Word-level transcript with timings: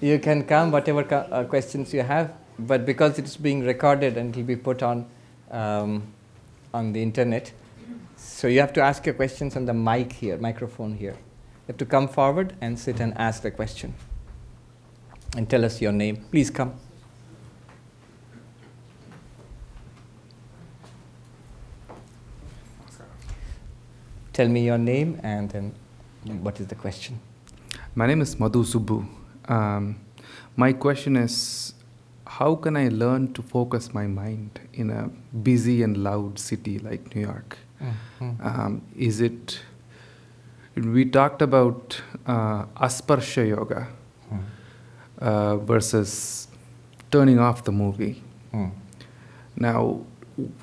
you 0.00 0.18
can 0.18 0.44
come, 0.44 0.70
whatever 0.70 1.06
uh, 1.14 1.44
questions 1.44 1.92
you 1.94 2.02
have, 2.02 2.32
but 2.58 2.84
because 2.86 3.18
it's 3.18 3.36
being 3.36 3.64
recorded 3.64 4.16
and 4.16 4.34
it 4.34 4.38
will 4.38 4.46
be 4.46 4.56
put 4.56 4.82
on 4.82 5.06
um, 5.50 6.02
on 6.74 6.92
the 6.92 7.02
internet, 7.02 7.52
so 8.16 8.48
you 8.48 8.60
have 8.60 8.72
to 8.72 8.82
ask 8.82 9.06
your 9.06 9.14
questions 9.14 9.56
on 9.56 9.64
the 9.64 9.74
mic 9.74 10.12
here, 10.12 10.36
microphone 10.38 10.94
here. 10.94 11.12
You 11.12 11.68
have 11.68 11.76
to 11.78 11.86
come 11.86 12.08
forward 12.08 12.54
and 12.60 12.78
sit 12.78 13.00
and 13.00 13.16
ask 13.16 13.42
the 13.42 13.50
question 13.50 13.94
and 15.36 15.48
tell 15.48 15.64
us 15.64 15.80
your 15.80 15.92
name. 15.92 16.24
Please 16.30 16.50
come. 16.50 16.74
Tell 24.32 24.48
me 24.48 24.66
your 24.66 24.78
name 24.78 25.18
and 25.22 25.48
then 25.50 25.74
what 26.42 26.60
is 26.60 26.66
the 26.66 26.74
question? 26.74 27.20
My 27.94 28.06
name 28.06 28.20
is 28.20 28.38
Madhu 28.38 28.64
Subbu. 28.64 29.25
Um, 29.48 30.00
my 30.56 30.72
question 30.72 31.16
is 31.16 31.74
how 32.26 32.54
can 32.56 32.76
I 32.76 32.88
learn 32.88 33.32
to 33.34 33.42
focus 33.42 33.94
my 33.94 34.06
mind 34.06 34.60
in 34.74 34.90
a 34.90 35.08
busy 35.42 35.82
and 35.82 35.96
loud 35.96 36.38
city 36.38 36.78
like 36.78 37.14
New 37.14 37.22
York? 37.22 37.58
Um, 38.20 38.82
is 38.96 39.20
it, 39.20 39.60
we 40.74 41.04
talked 41.04 41.42
about 41.42 42.00
uh, 42.26 42.64
Asparsha 42.76 43.46
Yoga 43.48 43.88
uh, 45.20 45.56
versus 45.58 46.48
turning 47.10 47.38
off 47.38 47.64
the 47.64 47.72
movie. 47.72 48.22
Mm. 48.52 48.72
Now, 49.56 50.00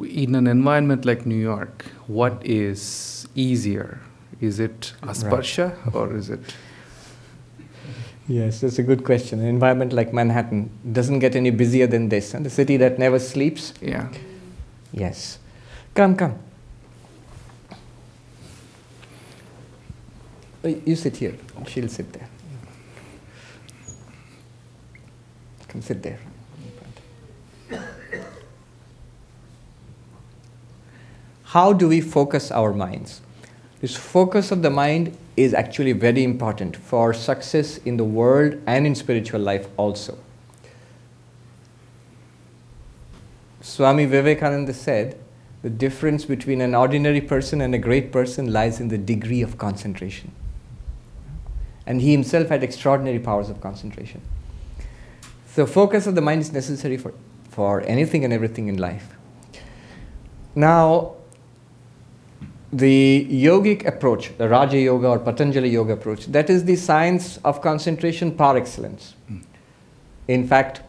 in 0.01 0.35
an 0.35 0.47
environment 0.47 1.05
like 1.05 1.25
New 1.25 1.41
York, 1.53 1.85
what 2.07 2.45
is 2.45 3.27
easier? 3.35 3.99
Is 4.41 4.59
it 4.59 4.93
Asparsha 5.01 5.95
or 5.95 6.15
is 6.15 6.29
it? 6.29 6.55
Yes, 8.27 8.61
that's 8.61 8.79
a 8.79 8.83
good 8.83 9.03
question. 9.03 9.39
An 9.41 9.47
environment 9.47 9.91
like 9.91 10.13
Manhattan 10.13 10.69
doesn't 10.91 11.19
get 11.19 11.35
any 11.35 11.49
busier 11.49 11.87
than 11.87 12.07
this, 12.09 12.33
and 12.33 12.45
the 12.45 12.49
city 12.49 12.77
that 12.77 12.97
never 12.97 13.19
sleeps. 13.19 13.73
Yeah. 13.81 14.09
Yes. 14.93 15.39
Come, 15.93 16.15
come. 16.15 16.39
Uh, 20.63 20.69
You 20.85 20.95
sit 20.95 21.17
here. 21.17 21.35
She'll 21.67 21.89
sit 21.89 22.13
there. 22.13 22.29
Come 25.67 25.81
sit 25.81 26.01
there. 26.01 26.19
How 31.43 31.73
do 31.73 31.87
we 31.89 32.01
focus 32.01 32.51
our 32.51 32.73
minds? 32.73 33.21
This 33.81 33.95
focus 33.95 34.51
of 34.51 34.61
the 34.61 34.69
mind 34.69 35.17
is 35.35 35.53
actually 35.53 35.93
very 35.93 36.23
important 36.23 36.75
for 36.75 37.13
success 37.13 37.77
in 37.77 37.97
the 37.97 38.03
world 38.03 38.55
and 38.65 38.85
in 38.85 38.95
spiritual 38.95 39.41
life 39.41 39.67
also. 39.77 40.17
Swami 43.61 44.05
Vivekananda 44.05 44.73
said 44.73 45.17
the 45.63 45.69
difference 45.69 46.25
between 46.25 46.59
an 46.59 46.75
ordinary 46.75 47.21
person 47.21 47.61
and 47.61 47.73
a 47.73 47.77
great 47.77 48.11
person 48.11 48.51
lies 48.51 48.79
in 48.79 48.89
the 48.89 48.97
degree 48.97 49.41
of 49.41 49.57
concentration. 49.57 50.31
And 51.85 52.01
he 52.01 52.11
himself 52.11 52.49
had 52.49 52.63
extraordinary 52.63 53.19
powers 53.19 53.49
of 53.49 53.61
concentration. 53.61 54.21
So, 55.47 55.65
focus 55.65 56.07
of 56.07 56.15
the 56.15 56.21
mind 56.21 56.41
is 56.41 56.51
necessary 56.51 56.97
for, 56.97 57.13
for 57.49 57.81
anything 57.81 58.23
and 58.23 58.33
everything 58.33 58.67
in 58.67 58.77
life. 58.77 59.15
Now, 60.55 61.15
the 62.73 63.27
yogic 63.29 63.85
approach, 63.85 64.35
the 64.39 64.49
Raja 64.49 64.79
Yoga 64.79 65.07
or 65.07 65.19
Patanjali 65.19 65.69
Yoga 65.69 65.93
approach, 65.93 66.25
that 66.27 66.49
is 66.49 66.65
the 66.65 66.75
science 66.75 67.37
of 67.45 67.61
concentration 67.61 68.31
par 68.31 68.57
excellence. 68.57 69.13
In 70.27 70.47
fact, 70.47 70.81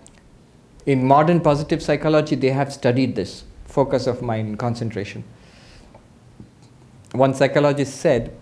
in 0.87 1.07
modern 1.07 1.41
positive 1.41 1.83
psychology, 1.83 2.37
they 2.37 2.51
have 2.51 2.73
studied 2.73 3.15
this 3.15 3.45
focus 3.67 4.07
of 4.07 4.23
mind 4.23 4.59
concentration. 4.59 5.25
One 7.13 7.35
psychologist 7.35 7.97
said 8.01 8.35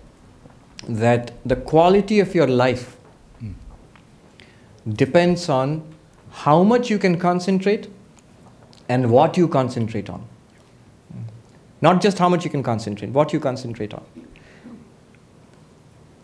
that 0.89 1.33
the 1.45 1.57
quality 1.57 2.21
of 2.21 2.35
your 2.37 2.47
life 2.47 2.97
depends 4.89 5.49
on 5.49 5.83
how 6.31 6.63
much 6.63 6.91
you 6.91 6.99
can 6.99 7.19
concentrate 7.19 7.91
and 8.89 9.11
what 9.11 9.37
you 9.37 9.49
concentrate 9.49 10.09
on. 10.09 10.29
Not 11.83 12.01
just 12.01 12.19
how 12.19 12.29
much 12.29 12.45
you 12.45 12.51
can 12.51 12.63
concentrate, 12.63 13.11
what 13.11 13.33
you 13.33 13.41
concentrate 13.41 13.93
on. 13.93 14.05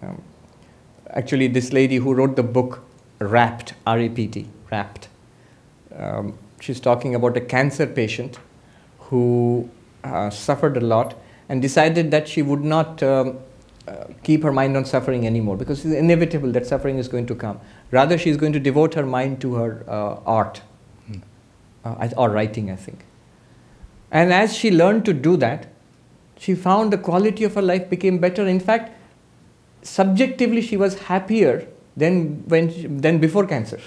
Um, 0.02 0.22
actually, 1.10 1.48
this 1.48 1.72
lady 1.72 1.96
who 1.96 2.14
wrote 2.14 2.36
the 2.36 2.44
book 2.44 2.84
Rapt, 3.18 3.74
R 3.84 3.98
A 3.98 4.08
P 4.08 4.28
T, 4.28 4.46
Rapt, 4.70 5.08
um, 5.96 6.38
she's 6.60 6.78
talking 6.78 7.16
about 7.16 7.36
a 7.36 7.40
cancer 7.40 7.86
patient 7.86 8.38
who 8.98 9.68
uh, 10.04 10.30
suffered 10.30 10.76
a 10.76 10.80
lot 10.80 11.16
and 11.48 11.60
decided 11.60 12.12
that 12.12 12.28
she 12.28 12.40
would 12.42 12.62
not 12.62 13.02
um, 13.02 13.38
uh, 13.88 14.04
keep 14.22 14.44
her 14.44 14.52
mind 14.52 14.76
on 14.76 14.84
suffering 14.84 15.26
anymore 15.26 15.56
because 15.56 15.84
it's 15.84 15.94
inevitable 15.94 16.52
that 16.52 16.66
suffering 16.66 16.98
is 16.98 17.08
going 17.08 17.26
to 17.26 17.34
come. 17.34 17.58
Rather, 17.90 18.16
she's 18.16 18.36
going 18.36 18.52
to 18.52 18.60
devote 18.60 18.94
her 18.94 19.06
mind 19.06 19.40
to 19.40 19.54
her 19.54 19.84
uh, 19.88 20.20
art 20.24 20.60
uh, 21.84 22.08
or 22.16 22.30
writing, 22.30 22.70
I 22.70 22.76
think. 22.76 23.04
And 24.10 24.32
as 24.32 24.56
she 24.56 24.70
learned 24.70 25.04
to 25.06 25.12
do 25.12 25.36
that, 25.36 25.66
she 26.38 26.54
found 26.54 26.92
the 26.92 26.98
quality 26.98 27.44
of 27.44 27.54
her 27.54 27.62
life 27.62 27.90
became 27.90 28.18
better. 28.18 28.46
In 28.46 28.60
fact, 28.60 28.92
subjectively, 29.82 30.62
she 30.62 30.76
was 30.76 30.98
happier 31.00 31.68
than, 31.96 32.44
when 32.48 32.72
she, 32.72 32.86
than 32.86 33.18
before 33.18 33.46
cancer. 33.46 33.80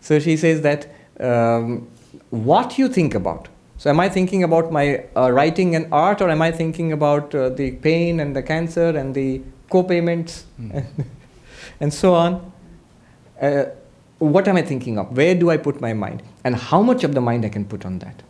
So 0.00 0.18
she 0.18 0.36
says 0.36 0.60
that 0.62 0.86
um, 1.18 1.88
what 2.30 2.78
you 2.78 2.88
think 2.88 3.14
about. 3.14 3.48
So, 3.78 3.90
am 3.90 4.00
I 4.00 4.08
thinking 4.08 4.42
about 4.42 4.72
my 4.72 5.04
uh, 5.14 5.30
writing 5.30 5.76
and 5.76 5.92
art, 5.92 6.22
or 6.22 6.30
am 6.30 6.40
I 6.40 6.50
thinking 6.50 6.92
about 6.92 7.34
uh, 7.34 7.50
the 7.50 7.72
pain 7.72 8.20
and 8.20 8.34
the 8.34 8.42
cancer 8.42 8.88
and 8.96 9.14
the 9.14 9.42
co 9.68 9.82
payments 9.82 10.46
and 11.80 11.92
so 11.92 12.14
on? 12.14 12.52
Uh, 13.40 13.64
what 14.18 14.48
am 14.48 14.56
I 14.56 14.62
thinking 14.62 14.98
of? 14.98 15.14
Where 15.14 15.34
do 15.34 15.50
I 15.50 15.58
put 15.58 15.80
my 15.82 15.92
mind? 15.92 16.22
And 16.42 16.56
how 16.56 16.80
much 16.80 17.04
of 17.04 17.14
the 17.14 17.20
mind 17.20 17.44
I 17.44 17.50
can 17.50 17.66
put 17.66 17.84
on 17.84 17.98
that? 17.98 18.22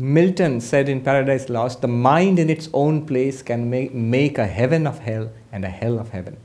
Milton 0.00 0.62
said 0.62 0.88
in 0.88 1.02
Paradise 1.02 1.50
Lost, 1.50 1.82
the 1.82 1.88
mind 1.88 2.38
in 2.38 2.48
its 2.48 2.70
own 2.72 3.04
place 3.04 3.42
can 3.42 3.68
make, 3.68 3.92
make 3.92 4.38
a 4.38 4.46
heaven 4.46 4.86
of 4.86 5.00
hell 5.00 5.30
and 5.52 5.62
a 5.62 5.68
hell 5.68 5.98
of 5.98 6.08
heaven. 6.08 6.38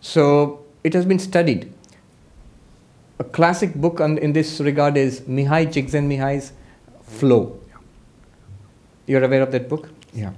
So 0.00 0.64
it 0.84 0.94
has 0.94 1.04
been 1.04 1.18
studied. 1.18 1.72
A 3.18 3.24
classic 3.24 3.74
book 3.74 4.00
on, 4.00 4.16
in 4.18 4.32
this 4.32 4.60
regard 4.60 4.96
is 4.96 5.22
Mihaly 5.22 5.72
Csikszentmihalyi's 5.72 6.52
Flow. 7.02 7.58
You're 9.08 9.24
aware 9.24 9.42
of 9.42 9.50
that 9.50 9.68
book? 9.68 9.90
Yeah. 10.12 10.34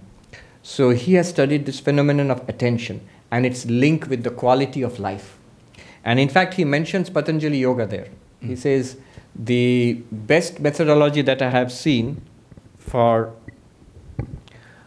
So 0.62 0.90
he 0.90 1.12
has 1.14 1.28
studied 1.28 1.66
this 1.66 1.78
phenomenon 1.78 2.30
of 2.30 2.48
attention 2.48 3.06
and 3.30 3.44
its 3.44 3.66
link 3.66 4.08
with 4.08 4.24
the 4.24 4.30
quality 4.30 4.80
of 4.80 4.98
life. 4.98 5.36
And 6.06 6.18
in 6.18 6.30
fact, 6.30 6.54
he 6.54 6.64
mentions 6.64 7.10
Patanjali 7.10 7.58
Yoga 7.58 7.86
there. 7.86 8.08
He 8.40 8.46
hmm. 8.46 8.54
says, 8.54 8.96
the 9.34 10.02
best 10.10 10.60
methodology 10.60 11.22
that 11.22 11.42
I 11.42 11.50
have 11.50 11.72
seen 11.72 12.22
for, 12.78 13.32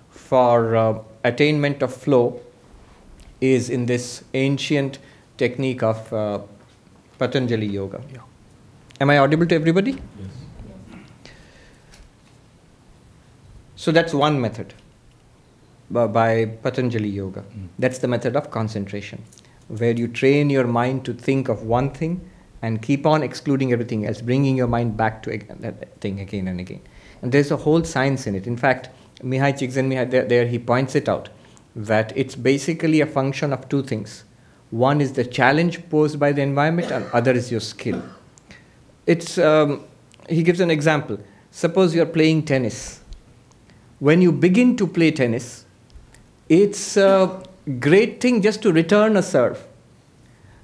for 0.10 0.76
uh, 0.76 1.00
attainment 1.24 1.82
of 1.82 1.94
flow 1.94 2.42
is 3.42 3.70
in 3.70 3.86
this 3.86 4.24
ancient 4.34 5.00
technique 5.38 5.84
of 5.84 6.12
uh, 6.14 6.40
Patanjali 7.20 7.68
Yoga. 7.68 8.02
Yeah. 8.12 8.22
Am 9.00 9.10
I 9.10 9.18
audible 9.18 9.46
to 9.46 9.56
everybody? 9.56 9.92
Yes. 9.92 10.02
So 13.76 13.92
that's 13.92 14.14
one 14.14 14.42
method 14.42 14.74
by, 15.92 16.08
by 16.08 16.46
Patanjali 16.46 17.10
Yoga. 17.10 17.42
Mm. 17.42 17.68
That's 17.78 18.00
the 18.00 18.08
method 18.08 18.36
of 18.36 18.50
concentration, 18.50 19.24
where 19.68 19.92
you 19.92 20.08
train 20.08 20.50
your 20.50 20.66
mind 20.66 21.06
to 21.06 21.14
think 21.14 21.48
of 21.48 21.64
one 21.64 21.92
thing 21.92 22.28
and 22.62 22.82
keep 22.82 23.06
on 23.06 23.24
excluding 23.24 23.72
everything 23.72 24.06
else, 24.06 24.22
bringing 24.22 24.58
your 24.58 24.68
mind 24.68 24.98
back 24.98 25.22
to 25.24 25.38
that 25.60 26.00
thing 26.02 26.20
again 26.20 26.48
and 26.48 26.60
again. 26.60 26.82
And 27.22 27.32
there's 27.32 27.52
a 27.52 27.58
whole 27.58 27.84
science 27.84 28.28
in 28.28 28.36
it. 28.36 28.48
In 28.48 28.58
fact, 28.58 28.90
Mihaly 29.22 29.54
Csikszentmihalyi, 29.54 30.12
there, 30.12 30.26
there 30.26 30.48
he 30.48 30.60
points 30.60 30.96
it 30.96 31.10
out 31.10 31.30
that 31.76 32.12
it's 32.16 32.36
basically 32.36 33.02
a 33.02 33.06
function 33.06 33.54
of 33.54 33.70
two 33.70 33.84
things. 33.84 34.24
One 34.72 35.00
is 35.00 35.14
the 35.14 35.24
challenge 35.24 35.90
posed 35.90 36.20
by 36.20 36.32
the 36.32 36.42
environment, 36.42 36.92
and 36.92 37.06
other 37.14 37.32
is 37.32 37.52
your 37.52 37.62
skill. 37.62 38.02
It's 39.06 39.38
um, 39.38 39.86
he 40.28 40.44
gives 40.44 40.60
an 40.60 40.70
example. 40.70 41.20
Suppose 41.52 41.96
you 41.96 42.02
are 42.02 42.08
playing 42.08 42.44
tennis. 42.44 43.00
When 44.00 44.22
you 44.22 44.32
begin 44.32 44.76
to 44.78 44.86
play 44.86 45.12
tennis, 45.12 45.66
it's 46.50 46.98
a 46.98 47.44
great 47.80 48.20
thing 48.22 48.42
just 48.42 48.62
to 48.64 48.74
return 48.74 49.16
a 49.18 49.24
serve. 49.24 49.66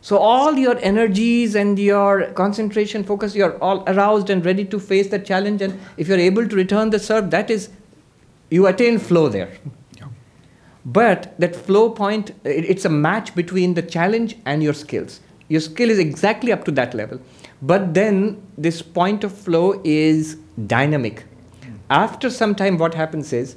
So 0.03 0.17
all 0.17 0.57
your 0.57 0.77
energies 0.79 1.55
and 1.55 1.79
your 1.79 2.25
concentration, 2.33 3.05
focus, 3.05 3.35
you're 3.35 3.57
all 3.63 3.85
aroused 3.87 4.29
and 4.29 4.45
ready 4.45 4.65
to 4.65 4.77
face 4.77 5.07
the 5.07 5.17
challenge. 5.17 5.61
And 5.61 5.79
if 5.95 6.09
you're 6.09 6.19
able 6.19 6.45
to 6.45 6.55
return 6.57 6.89
the 6.89 6.99
serve, 6.99 7.31
that 7.31 7.49
is, 7.49 7.69
you 8.51 8.67
attain 8.67 8.99
flow 8.99 9.29
there. 9.29 9.49
Yeah. 9.97 10.07
But 10.83 11.39
that 11.39 11.55
flow 11.55 11.89
point, 11.89 12.31
it, 12.43 12.65
it's 12.65 12.83
a 12.83 12.89
match 12.89 13.33
between 13.33 13.75
the 13.75 13.81
challenge 13.81 14.35
and 14.45 14.61
your 14.61 14.73
skills. 14.73 15.21
Your 15.47 15.61
skill 15.61 15.89
is 15.89 15.99
exactly 15.99 16.51
up 16.51 16.65
to 16.65 16.71
that 16.71 16.93
level. 16.93 17.21
But 17.61 17.93
then 17.93 18.45
this 18.57 18.81
point 18.81 19.23
of 19.23 19.31
flow 19.31 19.79
is 19.85 20.35
dynamic. 20.67 21.23
After 21.89 22.29
some 22.29 22.55
time, 22.55 22.77
what 22.77 22.93
happens 22.93 23.31
is 23.31 23.55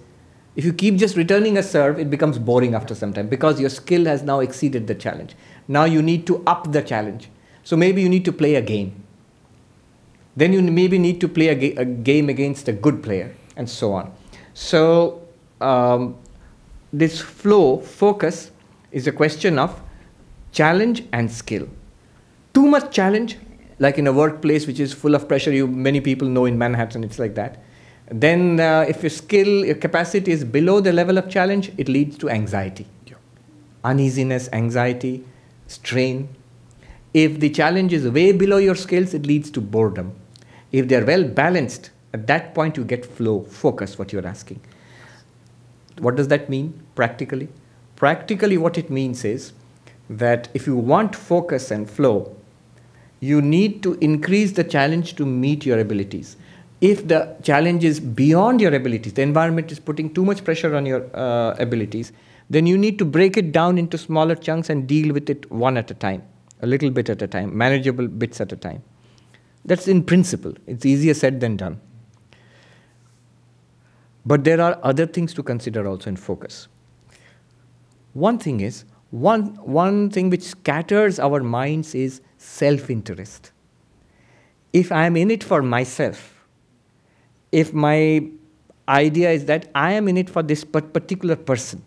if 0.54 0.64
you 0.64 0.72
keep 0.72 0.94
just 0.96 1.16
returning 1.16 1.58
a 1.58 1.62
serve, 1.62 1.98
it 1.98 2.08
becomes 2.08 2.38
boring 2.38 2.74
after 2.74 2.94
some 2.94 3.12
time 3.12 3.28
because 3.28 3.60
your 3.60 3.68
skill 3.68 4.04
has 4.04 4.22
now 4.22 4.38
exceeded 4.38 4.86
the 4.86 4.94
challenge. 4.94 5.34
Now 5.68 5.84
you 5.84 6.02
need 6.02 6.26
to 6.26 6.42
up 6.46 6.72
the 6.72 6.82
challenge. 6.82 7.28
So 7.64 7.76
maybe 7.76 8.02
you 8.02 8.08
need 8.08 8.24
to 8.24 8.32
play 8.32 8.54
a 8.54 8.62
game. 8.62 9.02
Then 10.36 10.52
you 10.52 10.62
maybe 10.62 10.98
need 10.98 11.20
to 11.22 11.28
play 11.28 11.48
a, 11.48 11.54
ga- 11.54 11.76
a 11.76 11.84
game 11.84 12.28
against 12.28 12.68
a 12.68 12.72
good 12.72 13.02
player, 13.02 13.34
and 13.56 13.68
so 13.68 13.92
on. 13.94 14.12
So 14.54 15.26
um, 15.60 16.16
this 16.92 17.20
flow 17.20 17.78
focus 17.78 18.50
is 18.92 19.06
a 19.06 19.12
question 19.12 19.58
of 19.58 19.80
challenge 20.52 21.04
and 21.12 21.30
skill. 21.30 21.68
Too 22.52 22.66
much 22.66 22.94
challenge, 22.94 23.38
like 23.78 23.98
in 23.98 24.06
a 24.06 24.12
workplace 24.12 24.66
which 24.66 24.78
is 24.78 24.92
full 24.92 25.14
of 25.14 25.26
pressure, 25.26 25.52
you 25.52 25.66
many 25.66 26.00
people 26.00 26.28
know 26.28 26.44
in 26.44 26.58
Manhattan 26.58 27.02
it's 27.02 27.18
like 27.18 27.34
that. 27.34 27.62
Then, 28.08 28.60
uh, 28.60 28.84
if 28.88 29.02
your 29.02 29.10
skill, 29.10 29.64
your 29.64 29.74
capacity 29.74 30.30
is 30.30 30.44
below 30.44 30.80
the 30.80 30.92
level 30.92 31.18
of 31.18 31.28
challenge, 31.28 31.72
it 31.76 31.88
leads 31.88 32.16
to 32.18 32.30
anxiety, 32.30 32.86
uneasiness, 33.82 34.48
anxiety, 34.52 35.24
strain. 35.66 36.28
If 37.14 37.40
the 37.40 37.50
challenge 37.50 37.92
is 37.92 38.08
way 38.08 38.32
below 38.32 38.58
your 38.58 38.74
skills, 38.74 39.14
it 39.14 39.26
leads 39.26 39.50
to 39.52 39.60
boredom. 39.60 40.14
If 40.72 40.88
they 40.88 40.96
are 40.96 41.04
well 41.04 41.24
balanced, 41.24 41.90
at 42.12 42.26
that 42.26 42.54
point 42.54 42.76
you 42.76 42.84
get 42.84 43.06
flow, 43.06 43.42
focus, 43.44 43.98
what 43.98 44.12
you're 44.12 44.26
asking. 44.26 44.60
What 45.98 46.16
does 46.16 46.28
that 46.28 46.50
mean 46.50 46.80
practically? 46.94 47.48
Practically, 47.96 48.58
what 48.58 48.76
it 48.76 48.90
means 48.90 49.24
is 49.24 49.52
that 50.10 50.48
if 50.52 50.66
you 50.66 50.76
want 50.76 51.16
focus 51.16 51.70
and 51.70 51.88
flow, 51.88 52.36
you 53.20 53.40
need 53.40 53.82
to 53.82 53.94
increase 53.94 54.52
the 54.52 54.64
challenge 54.64 55.16
to 55.16 55.24
meet 55.24 55.64
your 55.64 55.78
abilities 55.78 56.36
if 56.80 57.08
the 57.08 57.36
challenge 57.42 57.84
is 57.84 58.00
beyond 58.00 58.60
your 58.60 58.74
abilities, 58.74 59.14
the 59.14 59.22
environment 59.22 59.72
is 59.72 59.80
putting 59.80 60.12
too 60.12 60.24
much 60.24 60.44
pressure 60.44 60.74
on 60.76 60.84
your 60.84 61.04
uh, 61.14 61.54
abilities, 61.58 62.12
then 62.48 62.66
you 62.66 62.78
need 62.78 62.98
to 62.98 63.04
break 63.04 63.36
it 63.36 63.52
down 63.52 63.78
into 63.78 63.98
smaller 63.98 64.34
chunks 64.34 64.70
and 64.70 64.86
deal 64.86 65.12
with 65.12 65.28
it 65.28 65.50
one 65.50 65.76
at 65.76 65.90
a 65.90 65.94
time, 65.94 66.22
a 66.62 66.66
little 66.66 66.90
bit 66.90 67.10
at 67.10 67.20
a 67.22 67.26
time, 67.26 67.56
manageable 67.56 68.06
bits 68.06 68.40
at 68.40 68.52
a 68.52 68.56
time. 68.56 68.82
That's 69.64 69.88
in 69.88 70.04
principle. 70.04 70.54
It's 70.66 70.86
easier 70.86 71.14
said 71.14 71.40
than 71.40 71.56
done. 71.56 71.80
But 74.24 74.44
there 74.44 74.60
are 74.60 74.78
other 74.82 75.06
things 75.06 75.34
to 75.34 75.42
consider 75.42 75.86
also 75.86 76.10
in 76.10 76.16
focus. 76.16 76.68
One 78.12 78.38
thing 78.38 78.60
is, 78.60 78.84
one, 79.10 79.54
one 79.56 80.10
thing 80.10 80.30
which 80.30 80.42
scatters 80.42 81.18
our 81.18 81.42
minds 81.42 81.94
is 81.94 82.20
self 82.38 82.90
interest. 82.90 83.52
If 84.72 84.90
I 84.92 85.06
am 85.06 85.16
in 85.16 85.30
it 85.30 85.44
for 85.44 85.62
myself, 85.62 86.46
if 87.52 87.72
my 87.72 88.28
idea 88.88 89.30
is 89.30 89.44
that 89.46 89.70
I 89.74 89.92
am 89.92 90.08
in 90.08 90.16
it 90.16 90.28
for 90.28 90.42
this 90.42 90.64
particular 90.64 91.36
person, 91.36 91.82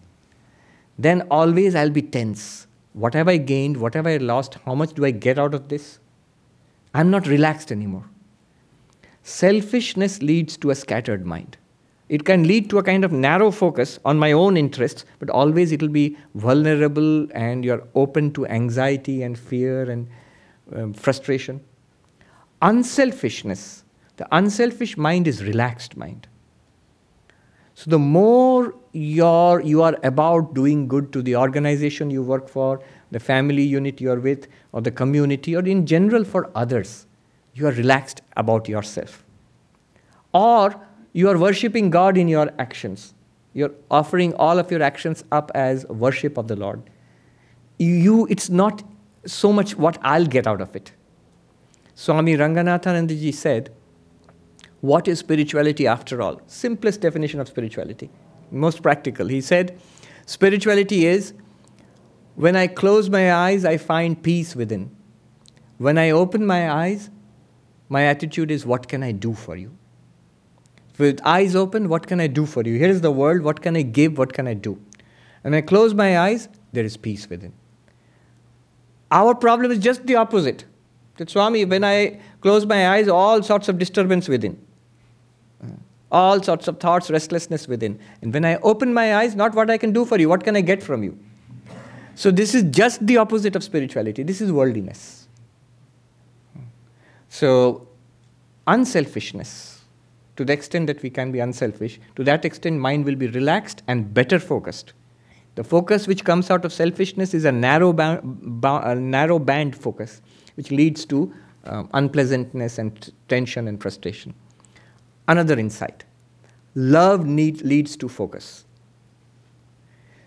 then 1.00 1.22
always 1.32 1.76
I'll 1.76 1.90
be 1.90 2.02
tense. 2.02 2.68
What 2.94 3.14
have 3.14 3.28
I 3.28 3.38
gained? 3.38 3.78
What 3.78 3.94
have 3.94 4.06
I 4.06 4.18
lost? 4.18 4.58
How 4.66 4.76
much 4.76 4.94
do 4.94 5.06
I 5.06 5.12
get 5.12 5.40
out 5.40 5.54
of 5.54 5.70
this? 5.70 6.00
I'm 6.94 7.10
not 7.10 7.26
relaxed 7.28 7.72
anymore. 7.72 8.06
Selfishness 9.24 10.22
leads 10.22 10.58
to 10.58 10.70
a 10.70 10.76
scattered 10.76 11.26
mind. 11.26 11.58
It 12.10 12.26
can 12.26 12.48
lead 12.48 12.70
to 12.72 12.80
a 12.80 12.84
kind 12.84 13.06
of 13.06 13.12
narrow 13.12 13.50
focus 13.52 14.00
on 14.04 14.18
my 14.18 14.32
own 14.32 14.58
interests, 14.58 15.06
but 15.20 15.30
always 15.30 15.72
it 15.72 15.82
will 15.82 15.90
be 15.90 16.18
vulnerable 16.36 17.28
and 17.32 17.64
you're 17.64 17.88
open 17.96 18.32
to 18.34 18.46
anxiety 18.48 19.24
and 19.24 19.38
fear 19.38 19.90
and 19.90 20.08
um, 20.76 20.94
frustration. 20.94 21.62
Unselfishness 22.62 23.84
the 24.20 24.28
unselfish 24.36 24.98
mind 24.98 25.30
is 25.30 25.46
relaxed 25.46 25.96
mind. 25.96 26.28
So 27.80 27.90
the 27.92 27.98
more 27.98 28.76
you're, 28.92 29.62
you 29.62 29.84
are 29.84 29.98
about 30.04 30.54
doing 30.54 30.90
good 30.90 31.14
to 31.14 31.22
the 31.22 31.38
organization 31.38 32.10
you 32.10 32.22
work 32.22 32.50
for, 32.50 32.82
the 33.12 33.22
family 33.22 33.64
unit 33.64 34.02
you're 34.02 34.20
with, 34.20 34.50
or 34.74 34.82
the 34.82 34.92
community, 34.92 35.56
or 35.56 35.66
in 35.66 35.86
general 35.86 36.26
for 36.26 36.52
others, 36.56 37.06
you 37.54 37.66
are 37.68 37.72
relaxed 37.72 38.22
about 38.36 38.68
yourself. 38.68 39.24
Or 40.34 40.76
you 41.14 41.30
are 41.30 41.38
worshipping 41.38 41.90
God 41.90 42.18
in 42.18 42.28
your 42.28 42.52
actions. 42.60 43.14
You're 43.54 43.72
offering 43.90 44.34
all 44.34 44.60
of 44.60 44.70
your 44.70 44.84
actions 44.84 45.24
up 45.32 45.50
as 45.56 45.86
worship 45.86 46.38
of 46.38 46.50
the 46.50 46.58
Lord. 46.58 46.82
You, 47.78 48.28
it's 48.30 48.50
not 48.50 48.84
so 49.26 49.54
much 49.54 49.78
what 49.78 49.98
I'll 50.02 50.26
get 50.26 50.48
out 50.48 50.60
of 50.60 50.76
it. 50.76 50.92
Swami 51.96 52.36
Ranganathanandaji 52.36 53.34
said, 53.34 53.72
what 54.82 55.08
is 55.08 55.20
spirituality 55.20 55.88
after 55.88 56.22
all? 56.22 56.42
Simplest 56.48 57.02
definition 57.02 57.40
of 57.40 57.48
spirituality, 57.48 58.10
most 58.52 58.82
practical. 58.82 59.28
He 59.28 59.42
said, 59.42 59.80
Spirituality 60.26 61.06
is 61.06 61.34
when 62.36 62.56
I 62.56 62.68
close 62.68 63.10
my 63.10 63.34
eyes, 63.34 63.66
I 63.66 63.78
find 63.78 64.22
peace 64.22 64.56
within. 64.56 64.96
When 65.78 65.98
I 65.98 66.12
open 66.12 66.46
my 66.46 66.72
eyes, 66.72 67.10
my 67.90 68.04
attitude 68.04 68.52
is, 68.52 68.66
What 68.66 68.88
can 68.88 69.04
I 69.04 69.12
do 69.12 69.34
for 69.34 69.58
you? 69.58 69.76
With 70.98 71.22
eyes 71.24 71.56
open, 71.56 71.88
what 71.88 72.08
can 72.08 72.20
I 72.20 72.28
do 72.28 72.46
for 72.46 72.62
you? 72.64 72.78
Here 72.78 72.90
is 72.90 73.00
the 73.00 73.12
world, 73.12 73.42
what 73.42 73.62
can 73.62 73.78
I 73.78 73.84
give, 73.84 74.18
what 74.18 74.34
can 74.34 74.48
I 74.48 74.54
do? 74.54 74.82
And 75.46 75.56
I 75.56 75.62
close 75.62 75.94
my 75.94 76.20
eyes, 76.20 76.50
there 76.74 76.84
is 76.84 76.98
peace 76.98 77.30
within. 77.30 77.54
Our 79.10 79.34
problem 79.34 79.72
is 79.72 79.80
just 79.80 80.06
the 80.06 80.16
opposite. 80.16 80.66
That 81.16 81.30
Swami, 81.30 81.64
when 81.64 81.86
I 81.86 82.20
close 82.42 82.66
my 82.66 82.90
eyes, 82.90 83.08
all 83.08 83.42
sorts 83.42 83.70
of 83.70 83.78
disturbance 83.78 84.28
within 84.28 84.60
all 86.12 86.42
sorts 86.42 86.68
of 86.68 86.80
thoughts, 86.80 87.10
restlessness 87.12 87.68
within. 87.68 88.00
And 88.22 88.34
when 88.34 88.46
I 88.46 88.56
open 88.58 88.94
my 88.94 89.16
eyes, 89.16 89.36
not 89.36 89.54
what 89.54 89.70
I 89.70 89.78
can 89.78 89.92
do 89.92 90.06
for 90.06 90.20
you, 90.20 90.30
what 90.30 90.44
can 90.44 90.56
I 90.56 90.62
get 90.62 90.82
from 90.82 91.04
you? 91.04 91.18
So, 92.16 92.32
this 92.32 92.54
is 92.54 92.64
just 92.64 93.06
the 93.06 93.18
opposite 93.18 93.56
of 93.56 93.64
spirituality. 93.64 94.24
This 94.24 94.42
is 94.42 94.52
worldliness. 94.52 95.28
So, 97.30 97.88
unselfishness, 98.68 99.82
to 100.36 100.44
the 100.44 100.52
extent 100.52 100.88
that 100.88 101.02
we 101.02 101.10
can 101.10 101.32
be 101.32 101.40
unselfish, 101.40 102.00
to 102.16 102.24
that 102.26 102.44
extent, 102.44 102.80
mind 102.80 103.06
will 103.06 103.16
be 103.16 103.28
relaxed 103.28 103.84
and 103.88 104.14
better 104.14 104.40
focused. 104.40 104.94
The 105.56 105.64
focus 105.64 106.08
which 106.08 106.24
comes 106.24 106.50
out 106.50 106.66
of 106.66 106.74
selfishness 106.74 107.34
is 107.34 107.46
a 107.46 107.52
narrow, 107.52 107.94
ba- 107.94 108.22
ba- 108.24 108.82
a 108.84 108.96
narrow 108.96 109.40
band 109.40 109.76
focus, 109.76 110.22
which 110.56 110.72
leads 110.72 111.06
to 111.06 111.34
um, 111.66 111.90
unpleasantness 111.94 112.78
and 112.78 113.00
t- 113.02 113.12
tension 113.28 113.68
and 113.68 113.82
frustration. 113.82 114.34
Another 115.30 115.60
insight 115.60 116.06
love 116.76 117.26
need, 117.26 117.62
leads 117.62 117.96
to 117.98 118.10
focus. 118.10 118.66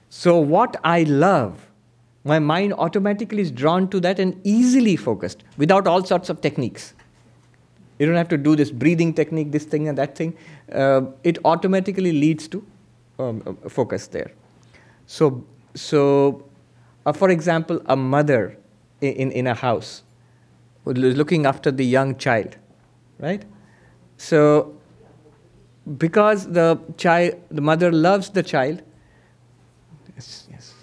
So, 0.08 0.38
what 0.38 0.76
I 0.84 1.02
love, 1.04 1.66
my 2.24 2.38
mind 2.38 2.74
automatically 2.74 3.42
is 3.42 3.50
drawn 3.50 3.88
to 3.88 4.00
that 4.00 4.18
and 4.18 4.40
easily 4.44 4.96
focused 4.96 5.42
without 5.56 5.86
all 5.86 6.04
sorts 6.04 6.28
of 6.28 6.40
techniques. 6.40 6.94
You 7.98 8.06
don't 8.06 8.16
have 8.16 8.28
to 8.28 8.36
do 8.36 8.54
this 8.54 8.70
breathing 8.70 9.12
technique, 9.14 9.52
this 9.52 9.64
thing 9.64 9.88
and 9.88 9.98
that 9.98 10.16
thing. 10.16 10.36
Uh, 10.70 11.02
it 11.24 11.38
automatically 11.44 12.12
leads 12.12 12.46
to 12.48 12.64
um, 13.18 13.42
uh, 13.46 13.68
focus 13.68 14.06
there. 14.06 14.30
So, 15.06 15.44
so 15.74 16.44
uh, 17.06 17.12
for 17.12 17.30
example, 17.30 17.80
a 17.86 17.96
mother 17.96 18.56
in, 19.00 19.32
in 19.32 19.46
a 19.46 19.54
house 19.54 20.02
looking 20.84 21.46
after 21.46 21.70
the 21.70 21.84
young 21.84 22.16
child, 22.16 22.56
right? 23.18 23.44
So 24.16 24.74
because 25.98 26.46
the 26.52 26.78
child, 26.96 27.34
the 27.50 27.60
mother 27.60 27.90
loves 27.90 28.30
the 28.30 28.42
child, 28.42 28.82
yes, 30.14 30.46
yes, 30.50 30.74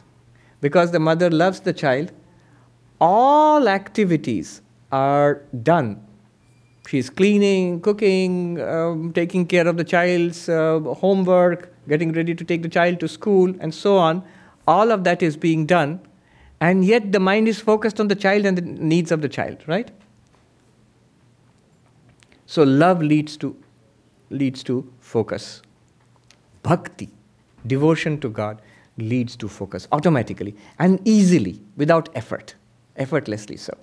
because 0.61 0.91
the 0.91 0.99
mother 0.99 1.29
loves 1.29 1.61
the 1.61 1.73
child, 1.73 2.11
all 2.99 3.69
activities 3.69 4.61
are 4.91 5.41
done. 5.63 6.05
She's 6.87 7.09
cleaning, 7.09 7.81
cooking, 7.81 8.59
um, 8.61 9.13
taking 9.13 9.45
care 9.45 9.67
of 9.67 9.77
the 9.77 9.83
child's 9.83 10.49
uh, 10.49 10.79
homework, 10.79 11.71
getting 11.87 12.11
ready 12.11 12.33
to 12.33 12.43
take 12.43 12.63
the 12.63 12.69
child 12.69 12.99
to 13.01 13.07
school, 13.07 13.53
and 13.59 13.73
so 13.73 13.97
on. 13.97 14.23
All 14.67 14.91
of 14.91 15.03
that 15.03 15.21
is 15.21 15.37
being 15.37 15.65
done, 15.65 16.01
and 16.59 16.83
yet 16.83 17.11
the 17.11 17.19
mind 17.19 17.47
is 17.47 17.59
focused 17.59 17.99
on 17.99 18.07
the 18.07 18.15
child 18.15 18.45
and 18.45 18.57
the 18.57 18.61
needs 18.61 19.11
of 19.11 19.21
the 19.21 19.29
child, 19.29 19.63
right? 19.67 19.91
So, 22.47 22.63
love 22.63 23.01
leads 23.01 23.37
to 23.37 23.55
leads 24.29 24.63
to 24.63 24.91
focus. 24.99 25.61
Bhakti, 26.63 27.09
devotion 27.65 28.19
to 28.19 28.29
God, 28.29 28.61
leads 28.97 29.35
to 29.37 29.47
focus 29.47 29.87
automatically 29.91 30.55
and 30.77 30.99
easily 31.07 31.61
without 31.77 32.09
effort, 32.15 32.55
effortlessly 32.97 33.57
so. 33.57 33.77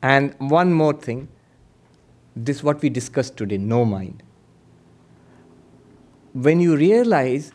And 0.00 0.34
one 0.38 0.72
more 0.72 0.92
thing 0.92 1.28
this 2.36 2.62
what 2.62 2.80
we 2.82 2.88
discussed 2.88 3.36
today 3.36 3.58
no 3.58 3.84
mind 3.84 4.22
when 6.32 6.60
you 6.60 6.76
realize 6.76 7.52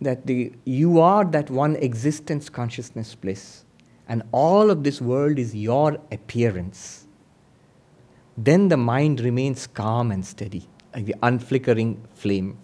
that 0.00 0.26
the 0.26 0.52
you 0.64 1.00
are 1.00 1.24
that 1.24 1.50
one 1.50 1.76
existence 1.76 2.48
consciousness 2.48 3.14
bliss 3.14 3.64
and 4.08 4.22
all 4.32 4.70
of 4.70 4.84
this 4.84 5.00
world 5.00 5.38
is 5.38 5.54
your 5.54 5.98
appearance. 6.12 7.06
Then 8.36 8.68
the 8.68 8.76
mind 8.76 9.20
remains 9.20 9.66
calm 9.66 10.10
and 10.10 10.24
steady 10.24 10.68
like 10.94 11.06
the 11.06 11.14
unflickering 11.22 12.06
flame. 12.14 12.58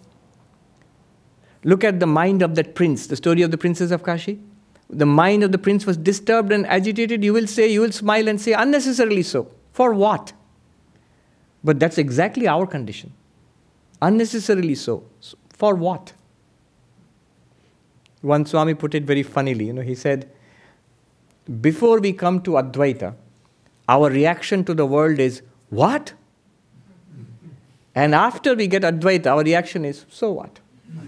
Look 1.63 1.83
at 1.83 1.99
the 1.99 2.07
mind 2.07 2.41
of 2.41 2.55
that 2.55 2.75
prince 2.75 3.07
the 3.07 3.15
story 3.15 3.41
of 3.41 3.51
the 3.51 3.57
princess 3.57 3.91
of 3.91 4.03
kashi. 4.03 4.39
The 4.89 5.05
mind 5.05 5.43
of 5.43 5.51
the 5.51 5.57
prince 5.57 5.85
was 5.85 5.97
disturbed 5.97 6.51
and 6.51 6.67
agitated. 6.67 7.23
You 7.23 7.33
will 7.33 7.47
say 7.47 7.67
you 7.67 7.81
will 7.81 7.91
smile 7.91 8.27
and 8.27 8.39
say 8.39 8.53
unnecessarily 8.53 9.23
so. 9.23 9.49
For 9.71 9.93
what? 9.93 10.33
But 11.63 11.79
that's 11.79 11.97
exactly 11.97 12.47
our 12.47 12.67
condition. 12.67 13.13
Unnecessarily 14.01 14.75
so 14.75 15.05
for 15.49 15.73
what 15.73 16.13
one 18.23 18.45
Swami 18.45 18.73
put 18.73 18.95
it 18.95 19.03
very 19.03 19.21
funnily. 19.21 19.65
You 19.65 19.73
know, 19.73 19.81
he 19.81 19.95
said, 19.95 20.31
before 21.61 21.99
we 21.99 22.13
come 22.13 22.41
to 22.43 22.51
Advaita, 22.51 23.15
our 23.89 24.09
reaction 24.09 24.63
to 24.63 24.73
the 24.73 24.85
world 24.85 25.19
is, 25.19 25.41
what? 25.69 26.13
And 27.93 28.15
after 28.15 28.55
we 28.55 28.67
get 28.67 28.83
Advaita, 28.83 29.27
our 29.27 29.43
reaction 29.43 29.83
is, 29.83 30.05
so 30.09 30.31
what? 30.31 30.61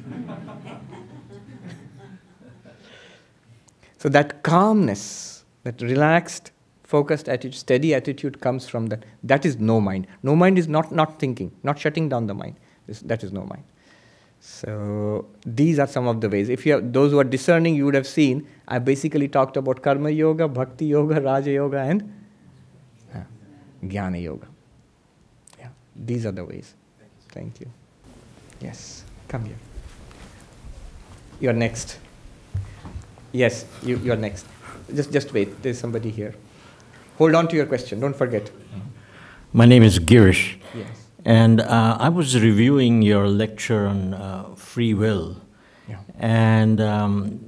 so 3.97 4.09
that 4.09 4.43
calmness, 4.43 5.45
that 5.63 5.81
relaxed, 5.81 6.51
focused 6.83 7.29
attitude, 7.29 7.55
steady 7.55 7.93
attitude 7.93 8.41
comes 8.41 8.67
from 8.67 8.87
that. 8.87 9.05
That 9.23 9.45
is 9.45 9.57
no 9.57 9.79
mind. 9.79 10.07
No 10.21 10.35
mind 10.35 10.59
is 10.59 10.67
not 10.67 10.91
not 10.91 11.17
thinking, 11.17 11.51
not 11.63 11.79
shutting 11.79 12.09
down 12.09 12.27
the 12.27 12.33
mind. 12.33 12.57
That 12.87 13.23
is 13.23 13.31
no 13.31 13.45
mind. 13.45 13.63
So 14.47 15.25
these 15.43 15.79
are 15.79 15.87
some 15.87 16.07
of 16.07 16.21
the 16.21 16.29
ways. 16.29 16.49
If 16.49 16.65
you 16.67 16.73
have, 16.73 16.93
those 16.93 17.11
who 17.11 17.19
are 17.19 17.23
discerning, 17.23 17.75
you 17.75 17.85
would 17.85 17.95
have 17.95 18.05
seen 18.05 18.47
I 18.67 18.77
basically 18.77 19.27
talked 19.27 19.57
about 19.57 19.81
karma 19.81 20.11
yoga, 20.11 20.47
bhakti 20.47 20.85
yoga, 20.85 21.19
raja 21.19 21.51
yoga, 21.51 21.79
and 21.79 22.13
uh, 23.13 23.21
jnana 23.83 24.21
yoga. 24.21 24.47
Yeah, 25.59 25.69
these 25.95 26.27
are 26.27 26.31
the 26.31 26.45
ways. 26.45 26.75
Thank 27.29 27.59
you. 27.59 27.67
Yes, 28.61 29.03
come 29.27 29.45
here. 29.45 29.57
You're 31.39 31.53
next. 31.53 31.97
Yes, 33.31 33.65
you, 33.81 33.97
you're 33.97 34.15
next. 34.15 34.45
Just, 34.93 35.11
just 35.11 35.33
wait. 35.33 35.61
There's 35.63 35.79
somebody 35.79 36.11
here. 36.11 36.35
Hold 37.17 37.33
on 37.33 37.47
to 37.47 37.55
your 37.55 37.65
question. 37.65 37.99
Don't 37.99 38.15
forget. 38.15 38.51
My 39.51 39.65
name 39.65 39.81
is 39.81 39.97
Girish. 39.99 40.57
Yes. 40.75 41.04
And 41.25 41.59
uh, 41.59 41.97
I 41.99 42.09
was 42.09 42.39
reviewing 42.39 43.01
your 43.01 43.27
lecture 43.27 43.87
on 43.87 44.13
uh, 44.13 44.55
free 44.55 44.93
will. 44.93 45.35
Yeah. 45.89 45.97
And 46.19 46.79
um, 46.79 47.41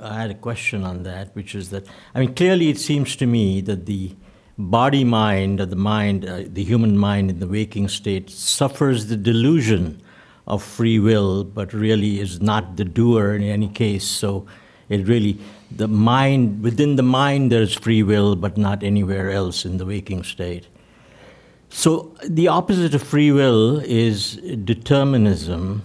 I 0.00 0.20
had 0.20 0.30
a 0.30 0.34
question 0.34 0.84
on 0.84 1.02
that, 1.04 1.34
which 1.34 1.54
is 1.54 1.70
that, 1.70 1.86
I 2.14 2.20
mean, 2.20 2.34
clearly 2.34 2.68
it 2.68 2.78
seems 2.78 3.16
to 3.16 3.26
me 3.26 3.62
that 3.62 3.86
the 3.86 4.14
body 4.58 5.04
mind, 5.04 5.60
or 5.60 5.66
the 5.66 5.76
mind, 5.76 6.26
uh, 6.26 6.42
the 6.46 6.64
human 6.64 6.98
mind 6.98 7.30
in 7.30 7.40
the 7.40 7.46
waking 7.46 7.88
state, 7.88 8.28
suffers 8.28 9.06
the 9.06 9.16
delusion 9.16 10.02
of 10.46 10.62
free 10.62 10.98
will, 10.98 11.44
but 11.44 11.72
really 11.72 12.20
is 12.20 12.40
not 12.40 12.76
the 12.76 12.84
doer 12.84 13.34
in 13.34 13.42
any 13.42 13.68
case. 13.68 14.04
So 14.04 14.46
it 14.88 15.06
really, 15.06 15.38
the 15.70 15.88
mind, 15.88 16.62
within 16.62 16.96
the 16.96 17.02
mind, 17.02 17.50
there's 17.50 17.74
free 17.74 18.02
will, 18.02 18.36
but 18.36 18.56
not 18.56 18.82
anywhere 18.82 19.30
else 19.30 19.64
in 19.64 19.78
the 19.78 19.86
waking 19.86 20.24
state. 20.24 20.68
So 21.68 22.14
the 22.24 22.48
opposite 22.48 22.94
of 22.94 23.02
free 23.02 23.30
will 23.32 23.80
is 23.80 24.36
determinism. 24.64 25.82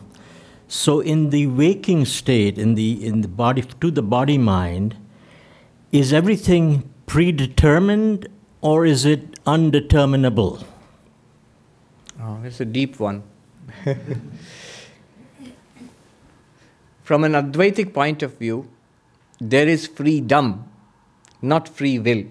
So 0.68 1.00
in 1.02 1.32
the 1.32 1.48
waking 1.48 2.06
state, 2.06 2.58
in 2.58 2.76
the 2.76 3.06
in 3.06 3.22
the 3.22 3.28
body 3.28 3.62
to 3.62 3.92
the 3.92 4.02
body 4.02 4.38
mind, 4.38 4.96
is 5.92 6.14
everything 6.14 6.90
predetermined 7.08 8.30
or 8.62 8.86
is 8.86 9.06
it 9.06 9.38
undeterminable? 9.46 10.64
Oh, 12.22 12.40
that's 12.42 12.62
a 12.62 12.66
deep 12.66 13.00
one. 13.00 13.24
From 17.04 17.24
an 17.24 17.34
Advaitic 17.34 17.94
point 17.94 18.24
of 18.24 18.38
view, 18.38 18.70
there 19.40 19.68
is 19.68 19.88
freedom, 19.88 20.64
not 21.42 21.68
free 21.68 22.00
will. 22.00 22.24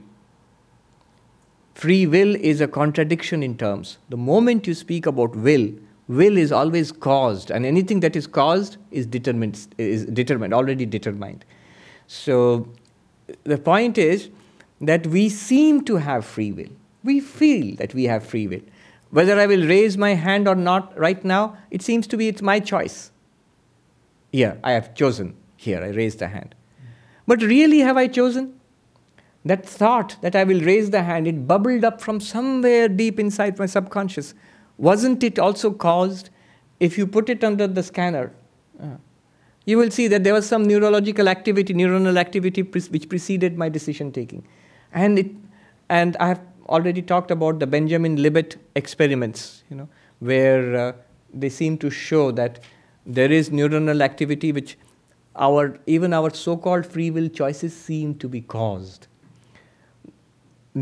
Free 1.80 2.06
will 2.06 2.34
is 2.36 2.60
a 2.60 2.68
contradiction 2.68 3.42
in 3.42 3.56
terms. 3.56 3.96
The 4.10 4.16
moment 4.18 4.66
you 4.66 4.74
speak 4.74 5.06
about 5.06 5.34
will, 5.34 5.72
will 6.08 6.36
is 6.36 6.52
always 6.52 6.92
caused, 6.92 7.50
and 7.50 7.64
anything 7.64 8.00
that 8.00 8.14
is 8.14 8.26
caused 8.26 8.76
is 8.90 9.06
determined, 9.06 9.66
is 9.78 10.04
determined, 10.04 10.52
already 10.52 10.84
determined. 10.84 11.42
So 12.06 12.68
the 13.44 13.56
point 13.56 13.96
is 13.96 14.28
that 14.82 15.06
we 15.06 15.30
seem 15.30 15.82
to 15.86 15.96
have 15.96 16.26
free 16.26 16.52
will. 16.52 16.68
We 17.02 17.18
feel 17.18 17.76
that 17.76 17.94
we 17.94 18.04
have 18.04 18.26
free 18.26 18.46
will. 18.46 18.60
Whether 19.08 19.40
I 19.40 19.46
will 19.46 19.66
raise 19.66 19.96
my 19.96 20.12
hand 20.12 20.46
or 20.46 20.54
not 20.54 20.94
right 20.98 21.24
now, 21.24 21.56
it 21.70 21.80
seems 21.80 22.06
to 22.08 22.18
be 22.18 22.28
it's 22.28 22.42
my 22.42 22.60
choice. 22.60 23.10
Here, 24.32 24.60
I 24.62 24.72
have 24.72 24.94
chosen. 24.94 25.34
Here, 25.56 25.82
I 25.82 25.88
raised 25.88 26.20
a 26.20 26.28
hand. 26.28 26.54
But 27.26 27.40
really, 27.40 27.78
have 27.78 27.96
I 27.96 28.06
chosen? 28.06 28.59
That 29.44 29.66
thought 29.66 30.16
that 30.20 30.36
I 30.36 30.44
will 30.44 30.60
raise 30.60 30.90
the 30.90 31.02
hand, 31.02 31.26
it 31.26 31.46
bubbled 31.46 31.84
up 31.84 32.00
from 32.00 32.20
somewhere 32.20 32.88
deep 32.88 33.18
inside 33.18 33.58
my 33.58 33.66
subconscious. 33.66 34.34
Wasn't 34.76 35.22
it 35.22 35.38
also 35.38 35.70
caused, 35.70 36.30
if 36.78 36.98
you 36.98 37.06
put 37.06 37.28
it 37.28 37.42
under 37.42 37.66
the 37.66 37.82
scanner, 37.82 38.32
uh, 38.82 38.96
you 39.64 39.78
will 39.78 39.90
see 39.90 40.08
that 40.08 40.24
there 40.24 40.34
was 40.34 40.46
some 40.46 40.64
neurological 40.64 41.28
activity, 41.28 41.72
neuronal 41.72 42.18
activity 42.18 42.62
which 42.62 43.08
preceded 43.08 43.56
my 43.56 43.68
decision 43.68 44.12
taking. 44.12 44.46
And, 44.92 45.48
and 45.88 46.16
I 46.18 46.28
have 46.28 46.40
already 46.68 47.02
talked 47.02 47.30
about 47.30 47.58
the 47.60 47.66
Benjamin 47.66 48.16
Libet 48.16 48.56
experiments, 48.74 49.64
you 49.70 49.76
know, 49.76 49.88
where 50.18 50.76
uh, 50.76 50.92
they 51.32 51.48
seem 51.48 51.78
to 51.78 51.90
show 51.90 52.30
that 52.32 52.60
there 53.06 53.30
is 53.30 53.50
neuronal 53.50 54.02
activity 54.02 54.52
which 54.52 54.76
our, 55.36 55.78
even 55.86 56.12
our 56.12 56.30
so 56.30 56.56
called 56.56 56.84
free 56.84 57.10
will 57.10 57.28
choices 57.28 57.74
seem 57.74 58.14
to 58.16 58.28
be 58.28 58.40
caused 58.40 59.06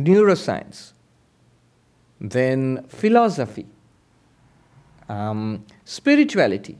neuroscience, 0.07 0.93
then 2.21 2.85
philosophy, 2.89 3.67
um, 5.09 5.65
spirituality, 5.85 6.77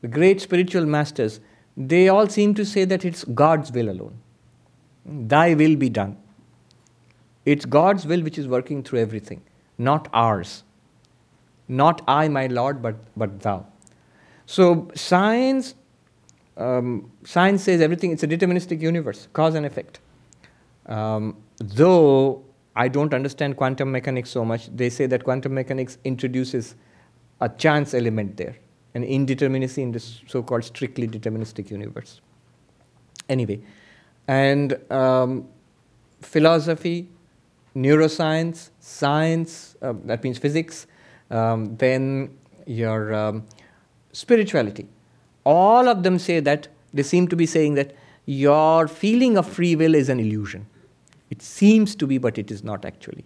the 0.00 0.08
great 0.08 0.40
spiritual 0.40 0.84
masters, 0.84 1.40
they 1.76 2.08
all 2.08 2.26
seem 2.26 2.54
to 2.54 2.64
say 2.64 2.84
that 2.84 3.04
it's 3.04 3.24
God's 3.24 3.72
will 3.72 3.88
alone. 3.88 4.18
Thy 5.04 5.54
will 5.54 5.76
be 5.76 5.88
done. 5.88 6.16
It's 7.44 7.64
God's 7.64 8.06
will 8.06 8.22
which 8.22 8.38
is 8.38 8.46
working 8.46 8.82
through 8.82 9.00
everything, 9.00 9.42
not 9.78 10.08
ours. 10.12 10.62
Not 11.68 12.02
I, 12.06 12.28
my 12.28 12.46
Lord, 12.46 12.82
but, 12.82 12.96
but 13.16 13.40
thou. 13.40 13.66
So 14.46 14.90
science, 14.94 15.74
um, 16.56 17.10
science 17.24 17.62
says 17.62 17.80
everything, 17.80 18.12
it's 18.12 18.22
a 18.22 18.28
deterministic 18.28 18.80
universe, 18.80 19.28
cause 19.32 19.54
and 19.54 19.64
effect. 19.64 20.00
Um, 20.86 21.36
though 21.62 22.44
I 22.74 22.88
don't 22.88 23.14
understand 23.14 23.56
quantum 23.56 23.92
mechanics 23.92 24.30
so 24.30 24.44
much, 24.44 24.68
they 24.74 24.90
say 24.90 25.06
that 25.06 25.24
quantum 25.24 25.54
mechanics 25.54 25.98
introduces 26.04 26.74
a 27.40 27.48
chance 27.48 27.94
element 27.94 28.36
there, 28.36 28.56
an 28.94 29.04
indeterminacy 29.04 29.78
in 29.78 29.92
this 29.92 30.20
so 30.26 30.42
called 30.42 30.64
strictly 30.64 31.06
deterministic 31.06 31.70
universe. 31.70 32.20
Anyway, 33.28 33.60
and 34.28 34.78
um, 34.90 35.48
philosophy, 36.20 37.08
neuroscience, 37.76 38.70
science, 38.80 39.76
uh, 39.82 39.92
that 40.04 40.22
means 40.22 40.38
physics, 40.38 40.86
um, 41.30 41.76
then 41.76 42.36
your 42.66 43.14
um, 43.14 43.46
spirituality. 44.12 44.86
All 45.44 45.88
of 45.88 46.02
them 46.02 46.18
say 46.18 46.40
that, 46.40 46.68
they 46.94 47.02
seem 47.02 47.26
to 47.28 47.36
be 47.36 47.46
saying 47.46 47.74
that 47.74 47.94
your 48.26 48.86
feeling 48.86 49.36
of 49.36 49.48
free 49.48 49.74
will 49.74 49.94
is 49.94 50.08
an 50.08 50.20
illusion. 50.20 50.66
It 51.32 51.40
seems 51.40 51.94
to 51.96 52.06
be, 52.06 52.18
but 52.18 52.36
it 52.36 52.50
is 52.50 52.62
not 52.62 52.84
actually. 52.84 53.24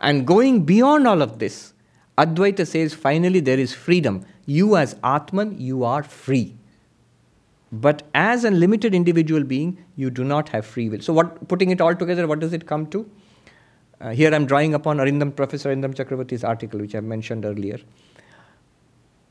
And 0.00 0.26
going 0.26 0.64
beyond 0.66 1.08
all 1.08 1.22
of 1.22 1.38
this, 1.38 1.72
Advaita 2.18 2.66
says 2.66 2.92
finally 2.92 3.40
there 3.40 3.58
is 3.58 3.72
freedom. 3.72 4.26
You, 4.44 4.76
as 4.76 4.96
Atman, 5.02 5.58
you 5.58 5.82
are 5.82 6.02
free. 6.02 6.56
But 7.72 8.02
as 8.14 8.44
a 8.44 8.50
limited 8.50 8.94
individual 8.94 9.44
being, 9.44 9.78
you 9.96 10.10
do 10.10 10.24
not 10.24 10.50
have 10.50 10.66
free 10.66 10.90
will. 10.90 11.00
So, 11.00 11.14
what, 11.14 11.48
putting 11.48 11.70
it 11.70 11.80
all 11.80 11.94
together, 11.94 12.26
what 12.26 12.38
does 12.38 12.52
it 12.52 12.66
come 12.66 12.86
to? 12.88 13.10
Uh, 13.98 14.10
here 14.10 14.34
I'm 14.34 14.44
drawing 14.44 14.74
upon 14.74 14.98
Arindam, 14.98 15.34
Professor 15.34 15.74
Arindam 15.74 15.94
Chakrabarti's 15.94 16.44
article, 16.44 16.80
which 16.80 16.94
I 16.94 17.00
mentioned 17.00 17.46
earlier. 17.46 17.78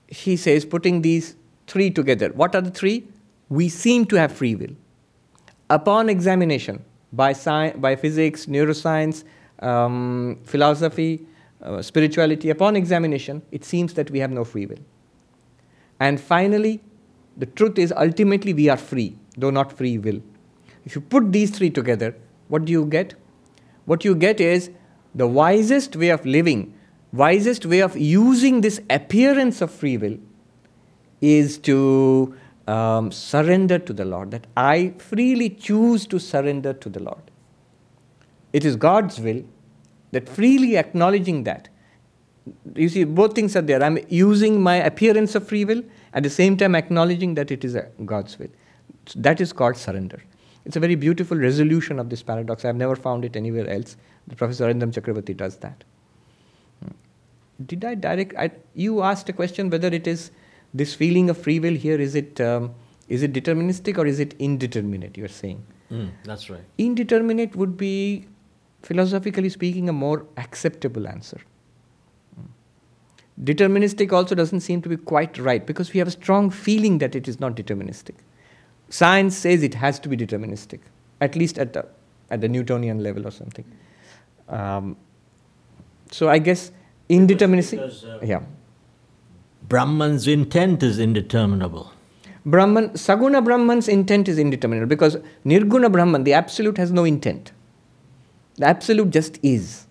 He 0.08 0.36
says, 0.38 0.66
putting 0.66 1.04
these 1.04 1.36
three 1.68 1.92
together, 1.92 2.30
what 2.30 2.56
are 2.56 2.62
the 2.62 2.72
three? 2.72 3.08
We 3.50 3.70
seem 3.70 4.06
to 4.06 4.16
have 4.16 4.32
free 4.32 4.56
will. 4.56 4.76
Upon 5.70 6.10
examination, 6.10 6.84
by, 7.16 7.32
sci- 7.32 7.74
by 7.78 7.96
physics, 7.96 8.46
neuroscience, 8.46 9.24
um, 9.60 10.40
philosophy, 10.44 11.26
uh, 11.62 11.82
spirituality, 11.82 12.50
upon 12.50 12.76
examination, 12.76 13.42
it 13.52 13.64
seems 13.64 13.94
that 13.94 14.12
we 14.12 14.20
have 14.20 14.32
no 14.32 14.44
free 14.44 14.66
will. 14.66 14.80
And 16.00 16.20
finally, 16.20 16.82
the 17.38 17.46
truth 17.46 17.80
is 17.80 17.94
ultimately 17.96 18.54
we 18.54 18.70
are 18.70 18.78
free, 18.78 19.18
though 19.38 19.50
not 19.50 19.72
free 19.72 19.98
will. 19.98 20.22
If 20.86 20.96
you 20.96 21.02
put 21.02 21.32
these 21.32 21.52
three 21.52 21.70
together, 21.70 22.16
what 22.48 22.66
do 22.66 22.72
you 22.72 22.86
get? 22.86 23.16
What 23.86 24.04
you 24.06 24.16
get 24.16 24.40
is 24.40 24.70
the 25.14 25.28
wisest 25.28 25.96
way 25.96 26.10
of 26.10 26.26
living, 26.26 26.74
wisest 27.14 27.66
way 27.66 27.80
of 27.80 27.98
using 27.98 28.62
this 28.62 28.82
appearance 28.90 29.62
of 29.62 29.72
free 29.72 29.98
will 29.98 30.18
is 31.22 31.58
to 31.60 32.36
um, 32.68 33.12
surrender 33.12 33.80
to 33.80 33.94
the 33.94 34.06
Lord, 34.06 34.32
that 34.32 34.48
I 34.58 34.94
freely 34.98 35.50
choose 35.50 36.08
to 36.08 36.20
surrender 36.20 36.74
to 36.74 36.90
the 36.90 37.00
Lord. 37.00 37.22
It 38.54 38.66
is 38.66 38.76
God's 38.76 39.20
will 39.20 39.44
that 40.12 40.30
freely 40.30 40.78
acknowledging 40.78 41.44
that. 41.44 41.70
You 42.76 42.90
see, 42.90 43.04
both 43.04 43.34
things 43.34 43.56
are 43.56 43.62
there. 43.62 43.84
I'm 43.84 43.98
using 44.08 44.62
my 44.62 44.76
appearance 44.76 45.36
of 45.36 45.48
free 45.48 45.66
will, 45.66 45.84
at 46.14 46.24
the 46.24 46.30
same 46.30 46.56
time 46.58 46.76
acknowledging 46.76 47.36
that 47.36 47.52
it 47.52 47.66
is 47.66 47.78
God's 48.06 48.40
will. 48.40 48.50
So 49.08 49.20
that 49.20 49.42
is 49.42 49.52
called 49.52 49.78
surrender. 49.78 50.24
It's 50.66 50.76
a 50.76 50.80
very 50.80 50.96
beautiful 50.96 51.38
resolution 51.38 52.00
of 52.00 52.10
this 52.10 52.24
paradox. 52.24 52.66
I've 52.66 52.76
never 52.76 52.96
found 52.96 53.26
it 53.26 53.36
anywhere 53.36 53.70
else. 53.70 53.98
The 54.28 54.36
Professor 54.36 54.68
Arindam 54.68 54.92
Chakrabarti 54.92 55.38
does 55.38 55.58
that. 55.58 55.84
Hmm. 56.84 56.94
Did 57.66 57.86
I 57.86 57.96
direct? 57.96 58.34
I, 58.38 58.52
you 58.74 59.04
asked 59.04 59.30
a 59.30 59.34
question 59.34 59.70
whether 59.70 59.88
it 59.88 60.08
is 60.08 60.32
this 60.82 60.94
feeling 60.94 61.30
of 61.30 61.38
free 61.38 61.60
will 61.60 61.78
here 61.86 62.00
is 62.06 62.16
it 62.16 62.42
um, 62.42 62.74
is 63.08 63.24
it 63.28 63.34
deterministic 63.34 63.98
or 63.98 64.06
is 64.06 64.20
it 64.20 64.36
indeterminate 64.40 65.18
you 65.18 65.26
are 65.26 65.36
saying? 65.40 65.66
Mm, 65.92 66.10
that's 66.24 66.50
right. 66.50 66.64
Indeterminate 66.78 67.56
would 67.56 67.78
be 67.78 68.28
philosophically 68.82 69.50
speaking 69.50 69.90
a 69.90 69.94
more 69.94 70.26
acceptable 70.38 71.08
answer. 71.08 71.40
Hmm. 72.36 72.48
deterministic 73.52 74.12
also 74.12 74.36
doesn't 74.36 74.62
seem 74.62 74.82
to 74.82 74.90
be 74.90 74.98
quite 74.98 75.38
right 75.38 75.66
because 75.66 75.94
we 75.94 76.00
have 76.00 76.08
a 76.14 76.18
strong 76.20 76.50
feeling 76.50 77.00
that 77.06 77.16
it 77.16 77.28
is 77.28 77.40
not 77.40 77.56
deterministic. 77.56 78.16
Science 78.90 79.38
says 79.46 79.64
it 79.64 79.76
has 79.86 80.00
to 80.00 80.10
be 80.10 80.18
deterministic 80.26 80.80
at 81.22 81.36
least 81.36 81.58
at 81.66 81.74
the 81.74 81.86
at 82.30 82.42
the 82.42 82.48
newtonian 82.48 83.04
level 83.10 83.28
or 83.28 83.32
something. 83.32 83.66
Um, 84.50 84.98
so 86.12 86.30
i 86.30 86.38
guess 86.38 86.72
indeterministic 87.10 87.80
because, 87.82 88.04
uh, 88.06 88.20
yeah 88.24 88.42
Brahman's 89.68 90.28
intent 90.28 90.84
is 90.84 91.00
indeterminable. 91.00 91.92
Brahman, 92.46 92.90
Saguna 92.90 93.44
Brahman's 93.44 93.88
intent 93.88 94.28
is 94.28 94.38
indeterminate 94.38 94.88
because 94.88 95.18
Nirguna 95.44 95.92
Brahman, 95.92 96.24
the 96.24 96.34
absolute, 96.34 96.78
has 96.78 96.92
no 96.92 97.04
intent. 97.04 97.52
The 98.58 98.68
absolute 98.68 99.10
just 99.10 99.40
is. 99.42 99.88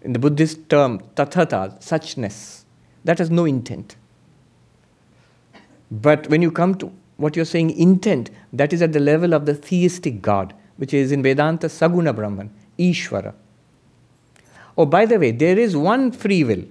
In 0.00 0.14
the 0.14 0.18
Buddhist 0.18 0.70
term, 0.70 1.00
tathata, 1.14 1.78
suchness, 1.82 2.64
that 3.04 3.18
has 3.18 3.30
no 3.30 3.44
intent. 3.44 3.96
But 5.90 6.30
when 6.30 6.40
you 6.40 6.50
come 6.50 6.74
to 6.76 6.90
what 7.18 7.36
you're 7.36 7.44
saying, 7.44 7.70
intent, 7.78 8.30
that 8.54 8.72
is 8.72 8.80
at 8.80 8.94
the 8.94 9.00
level 9.00 9.34
of 9.34 9.44
the 9.44 9.54
theistic 9.54 10.22
God, 10.22 10.54
which 10.78 10.94
is 10.94 11.12
in 11.12 11.22
Vedanta 11.22 11.66
Saguna 11.66 12.16
Brahman, 12.16 12.50
Ishvara. 12.78 13.34
Oh, 14.78 14.86
by 14.86 15.04
the 15.04 15.18
way, 15.18 15.30
there 15.30 15.58
is 15.58 15.76
one 15.76 16.10
free 16.10 16.42
will 16.42 16.64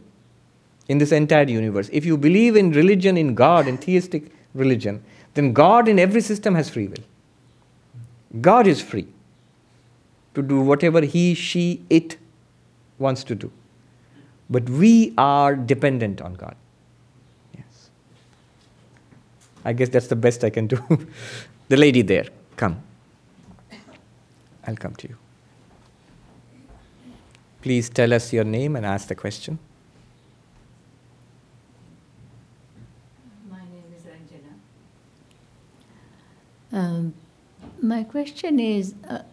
in 0.91 0.98
this 0.98 1.13
entire 1.13 1.48
universe. 1.48 1.89
If 1.93 2.05
you 2.05 2.17
believe 2.17 2.57
in 2.57 2.71
religion, 2.71 3.17
in 3.17 3.33
God, 3.33 3.67
in 3.67 3.77
theistic 3.77 4.29
religion, 4.53 5.01
then 5.36 5.53
God 5.53 5.88
in 5.88 5.98
every 5.98 6.19
system 6.19 6.53
has 6.55 6.69
free 6.69 6.88
will. 6.88 8.41
God 8.41 8.67
is 8.67 8.81
free 8.81 9.07
to 10.33 10.41
do 10.41 10.60
whatever 10.60 11.00
he, 11.13 11.33
she, 11.33 11.81
it 11.89 12.17
wants 13.00 13.24
to 13.24 13.36
do. 13.36 13.50
But 14.50 14.69
we 14.69 15.13
are 15.17 15.55
dependent 15.55 16.20
on 16.20 16.33
God. 16.33 16.55
Yes. 17.55 17.89
I 19.63 19.72
guess 19.72 19.87
that's 19.87 20.07
the 20.07 20.18
best 20.18 20.44
I 20.44 20.50
can 20.50 20.68
do. 20.68 20.77
the 21.70 21.77
lady 21.77 22.01
there, 22.01 22.25
come. 22.57 22.83
I'll 24.68 24.75
come 24.75 24.96
to 24.96 25.07
you. 25.07 25.18
Please 27.61 27.89
tell 27.89 28.11
us 28.13 28.33
your 28.33 28.44
name 28.44 28.75
and 28.75 28.85
ask 28.85 29.07
the 29.07 29.15
question. 29.15 29.57
Um, 36.72 37.14
my 37.81 38.03
question 38.03 38.60
is 38.60 38.94
uh, 39.10 39.24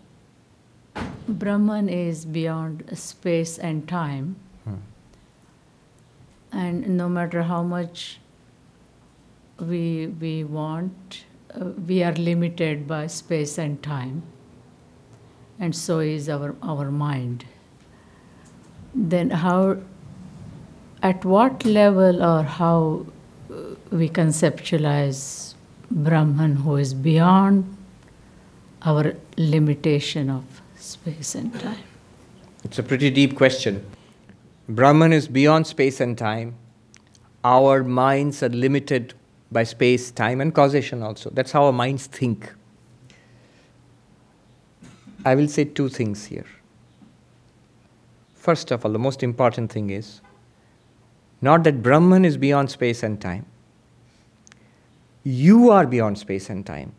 Brahman 1.29 1.89
is 1.89 2.25
beyond 2.25 2.85
space 2.99 3.59
and 3.59 3.87
time. 3.87 4.37
Hmm. 4.65 4.75
And 6.53 6.97
no 6.97 7.09
matter 7.09 7.43
how 7.43 7.63
much 7.63 8.19
we, 9.61 10.07
we 10.07 10.45
want, 10.45 11.25
uh, 11.55 11.67
we 11.87 12.03
are 12.03 12.15
limited 12.15 12.87
by 12.89 13.07
space 13.07 13.59
and 13.59 13.83
time. 13.83 14.23
And 15.61 15.75
so 15.75 15.99
is 15.99 16.29
our, 16.29 16.55
our 16.63 16.91
mind. 16.91 17.45
Then, 18.95 19.31
how, 19.31 19.79
at 21.03 21.25
what 21.25 21.65
level 21.65 22.23
or 22.25 22.43
how 22.43 23.07
uh, 23.51 23.75
we 23.91 24.09
conceptualize 24.09 25.55
Brahman 25.91 26.57
who 26.57 26.77
is 26.77 26.95
beyond 26.95 27.77
our 28.83 29.15
limitation 29.37 30.31
of 30.31 30.45
space 30.77 31.35
and 31.35 31.59
time? 31.59 31.83
It's 32.65 32.79
a 32.79 32.83
pretty 32.83 33.11
deep 33.11 33.37
question. 33.37 33.85
Brahman 34.69 35.13
is 35.13 35.29
beyond 35.29 35.67
space 35.67 36.01
and 36.01 36.17
time. 36.17 36.55
Our 37.43 37.83
minds 37.83 38.43
are 38.43 38.49
limited 38.51 39.15
by 39.51 39.65
space, 39.65 40.11
time, 40.11 40.41
and 40.41 40.55
causation 40.55 41.03
also. 41.03 41.31
That's 41.31 41.53
how 41.53 41.65
our 41.65 41.73
minds 41.73 42.07
think. 42.07 42.53
I 45.25 45.35
will 45.35 45.49
say 45.49 45.65
two 45.65 45.89
things 45.89 46.27
here. 46.27 46.45
First 48.35 48.71
of 48.71 48.85
all, 48.85 48.93
the 48.93 48.99
most 48.99 49.23
important 49.23 49.73
thing 49.73 49.91
is 49.91 50.21
not 51.41 51.65
that 51.65 51.83
Brahman 51.83 52.25
is 52.25 52.37
beyond 52.37 52.71
space 52.71 53.03
and 53.03 53.21
time 53.21 53.47
you 55.29 55.71
are 55.71 55.87
beyond 55.87 56.17
space 56.17 56.49
and 56.49 56.65
time 56.65 56.93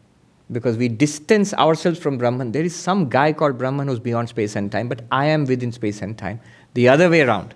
because 0.51 0.77
we 0.77 0.87
distance 0.87 1.51
ourselves 1.55 1.97
from 1.97 2.17
Brahman. 2.17 2.51
There 2.51 2.63
is 2.63 2.75
some 2.75 3.09
guy 3.09 3.33
called 3.33 3.57
Brahman 3.57 3.87
who's 3.87 3.99
beyond 3.99 4.29
space 4.29 4.55
and 4.55 4.71
time, 4.71 4.87
but 4.87 5.01
I 5.11 5.25
am 5.25 5.45
within 5.45 5.71
space 5.71 6.01
and 6.03 6.15
time. 6.15 6.39
The 6.75 6.89
other 6.89 7.09
way 7.09 7.21
around. 7.21 7.55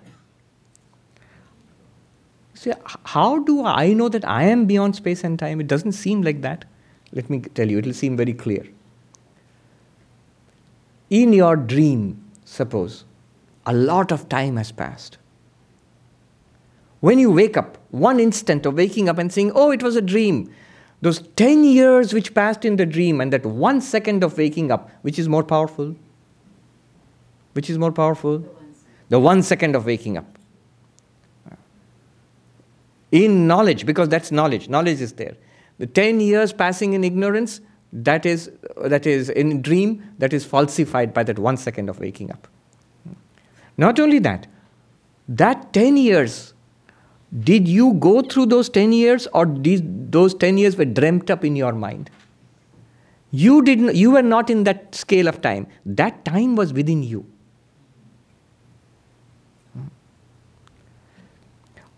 See, 2.55 2.71
how 3.05 3.39
do 3.39 3.63
I 3.63 3.93
know 3.93 4.09
that 4.09 4.27
I 4.27 4.43
am 4.43 4.65
beyond 4.65 4.95
space 4.95 5.23
and 5.23 5.37
time? 5.37 5.61
It 5.61 5.67
doesn't 5.67 5.91
seem 5.91 6.23
like 6.23 6.41
that. 6.41 6.65
Let 7.11 7.29
me 7.29 7.41
tell 7.41 7.69
you, 7.69 7.77
it 7.77 7.85
will 7.85 7.93
seem 7.93 8.17
very 8.17 8.33
clear. 8.33 8.65
In 11.11 11.33
your 11.33 11.55
dream, 11.55 12.23
suppose, 12.45 13.05
a 13.67 13.73
lot 13.73 14.11
of 14.11 14.27
time 14.27 14.57
has 14.57 14.71
passed. 14.71 15.19
When 17.01 17.19
you 17.19 17.31
wake 17.31 17.57
up, 17.57 17.77
one 17.93 18.19
instant 18.19 18.65
of 18.65 18.73
waking 18.73 19.07
up 19.07 19.19
and 19.19 19.31
saying, 19.31 19.51
Oh, 19.53 19.69
it 19.69 19.83
was 19.83 19.95
a 19.95 20.01
dream, 20.01 20.51
those 21.01 21.19
10 21.35 21.63
years 21.63 22.11
which 22.11 22.33
passed 22.33 22.65
in 22.65 22.77
the 22.77 22.87
dream 22.87 23.21
and 23.21 23.31
that 23.31 23.45
one 23.45 23.81
second 23.81 24.23
of 24.23 24.35
waking 24.35 24.71
up, 24.71 24.89
which 25.03 25.19
is 25.19 25.29
more 25.29 25.43
powerful? 25.43 25.95
Which 27.53 27.69
is 27.69 27.77
more 27.77 27.91
powerful? 27.91 28.43
The 29.09 29.19
one 29.19 29.43
second 29.43 29.75
of 29.75 29.85
waking 29.85 30.17
up. 30.17 30.25
In 33.11 33.45
knowledge, 33.45 33.85
because 33.85 34.09
that's 34.09 34.31
knowledge, 34.31 34.69
knowledge 34.69 34.99
is 34.99 35.13
there. 35.13 35.37
The 35.77 35.85
10 35.85 36.19
years 36.19 36.51
passing 36.51 36.93
in 36.93 37.03
ignorance, 37.03 37.61
that 37.91 38.25
is, 38.25 38.49
that 38.77 39.05
is 39.05 39.29
in 39.29 39.61
dream, 39.61 40.03
that 40.17 40.33
is 40.33 40.43
falsified 40.43 41.13
by 41.13 41.23
that 41.25 41.37
one 41.37 41.57
second 41.57 41.89
of 41.89 41.99
waking 41.99 42.31
up. 42.31 42.47
Not 43.77 43.99
only 43.99 44.17
that, 44.19 44.47
that 45.27 45.73
10 45.73 45.97
years 45.97 46.53
did 47.39 47.67
you 47.67 47.93
go 47.93 48.21
through 48.21 48.45
those 48.47 48.69
10 48.69 48.91
years 48.91 49.27
or 49.33 49.45
did 49.45 50.11
those 50.11 50.35
10 50.35 50.57
years 50.57 50.77
were 50.77 50.85
dreamt 50.85 51.31
up 51.31 51.43
in 51.43 51.55
your 51.55 51.73
mind? 51.73 52.09
You, 53.31 53.63
didn't, 53.63 53.95
you 53.95 54.11
were 54.11 54.21
not 54.21 54.51
in 54.51 54.63
that 54.65 54.93
scale 54.93 55.27
of 55.27 55.41
time. 55.41 55.65
That 55.85 56.23
time 56.23 56.55
was 56.55 56.71
within 56.71 57.01
you. 57.01 57.25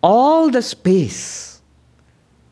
All 0.01 0.49
the 0.49 0.61
space 0.61 1.61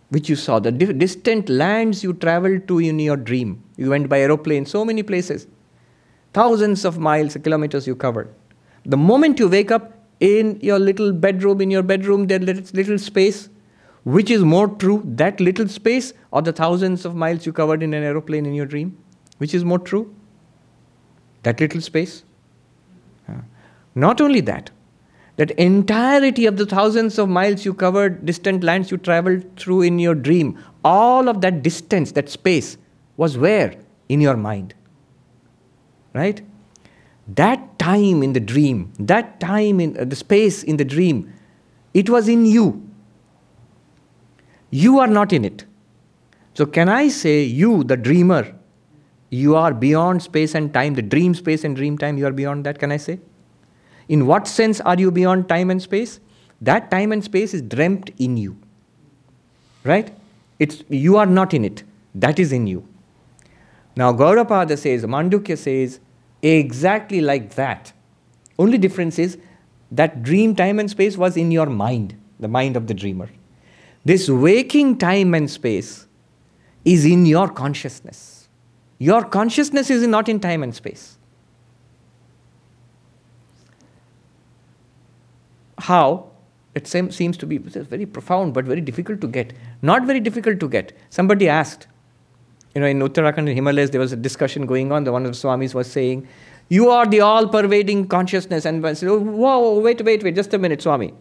which 0.10 0.28
you 0.28 0.36
saw, 0.36 0.60
the 0.60 0.72
distant 0.72 1.48
lands 1.48 2.04
you 2.04 2.14
traveled 2.14 2.68
to 2.68 2.80
in 2.80 3.00
your 3.00 3.16
dream, 3.16 3.64
you 3.78 3.90
went 3.90 4.10
by 4.10 4.20
aeroplane, 4.20 4.66
so 4.66 4.84
many 4.84 5.04
places, 5.04 5.48
thousands 6.34 6.84
of 6.84 7.00
miles, 7.00 7.38
kilometers 7.38 7.88
you 7.88 7.96
covered. 7.96 8.34
The 8.86 8.98
moment 8.98 9.40
you 9.40 9.48
wake 9.48 9.72
up, 9.72 10.03
in 10.24 10.58
your 10.62 10.80
little 10.80 11.12
bedroom, 11.12 11.60
in 11.60 11.70
your 11.70 11.84
bedroom, 11.84 12.28
there 12.28 12.40
little 12.40 12.98
space. 12.98 13.50
Which 14.04 14.30
is 14.32 14.44
more 14.44 14.68
true, 14.68 15.02
that 15.06 15.40
little 15.40 15.68
space 15.68 16.14
or 16.32 16.42
the 16.42 16.52
thousands 16.52 17.06
of 17.06 17.16
miles 17.16 17.46
you 17.46 17.54
covered 17.54 17.84
in 17.84 17.94
an 17.94 18.04
aeroplane 18.04 18.46
in 18.46 18.54
your 18.54 18.66
dream? 18.66 18.98
Which 19.38 19.54
is 19.54 19.64
more 19.64 19.80
true? 19.80 20.14
That 21.44 21.60
little 21.60 21.82
space? 21.82 22.24
Not 23.96 24.22
only 24.22 24.42
that, 24.42 24.72
that 25.36 25.52
entirety 25.52 26.46
of 26.48 26.58
the 26.58 26.66
thousands 26.66 27.20
of 27.20 27.30
miles 27.30 27.64
you 27.64 27.74
covered, 27.74 28.26
distant 28.26 28.64
lands 28.64 28.92
you 28.92 28.98
traveled 28.98 29.44
through 29.56 29.84
in 29.84 30.00
your 30.00 30.16
dream, 30.16 30.58
all 30.84 31.30
of 31.30 31.42
that 31.42 31.62
distance, 31.64 32.12
that 32.14 32.30
space, 32.30 32.78
was 33.18 33.38
where? 33.38 33.76
In 34.10 34.20
your 34.20 34.36
mind. 34.36 34.74
Right? 36.14 36.42
That 37.28 37.80
time 37.80 38.22
in 38.22 38.34
the 38.34 38.40
dream, 38.40 38.92
that 39.00 39.40
time 39.40 39.80
in 39.80 39.98
uh, 39.98 40.06
the 40.06 40.16
space 40.16 40.64
in 40.64 40.78
the 40.78 40.86
dream, 40.86 41.34
it 41.94 42.10
was 42.10 42.28
in 42.28 42.46
you. 42.46 42.88
You 44.70 45.00
are 45.00 45.08
not 45.08 45.32
in 45.32 45.46
it. 45.46 45.66
So, 46.54 46.66
can 46.66 46.90
I 46.90 47.08
say, 47.08 47.44
you, 47.44 47.84
the 47.84 47.98
dreamer, 47.98 48.54
you 49.30 49.56
are 49.56 49.74
beyond 49.74 50.22
space 50.22 50.54
and 50.54 50.74
time, 50.74 50.94
the 50.94 51.02
dream 51.02 51.34
space 51.34 51.64
and 51.64 51.76
dream 51.76 51.98
time, 51.98 52.18
you 52.18 52.28
are 52.28 52.32
beyond 52.32 52.66
that, 52.66 52.78
can 52.78 52.92
I 52.92 52.98
say? 52.98 53.20
In 54.10 54.28
what 54.28 54.48
sense 54.48 54.82
are 54.82 55.00
you 55.00 55.10
beyond 55.10 55.50
time 55.50 55.72
and 55.72 55.82
space? 55.82 56.20
That 56.62 56.92
time 56.92 57.12
and 57.12 57.24
space 57.24 57.54
is 57.54 57.62
dreamt 57.62 58.12
in 58.18 58.38
you. 58.38 58.58
Right? 59.84 60.16
It's, 60.60 60.84
you 60.90 61.18
are 61.18 61.26
not 61.26 61.54
in 61.54 61.66
it. 61.66 61.84
That 62.14 62.38
is 62.38 62.52
in 62.52 62.68
you. 62.68 62.88
Now, 63.96 64.14
Gaudapada 64.14 64.78
says, 64.78 65.04
Mandukya 65.04 65.58
says, 65.58 66.00
exactly 66.44 67.22
like 67.22 67.56
that. 67.56 67.94
Only 68.60 68.78
difference 68.78 69.18
is 69.18 69.38
that 69.92 70.22
dream 70.22 70.56
time 70.56 70.80
and 70.80 70.90
space 70.90 71.18
was 71.18 71.38
in 71.38 71.52
your 71.52 71.68
mind, 71.68 72.16
the 72.40 72.48
mind 72.48 72.76
of 72.76 72.88
the 72.88 72.94
dreamer. 72.94 73.30
This 74.06 74.30
waking 74.30 74.98
time 74.98 75.34
and 75.34 75.50
space 75.50 76.08
is 76.84 77.06
in 77.06 77.26
your 77.26 77.48
consciousness. 77.48 78.50
Your 79.00 79.24
consciousness 79.24 79.90
is 79.90 80.06
not 80.08 80.28
in 80.28 80.40
time 80.40 80.64
and 80.64 80.76
space. 80.76 81.18
How? 85.78 86.32
It 86.76 86.88
seems 86.88 87.38
to 87.38 87.46
be 87.46 87.58
very 87.58 88.06
profound 88.06 88.54
but 88.54 88.66
very 88.66 88.82
difficult 88.82 89.22
to 89.22 89.28
get. 89.28 89.54
Not 89.82 90.06
very 90.06 90.20
difficult 90.20 90.60
to 90.60 90.68
get. 90.68 90.98
Somebody 91.10 91.48
asked, 91.48 91.88
you 92.76 92.82
know, 92.82 92.88
in 92.88 93.00
Uttarakhand 93.00 93.40
and 93.40 93.50
Himalayas, 93.50 93.92
there 93.92 94.02
was 94.02 94.14
a 94.14 94.16
discussion 94.16 94.66
going 94.66 94.92
on. 94.92 95.04
The 95.04 95.12
one 95.12 95.26
of 95.26 95.32
the 95.32 95.38
Swamis 95.38 95.74
was 95.74 95.92
saying, 95.92 96.28
You 96.70 96.90
are 96.90 97.06
the 97.06 97.22
all 97.22 97.48
pervading 97.48 98.08
consciousness. 98.08 98.66
And 98.66 98.86
I 98.86 98.94
said, 98.94 99.10
oh, 99.10 99.20
Whoa, 99.20 99.80
wait, 99.80 100.04
wait, 100.04 100.24
wait, 100.24 100.36
just 100.36 100.54
a 100.54 100.58
minute, 100.58 100.82
Swami. 100.82 101.14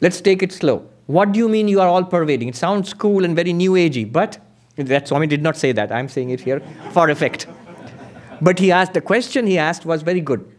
Let's 0.00 0.20
take 0.20 0.42
it 0.42 0.52
slow. 0.52 0.88
What 1.06 1.32
do 1.32 1.38
you 1.38 1.48
mean 1.48 1.68
you 1.68 1.80
are 1.80 1.88
all 1.88 2.04
pervading? 2.04 2.48
It 2.48 2.56
sounds 2.56 2.92
cool 2.94 3.24
and 3.24 3.36
very 3.36 3.52
new 3.52 3.72
agey, 3.72 4.10
but 4.10 4.38
that 4.76 5.06
Swami 5.06 5.26
did 5.26 5.42
not 5.42 5.56
say 5.56 5.70
that. 5.72 5.92
I'm 5.92 6.08
saying 6.08 6.30
it 6.30 6.40
here 6.40 6.60
for 6.90 7.08
effect. 7.10 7.46
But 8.40 8.58
he 8.58 8.72
asked, 8.72 8.94
the 8.94 9.00
question 9.00 9.46
he 9.46 9.56
asked 9.56 9.86
was 9.86 10.02
very 10.02 10.20
good. 10.20 10.50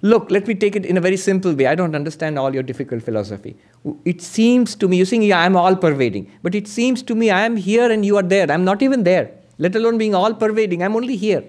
Look, 0.00 0.30
let 0.30 0.46
me 0.46 0.54
take 0.54 0.76
it 0.76 0.86
in 0.86 0.96
a 0.96 1.00
very 1.00 1.16
simple 1.16 1.54
way. 1.54 1.66
I 1.66 1.74
don't 1.74 1.94
understand 1.94 2.38
all 2.38 2.54
your 2.54 2.62
difficult 2.62 3.02
philosophy. 3.02 3.56
It 4.04 4.22
seems 4.22 4.74
to 4.76 4.88
me, 4.88 4.96
you're 4.96 5.06
saying, 5.06 5.30
I'm 5.32 5.56
all 5.56 5.76
pervading. 5.76 6.30
But 6.42 6.54
it 6.54 6.66
seems 6.66 7.02
to 7.02 7.14
me 7.14 7.30
I 7.30 7.44
am 7.44 7.56
here 7.56 7.90
and 7.90 8.04
you 8.04 8.16
are 8.16 8.22
there. 8.22 8.50
I'm 8.50 8.64
not 8.64 8.82
even 8.82 9.04
there, 9.04 9.30
let 9.58 9.76
alone 9.76 9.98
being 9.98 10.14
all 10.14 10.32
pervading. 10.32 10.82
I'm 10.82 10.96
only 10.96 11.16
here. 11.16 11.44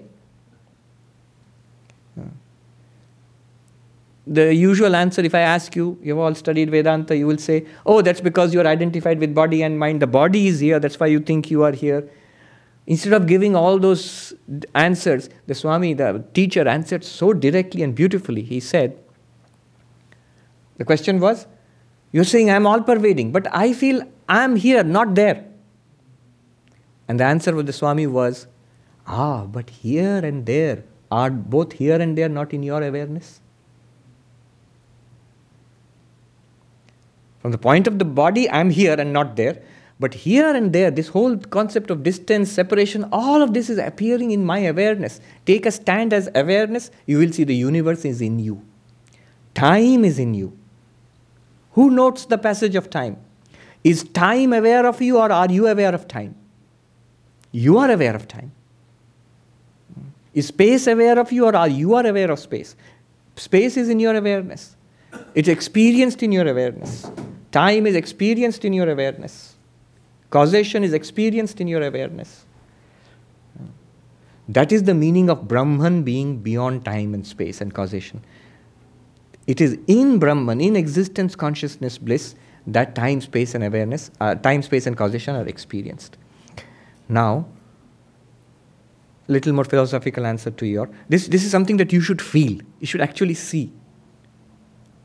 The 4.26 4.52
usual 4.52 4.96
answer, 4.96 5.22
if 5.22 5.36
I 5.36 5.40
ask 5.40 5.76
you, 5.76 5.98
you've 6.02 6.18
all 6.18 6.34
studied 6.34 6.68
Vedanta, 6.70 7.16
you 7.16 7.28
will 7.28 7.38
say, 7.38 7.64
oh, 7.86 8.02
that's 8.02 8.20
because 8.20 8.52
you're 8.52 8.66
identified 8.66 9.20
with 9.20 9.34
body 9.34 9.62
and 9.62 9.78
mind. 9.78 10.02
The 10.02 10.08
body 10.08 10.48
is 10.48 10.58
here, 10.58 10.80
that's 10.80 10.98
why 10.98 11.06
you 11.06 11.20
think 11.20 11.48
you 11.48 11.62
are 11.62 11.70
here. 11.70 12.10
Instead 12.88 13.12
of 13.12 13.26
giving 13.26 13.54
all 13.54 13.78
those 13.78 14.34
answers, 14.74 15.30
the 15.46 15.54
Swami, 15.54 15.94
the 15.94 16.24
teacher, 16.34 16.66
answered 16.66 17.04
so 17.04 17.32
directly 17.32 17.82
and 17.82 17.94
beautifully. 17.94 18.42
He 18.42 18.58
said, 18.58 18.98
The 20.76 20.84
question 20.84 21.20
was, 21.20 21.46
You're 22.12 22.24
saying 22.24 22.50
I'm 22.50 22.66
all 22.66 22.80
pervading, 22.80 23.32
but 23.32 23.46
I 23.54 23.72
feel 23.72 24.02
I'm 24.28 24.56
here, 24.56 24.82
not 24.82 25.14
there. 25.14 25.44
And 27.08 27.20
the 27.20 27.24
answer 27.24 27.56
of 27.56 27.66
the 27.66 27.72
Swami 27.72 28.06
was, 28.06 28.46
Ah, 29.06 29.44
but 29.44 29.70
here 29.70 30.18
and 30.18 30.46
there 30.46 30.82
are 31.10 31.30
both 31.30 31.74
here 31.74 32.00
and 32.00 32.18
there 32.18 32.28
not 32.28 32.52
in 32.52 32.62
your 32.62 32.82
awareness? 32.82 33.40
From 37.40 37.52
the 37.52 37.58
point 37.58 37.86
of 37.86 38.00
the 38.00 38.04
body, 38.04 38.50
I'm 38.50 38.70
here 38.70 38.94
and 38.98 39.12
not 39.12 39.36
there. 39.36 39.62
But 39.98 40.12
here 40.12 40.54
and 40.54 40.72
there, 40.72 40.90
this 40.90 41.08
whole 41.08 41.38
concept 41.38 41.90
of 41.90 42.02
distance, 42.02 42.50
separation, 42.50 43.08
all 43.12 43.40
of 43.40 43.54
this 43.54 43.70
is 43.70 43.78
appearing 43.78 44.30
in 44.30 44.44
my 44.44 44.58
awareness. 44.58 45.20
Take 45.46 45.64
a 45.64 45.70
stand 45.70 46.12
as 46.12 46.28
awareness, 46.34 46.90
you 47.06 47.18
will 47.18 47.32
see 47.32 47.44
the 47.44 47.54
universe 47.54 48.04
is 48.04 48.20
in 48.20 48.38
you. 48.38 48.62
Time 49.54 50.04
is 50.04 50.18
in 50.18 50.34
you. 50.34 50.58
Who 51.76 51.90
notes 51.90 52.24
the 52.24 52.38
passage 52.38 52.74
of 52.74 52.88
time? 52.88 53.18
Is 53.84 54.02
time 54.02 54.54
aware 54.54 54.86
of 54.86 55.00
you 55.00 55.18
or 55.18 55.30
are 55.30 55.50
you 55.52 55.68
aware 55.68 55.94
of 55.94 56.08
time? 56.08 56.34
You 57.52 57.76
are 57.78 57.90
aware 57.90 58.16
of 58.16 58.26
time. 58.26 58.50
Is 60.32 60.48
space 60.48 60.86
aware 60.86 61.18
of 61.18 61.30
you 61.30 61.44
or 61.44 61.54
are 61.54 61.68
you 61.68 61.94
are 61.94 62.06
aware 62.06 62.30
of 62.30 62.38
space? 62.38 62.74
Space 63.36 63.76
is 63.76 63.90
in 63.90 64.00
your 64.00 64.16
awareness. 64.16 64.74
It's 65.34 65.48
experienced 65.48 66.22
in 66.22 66.32
your 66.32 66.48
awareness. 66.48 67.10
Time 67.52 67.86
is 67.86 67.94
experienced 67.94 68.64
in 68.64 68.72
your 68.72 68.88
awareness. 68.88 69.54
Causation 70.30 70.82
is 70.82 70.94
experienced 70.94 71.60
in 71.60 71.68
your 71.68 71.82
awareness. 71.82 72.46
That 74.48 74.72
is 74.72 74.84
the 74.84 74.94
meaning 74.94 75.28
of 75.28 75.46
Brahman 75.46 76.04
being 76.04 76.38
beyond 76.38 76.86
time 76.86 77.12
and 77.12 77.26
space 77.26 77.60
and 77.60 77.74
causation. 77.74 78.24
It 79.46 79.60
is 79.60 79.78
in 79.86 80.18
Brahman, 80.18 80.60
in 80.60 80.76
existence, 80.76 81.36
consciousness, 81.36 81.98
bliss, 81.98 82.34
that 82.66 82.94
time, 82.94 83.20
space, 83.20 83.54
and 83.54 83.62
awareness, 83.62 84.10
uh, 84.20 84.34
time, 84.34 84.62
space, 84.62 84.86
and 84.86 84.96
causation 84.96 85.36
are 85.36 85.46
experienced. 85.46 86.16
Now, 87.08 87.46
little 89.28 89.52
more 89.52 89.64
philosophical 89.64 90.26
answer 90.26 90.50
to 90.50 90.66
your 90.66 90.88
this. 91.08 91.28
This 91.28 91.44
is 91.44 91.50
something 91.50 91.76
that 91.78 91.92
you 91.92 92.00
should 92.00 92.22
feel. 92.22 92.60
You 92.80 92.86
should 92.86 93.00
actually 93.00 93.34
see. 93.34 93.72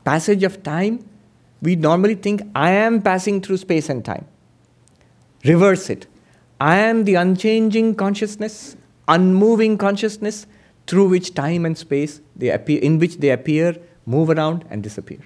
Passage 0.04 0.42
of 0.42 0.62
time. 0.62 1.08
We 1.60 1.76
normally 1.76 2.16
think 2.16 2.42
I 2.54 2.70
am 2.70 3.02
passing 3.02 3.40
through 3.40 3.58
space 3.58 3.88
and 3.88 4.04
time. 4.04 4.26
Reverse 5.44 5.90
it. 5.90 6.06
I 6.60 6.76
am 6.76 7.04
the 7.04 7.14
unchanging 7.16 7.94
consciousness, 7.94 8.76
unmoving 9.06 9.78
consciousness 9.78 10.46
through 10.86 11.08
which 11.08 11.34
time 11.34 11.64
and 11.64 11.78
space 11.78 12.20
they 12.34 12.50
appear, 12.50 12.80
in 12.80 12.98
which 12.98 13.18
they 13.18 13.30
appear, 13.30 13.76
move 14.06 14.30
around, 14.30 14.64
and 14.70 14.82
disappear. 14.82 15.20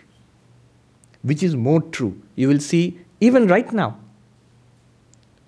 Which 1.23 1.43
is 1.43 1.57
more 1.57 1.81
true? 1.81 2.21
You 2.35 2.49
will 2.49 2.61
see 2.61 2.99
even 3.21 3.47
right 3.47 3.73
now. 3.73 3.99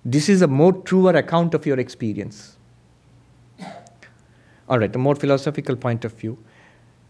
This 0.03 0.29
is 0.29 0.41
a 0.41 0.47
more 0.47 0.73
truer 0.73 1.11
account 1.11 1.53
of 1.53 1.65
your 1.65 1.79
experience. 1.79 2.57
All 4.67 4.79
right, 4.79 4.95
a 4.95 4.99
more 4.99 5.15
philosophical 5.15 5.75
point 5.75 6.05
of 6.05 6.13
view. 6.13 6.37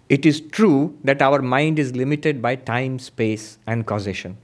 It 0.08 0.25
is 0.25 0.41
true 0.41 0.97
that 1.03 1.21
our 1.21 1.41
mind 1.41 1.77
is 1.77 1.95
limited 1.95 2.41
by 2.41 2.55
time, 2.55 2.99
space, 2.99 3.58
and 3.67 3.86
causation. 3.86 4.38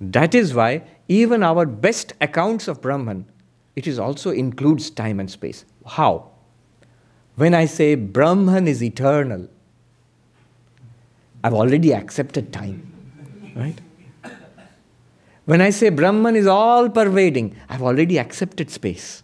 That 0.00 0.34
is 0.34 0.54
why 0.54 0.82
even 1.08 1.42
our 1.42 1.66
best 1.66 2.12
accounts 2.20 2.68
of 2.68 2.80
Brahman, 2.80 3.26
it 3.76 3.86
is 3.86 3.98
also 3.98 4.30
includes 4.30 4.88
time 4.88 5.20
and 5.20 5.30
space. 5.30 5.64
How? 5.86 6.30
When 7.36 7.54
I 7.54 7.66
say 7.66 7.94
Brahman 7.96 8.68
is 8.68 8.82
eternal, 8.82 9.48
I've 11.42 11.54
already 11.54 11.94
accepted 11.94 12.52
time, 12.52 12.92
right? 13.56 13.80
When 15.46 15.60
I 15.60 15.70
say 15.70 15.88
Brahman 15.88 16.36
is 16.36 16.46
all 16.46 16.88
pervading, 16.88 17.56
I've 17.68 17.82
already 17.82 18.18
accepted 18.18 18.70
space. 18.70 19.22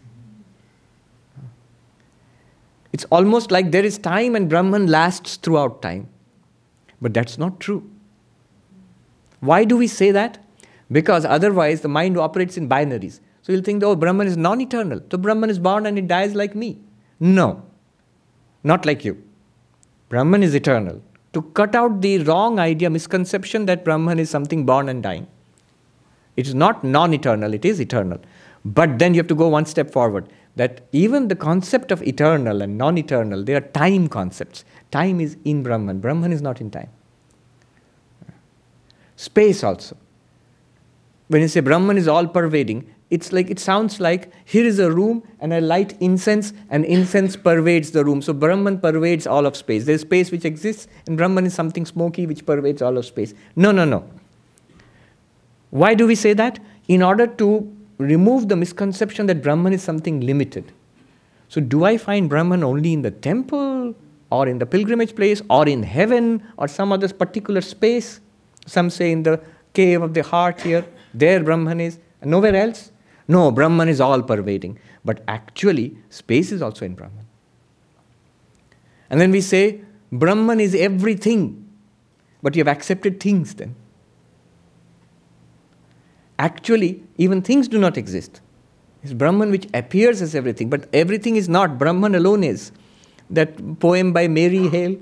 It's 2.93 3.05
almost 3.11 3.51
like 3.51 3.71
there 3.71 3.85
is 3.85 3.99
time 3.99 4.35
and 4.35 4.49
Brahman 4.49 4.87
lasts 4.87 5.37
throughout 5.37 5.83
time. 5.83 6.09
But 7.01 7.13
that's 7.13 7.37
not 7.37 7.61
true. 7.61 7.89
Why 9.41 9.65
do 9.65 9.77
we 9.77 9.87
say 9.87 10.11
that? 10.13 10.43
Because 10.91 11.25
otherwise 11.25 11.83
the 11.83 11.89
mind 11.89 12.17
operates 12.17 12.57
in 12.57 12.69
binaries. 12.69 13.21
So 13.43 13.53
you'll 13.53 13.63
think, 13.63 13.83
oh, 13.85 13.95
Brahman 13.95 14.27
is 14.27 14.37
non 14.37 14.61
eternal. 14.61 15.01
So 15.11 15.19
Brahman 15.19 15.51
is 15.51 15.59
born 15.59 15.87
and 15.87 15.99
it 15.99 16.09
dies 16.09 16.35
like 16.35 16.55
me. 16.55 16.81
No, 17.21 17.63
not 18.65 18.87
like 18.87 19.05
you. 19.05 19.23
Brahman 20.09 20.43
is 20.43 20.55
eternal. 20.55 21.03
To 21.37 21.43
cut 21.43 21.75
out 21.75 22.01
the 22.01 22.19
wrong 22.21 22.59
idea, 22.59 22.89
misconception 22.89 23.67
that 23.67 23.85
Brahman 23.85 24.19
is 24.19 24.31
something 24.31 24.65
born 24.65 24.89
and 24.89 25.03
dying. 25.03 25.27
It 26.35 26.47
is 26.47 26.55
not 26.55 26.83
non 26.83 27.13
eternal, 27.13 27.53
it 27.53 27.67
is 27.67 27.79
eternal. 27.79 28.21
But 28.65 28.99
then 28.99 29.13
you 29.13 29.19
have 29.19 29.27
to 29.27 29.35
go 29.35 29.49
one 29.49 29.67
step 29.67 29.91
forward 29.91 30.31
that 30.55 30.81
even 30.93 31.29
the 31.29 31.37
concept 31.37 31.93
of 31.93 32.03
eternal 32.03 32.63
and 32.63 32.79
non 32.79 32.97
eternal, 32.97 33.45
they 33.45 33.55
are 33.55 33.61
time 33.61 34.09
concepts. 34.09 34.65
Time 34.91 35.21
is 35.21 35.37
in 35.45 35.63
Brahman, 35.63 36.01
Brahman 36.01 36.33
is 36.33 36.41
not 36.41 36.63
in 36.63 36.71
time. 36.71 36.89
Space 39.17 39.63
also 39.63 39.99
when 41.29 41.43
you 41.43 41.49
say 41.49 41.61
Brahman 41.61 41.99
is 41.99 42.09
all 42.09 42.27
pervading, 42.27 42.95
it's 43.09 43.33
like 43.33 43.51
it 43.51 43.61
sounds 43.61 44.01
like 44.01 44.33
here 44.45 44.67
is 44.67 44.79
a 44.81 44.91
room 44.91 45.23
and 45.39 45.55
I 45.55 45.61
light 45.61 45.97
incense 46.01 46.53
and 46.71 46.85
incense 46.85 47.37
pervades 47.37 47.93
the 47.93 48.05
room. 48.05 48.21
So 48.21 48.33
Brahman 48.33 48.81
pervades 48.81 49.27
all 49.27 49.47
of 49.47 49.57
space. 49.57 49.85
There's 49.85 50.01
space 50.01 50.33
which 50.33 50.45
exists 50.45 50.89
and 51.07 51.17
Brahman 51.17 51.47
is 51.47 51.55
something 51.55 51.87
smoky 51.87 52.27
which 52.27 52.45
pervades 52.45 52.83
all 52.83 52.99
of 52.99 53.05
space. 53.05 53.33
No, 53.55 53.71
no, 53.71 53.85
no. 53.85 54.09
Why 55.71 55.95
do 55.95 56.07
we 56.07 56.17
say 56.17 56.33
that? 56.33 56.59
In 56.89 57.03
order 57.03 57.27
to 57.27 57.73
remove 57.99 58.49
the 58.49 58.57
misconception 58.57 59.27
that 59.27 59.43
Brahman 59.43 59.73
is 59.73 59.83
something 59.83 60.21
limited. 60.21 60.73
So 61.49 61.61
do 61.61 61.85
I 61.85 61.97
find 61.97 62.29
Brahman 62.29 62.65
only 62.65 62.93
in 62.93 63.03
the 63.03 63.13
temple 63.13 63.95
or 64.31 64.49
in 64.49 64.59
the 64.59 64.67
pilgrimage 64.67 65.15
place 65.15 65.43
or 65.49 65.69
in 65.69 65.85
heaven 65.85 66.43
or 66.57 66.67
some 66.67 66.91
other 66.93 67.09
particular 67.09 67.61
space? 67.61 68.21
Some 68.67 68.91
say 68.91 69.13
in 69.13 69.23
the 69.23 69.41
cave 69.75 70.03
of 70.03 70.13
the 70.13 70.25
heart 70.25 70.61
here, 70.61 70.85
there 71.15 71.43
Brahman 71.43 71.81
is, 71.81 71.99
nowhere 72.25 72.57
else. 72.57 72.91
No, 73.29 73.51
Brahman 73.51 73.89
is 73.89 74.01
all 74.01 74.23
pervading. 74.23 74.79
But 75.05 75.23
actually, 75.27 75.99
space 76.11 76.53
is 76.53 76.63
also 76.63 76.85
in 76.85 76.95
Brahman. 76.95 77.27
And 79.11 79.21
then 79.21 79.31
we 79.31 79.41
say, 79.41 79.81
Brahman 80.13 80.61
is 80.61 80.75
everything. 80.75 81.69
But 82.43 82.55
you 82.55 82.61
have 82.61 82.69
accepted 82.69 83.21
things 83.21 83.55
then. 83.55 83.75
Actually, 86.39 87.03
even 87.17 87.43
things 87.43 87.67
do 87.67 87.79
not 87.79 87.97
exist. 87.97 88.41
It's 89.03 89.13
Brahman 89.13 89.51
which 89.51 89.69
appears 89.73 90.21
as 90.21 90.35
everything, 90.35 90.69
but 90.69 90.89
everything 90.93 91.37
is 91.37 91.49
not. 91.49 91.79
Brahman 91.79 92.15
alone 92.15 92.45
is. 92.45 92.73
That 93.31 93.81
poem 93.81 94.13
by 94.13 94.29
Mary 94.29 94.69
Hale 94.69 94.99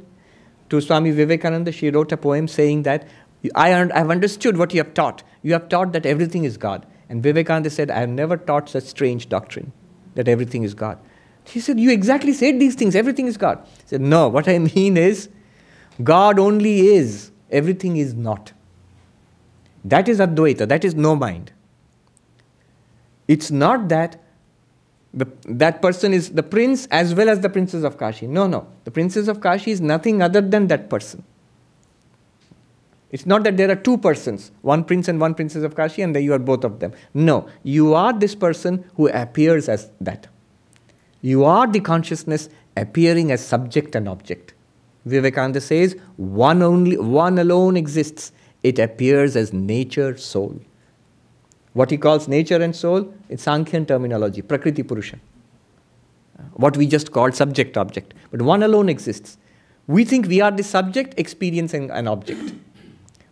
to 0.71 0.81
Swami 0.81 1.11
Vivekananda, 1.11 1.73
she 1.73 1.91
wrote 1.91 2.13
a 2.13 2.17
poem 2.17 2.49
saying 2.49 2.85
that 2.85 3.09
I 3.55 3.69
have 3.69 4.11
understood 4.11 4.57
what 4.57 4.73
you 4.73 4.83
have 4.83 4.95
taught. 4.95 5.23
You 5.43 5.53
have 5.53 5.69
taught 5.69 5.93
that 5.93 6.07
everything 6.07 6.45
is 6.45 6.57
God. 6.57 6.87
And 7.09 7.23
Vivekananda 7.23 7.71
said, 7.71 7.91
I 7.91 8.01
have 8.01 8.09
never 8.09 8.37
taught 8.37 8.69
such 8.69 8.85
strange 8.85 9.29
doctrine 9.29 9.73
that 10.15 10.29
everything 10.29 10.63
is 10.63 10.75
God. 10.75 10.99
He 11.45 11.61
said, 11.61 11.79
You 11.79 11.91
exactly 11.91 12.33
said 12.33 12.59
these 12.59 12.75
things, 12.75 12.95
everything 12.95 13.27
is 13.27 13.37
God. 13.37 13.61
He 13.83 13.89
said, 13.89 14.01
No, 14.01 14.29
what 14.29 14.49
I 14.49 14.59
mean 14.75 14.97
is, 14.97 15.29
God 16.03 16.39
only 16.39 16.89
is, 16.89 17.31
everything 17.51 17.97
is 17.97 18.15
not. 18.15 18.53
That 19.85 20.09
is 20.09 20.19
Advaita, 20.19 20.67
that 20.69 20.85
is 20.85 20.95
no 20.95 21.15
mind. 21.15 21.53
It's 23.29 23.51
not 23.51 23.89
that 23.89 24.21
the, 25.13 25.27
that 25.45 25.81
person 25.81 26.13
is 26.13 26.31
the 26.31 26.43
prince 26.43 26.87
as 26.87 27.15
well 27.15 27.29
as 27.29 27.41
the 27.41 27.49
princess 27.49 27.85
of 27.85 27.97
Kashi. 27.99 28.27
No, 28.27 28.47
no. 28.47 28.67
The 28.85 28.91
princess 28.91 29.29
of 29.29 29.41
Kashi 29.41 29.71
is 29.71 29.81
nothing 29.81 30.21
other 30.21 30.41
than 30.41 30.67
that 30.69 30.91
person. 30.91 31.23
It's 33.15 33.27
not 33.27 33.45
that 33.45 33.57
there 33.57 33.71
are 33.71 33.77
two 33.77 33.97
persons, 33.97 34.51
one 34.63 34.83
prince 34.83 35.07
and 35.07 35.21
one 35.21 35.37
princess 35.37 35.63
of 35.63 35.77
Kashi, 35.77 36.03
and 36.03 36.17
that 36.17 36.23
you 36.23 36.33
are 36.33 36.39
both 36.41 36.65
of 36.65 36.81
them. 36.81 36.93
No, 37.15 37.47
you 37.63 37.95
are 37.95 38.13
this 38.13 38.35
person 38.35 38.85
who 38.97 39.07
appears 39.09 39.69
as 39.69 39.93
that. 40.01 40.27
You 41.21 41.45
are 41.45 41.69
the 41.69 41.79
consciousness 41.79 42.49
appearing 42.77 43.31
as 43.31 43.47
subject 43.47 43.95
and 43.95 44.09
object. 44.09 44.55
Vivekananda 45.07 45.61
says, 45.61 45.97
one 46.17 46.61
only, 46.61 46.99
one 46.99 47.39
alone 47.39 47.77
exists. 47.77 48.33
It 48.65 48.81
appears 48.81 49.37
as 49.37 49.53
nature, 49.53 50.17
soul. 50.17 50.59
What 51.73 51.93
he 51.93 51.97
calls 51.97 52.27
nature 52.27 52.61
and 52.61 52.75
soul, 52.75 53.15
it's 53.29 53.45
Sankhyan 53.45 53.87
terminology, 53.87 54.43
Prakriti 54.43 54.83
Purusha. 54.83 55.21
What 56.55 56.77
we 56.77 56.89
just 56.89 57.13
call 57.13 57.31
subject 57.31 57.77
object. 57.77 58.13
But 58.33 58.43
one 58.43 58.65
alone 58.65 58.89
exists. 58.89 59.39
We 59.87 60.05
think 60.05 60.27
we 60.27 60.41
are 60.41 60.51
the 60.51 60.65
subject 60.65 61.15
experiencing 61.17 61.93
an 61.93 62.09
object. 62.09 62.55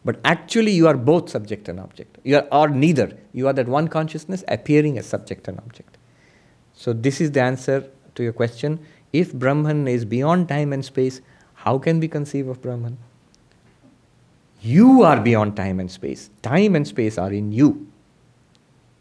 But 0.04 0.20
actually, 0.24 0.72
you 0.72 0.88
are 0.88 0.96
both 0.96 1.30
subject 1.30 1.68
and 1.68 1.78
object. 1.78 2.18
You 2.24 2.36
are 2.38 2.48
or 2.50 2.68
neither. 2.68 3.16
You 3.32 3.46
are 3.46 3.52
that 3.52 3.68
one 3.68 3.88
consciousness 3.88 4.42
appearing 4.48 4.98
as 4.98 5.06
subject 5.06 5.46
and 5.48 5.58
object. 5.58 5.96
So 6.74 6.92
this 6.92 7.20
is 7.20 7.30
the 7.30 7.42
answer 7.42 7.88
to 8.14 8.22
your 8.22 8.32
question. 8.32 8.80
If 9.12 9.32
Brahman 9.32 9.86
is 9.86 10.04
beyond 10.04 10.48
time 10.48 10.72
and 10.72 10.84
space, 10.84 11.20
how 11.54 11.78
can 11.78 12.00
we 12.00 12.08
conceive 12.08 12.48
of 12.48 12.60
Brahman? 12.60 12.98
You 14.60 15.02
are 15.02 15.20
beyond 15.20 15.56
time 15.56 15.78
and 15.80 15.90
space. 15.90 16.30
Time 16.42 16.74
and 16.74 16.86
space 16.86 17.18
are 17.18 17.32
in 17.32 17.52
you. 17.52 17.86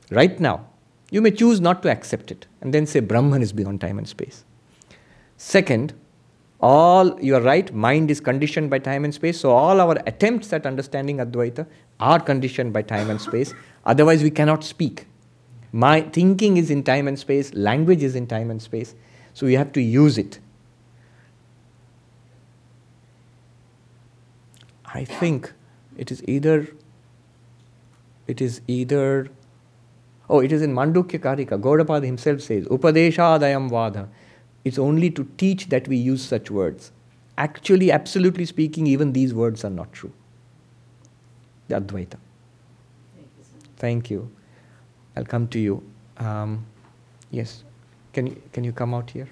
Right 0.10 0.40
now. 0.40 0.68
You 1.12 1.22
may 1.22 1.32
choose 1.32 1.60
not 1.60 1.84
to 1.84 1.92
accept 1.92 2.32
it 2.32 2.48
and 2.62 2.74
then 2.74 2.86
say 2.86 3.00
Brahman 3.00 3.42
is 3.42 3.52
beyond 3.52 3.82
time 3.82 3.98
and 3.98 4.08
space. 4.08 4.46
Second, 5.38 5.94
all 6.62 7.20
you 7.20 7.36
are 7.36 7.42
right 7.42 7.74
mind 7.74 8.12
is 8.12 8.20
conditioned 8.20 8.70
by 8.70 8.80
time 8.80 9.04
and 9.04 9.14
space. 9.14 9.40
So 9.40 9.52
all 9.52 9.82
our 9.82 9.98
attempts 10.06 10.54
at 10.54 10.66
understanding 10.66 11.18
advaita 11.18 11.66
are 12.00 12.20
conditioned 12.20 12.72
by 12.72 12.84
time 12.84 13.10
and 13.10 13.20
space. 13.20 13.54
Otherwise 13.86 14.22
we 14.22 14.30
cannot 14.30 14.64
speak. 14.64 15.08
My 15.72 16.02
thinking 16.02 16.58
is 16.58 16.70
in 16.70 16.84
time 16.84 17.08
and 17.08 17.18
space 17.18 17.54
language 17.54 18.04
is 18.04 18.16
in 18.16 18.28
time 18.28 18.52
and 18.52 18.62
space. 18.62 18.94
So 19.34 19.46
we 19.46 19.54
have 19.56 19.72
to 19.74 19.82
use 19.82 20.18
it. 20.18 20.40
I 24.94 25.06
think 25.06 25.54
it 25.98 26.12
is 26.12 26.22
either 26.28 26.68
it 28.28 28.42
is 28.42 28.62
either 28.68 29.30
oh 30.30 30.40
it 30.40 30.52
is 30.52 30.62
in 30.62 30.76
mandukya 30.76 31.20
karika. 31.20 31.60
Gaudapada 31.60 32.06
himself 32.06 32.42
says 32.42 32.66
Upadesha 32.66 33.40
upadeshadayam 33.40 33.70
vada 33.70 34.10
it's 34.64 34.78
only 34.78 35.10
to 35.12 35.24
teach 35.38 35.70
that 35.70 35.88
we 35.88 35.98
use 35.98 36.24
such 36.24 36.52
words. 36.52 36.92
Actually, 37.38 37.92
absolutely 37.92 38.46
speaking, 38.46 38.86
even 38.88 39.14
these 39.14 39.34
words 39.34 39.66
are 39.66 39.70
not 39.70 39.92
true. 39.92 40.14
The 41.68 41.80
Advaita. 41.80 42.18
Thank 43.78 44.12
you. 44.12 44.30
I'll 45.16 45.26
come 45.26 45.48
to 45.48 45.60
you. 45.60 45.84
Um, 46.18 46.66
yes. 47.32 47.64
Can 48.14 48.28
you, 48.28 48.42
can 48.54 48.64
you 48.64 48.72
come 48.72 48.94
out 48.94 49.10
here? 49.10 49.28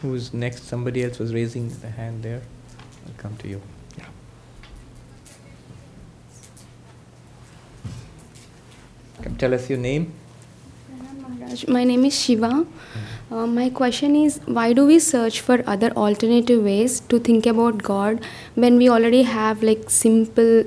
Who's 0.00 0.34
next? 0.34 0.64
Somebody 0.64 1.04
else 1.04 1.20
was 1.20 1.32
raising 1.32 1.68
the 1.68 1.88
hand 1.88 2.24
there. 2.24 2.42
I'll 3.06 3.14
come 3.18 3.36
to 3.36 3.48
you. 3.48 3.62
Tell 9.38 9.54
us 9.54 9.68
your 9.68 9.78
name. 9.78 10.12
My 11.68 11.84
name 11.84 12.04
is 12.04 12.18
Shiva. 12.18 12.66
Uh, 13.30 13.46
my 13.46 13.70
question 13.70 14.14
is 14.16 14.40
why 14.46 14.72
do 14.72 14.86
we 14.86 14.98
search 14.98 15.40
for 15.40 15.62
other 15.66 15.90
alternative 15.92 16.62
ways 16.62 17.00
to 17.00 17.18
think 17.18 17.46
about 17.46 17.82
God 17.82 18.24
when 18.54 18.76
we 18.76 18.88
already 18.88 19.22
have 19.22 19.62
like 19.62 19.88
simple 19.88 20.64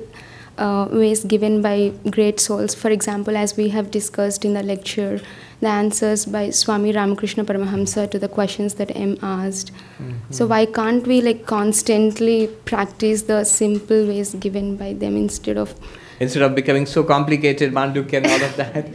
uh, 0.58 0.88
ways 0.90 1.24
given 1.24 1.60
by 1.62 1.92
great 2.10 2.40
souls? 2.40 2.74
For 2.74 2.90
example, 2.90 3.36
as 3.36 3.56
we 3.56 3.68
have 3.70 3.90
discussed 3.90 4.44
in 4.44 4.54
the 4.54 4.62
lecture, 4.62 5.20
the 5.60 5.68
answers 5.68 6.26
by 6.26 6.50
Swami 6.50 6.92
Ramakrishna 6.92 7.44
Paramahamsa 7.44 8.10
to 8.10 8.18
the 8.18 8.28
questions 8.28 8.74
that 8.74 8.94
M 8.96 9.16
asked. 9.22 9.72
Mm-hmm. 9.72 10.12
So 10.30 10.46
why 10.46 10.66
can't 10.66 11.06
we 11.06 11.20
like 11.20 11.46
constantly 11.46 12.48
practice 12.64 13.22
the 13.22 13.44
simple 13.44 14.06
ways 14.06 14.34
given 14.34 14.76
by 14.76 14.92
them 14.92 15.16
instead 15.16 15.56
of 15.56 15.74
instead 16.20 16.42
of 16.42 16.54
becoming 16.54 16.86
so 16.86 17.02
complicated, 17.04 17.72
Manduk 17.72 18.12
and 18.12 18.26
all 18.26 18.42
of 18.42 18.56
that. 18.56 18.88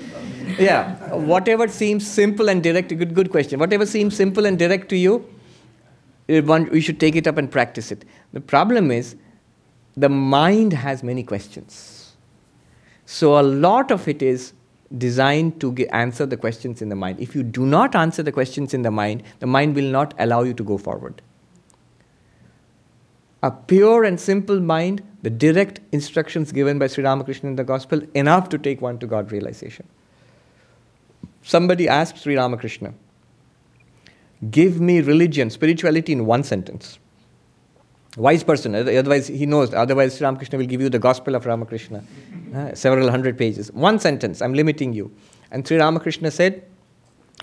yeah, 0.59 1.13
whatever 1.13 1.67
seems 1.67 2.05
simple 2.07 2.49
and 2.49 2.63
direct, 2.63 2.89
good, 2.97 3.13
good 3.13 3.31
question. 3.31 3.59
Whatever 3.59 3.85
seems 3.85 4.15
simple 4.15 4.45
and 4.45 4.57
direct 4.57 4.89
to 4.89 4.97
you, 4.97 5.27
we 6.27 6.81
should 6.81 6.99
take 6.99 7.15
it 7.15 7.27
up 7.27 7.37
and 7.37 7.51
practice 7.51 7.91
it. 7.91 8.05
The 8.33 8.41
problem 8.41 8.91
is, 8.91 9.15
the 9.97 10.09
mind 10.09 10.73
has 10.73 11.03
many 11.03 11.23
questions. 11.23 12.13
So 13.05 13.39
a 13.39 13.43
lot 13.43 13.91
of 13.91 14.07
it 14.07 14.21
is 14.21 14.53
designed 14.97 15.59
to 15.61 15.75
answer 15.87 16.25
the 16.25 16.37
questions 16.37 16.81
in 16.81 16.89
the 16.89 16.95
mind. 16.95 17.19
If 17.19 17.35
you 17.35 17.43
do 17.43 17.65
not 17.65 17.95
answer 17.95 18.23
the 18.23 18.31
questions 18.31 18.73
in 18.73 18.81
the 18.83 18.91
mind, 18.91 19.23
the 19.39 19.47
mind 19.47 19.75
will 19.75 19.91
not 19.91 20.13
allow 20.17 20.43
you 20.43 20.53
to 20.53 20.63
go 20.63 20.77
forward. 20.77 21.21
A 23.43 23.51
pure 23.51 24.03
and 24.03 24.19
simple 24.19 24.59
mind 24.59 25.01
the 25.23 25.29
direct 25.29 25.79
instructions 25.91 26.51
given 26.51 26.79
by 26.79 26.87
Sri 26.87 27.03
Ramakrishna 27.03 27.49
in 27.49 27.55
the 27.55 27.63
Gospel 27.63 28.01
enough 28.13 28.49
to 28.49 28.57
take 28.57 28.81
one 28.81 28.97
to 28.99 29.07
God 29.07 29.31
realization. 29.31 29.87
Somebody 31.43 31.87
asked 31.87 32.17
Sri 32.19 32.35
Ramakrishna, 32.35 32.93
Give 34.49 34.81
me 34.81 35.01
religion, 35.01 35.51
spirituality 35.51 36.11
in 36.11 36.25
one 36.25 36.43
sentence. 36.43 36.97
Wise 38.17 38.43
person, 38.43 38.75
otherwise 38.75 39.27
he 39.27 39.45
knows, 39.45 39.73
otherwise 39.73 40.17
Sri 40.17 40.25
Ramakrishna 40.25 40.57
will 40.57 40.65
give 40.65 40.81
you 40.81 40.89
the 40.89 40.99
Gospel 40.99 41.35
of 41.35 41.45
Ramakrishna, 41.45 42.03
several 42.73 43.09
hundred 43.09 43.37
pages. 43.37 43.71
One 43.71 43.99
sentence, 43.99 44.41
I'm 44.41 44.53
limiting 44.53 44.93
you. 44.93 45.11
And 45.51 45.67
Sri 45.67 45.77
Ramakrishna 45.77 46.31
said, 46.31 46.65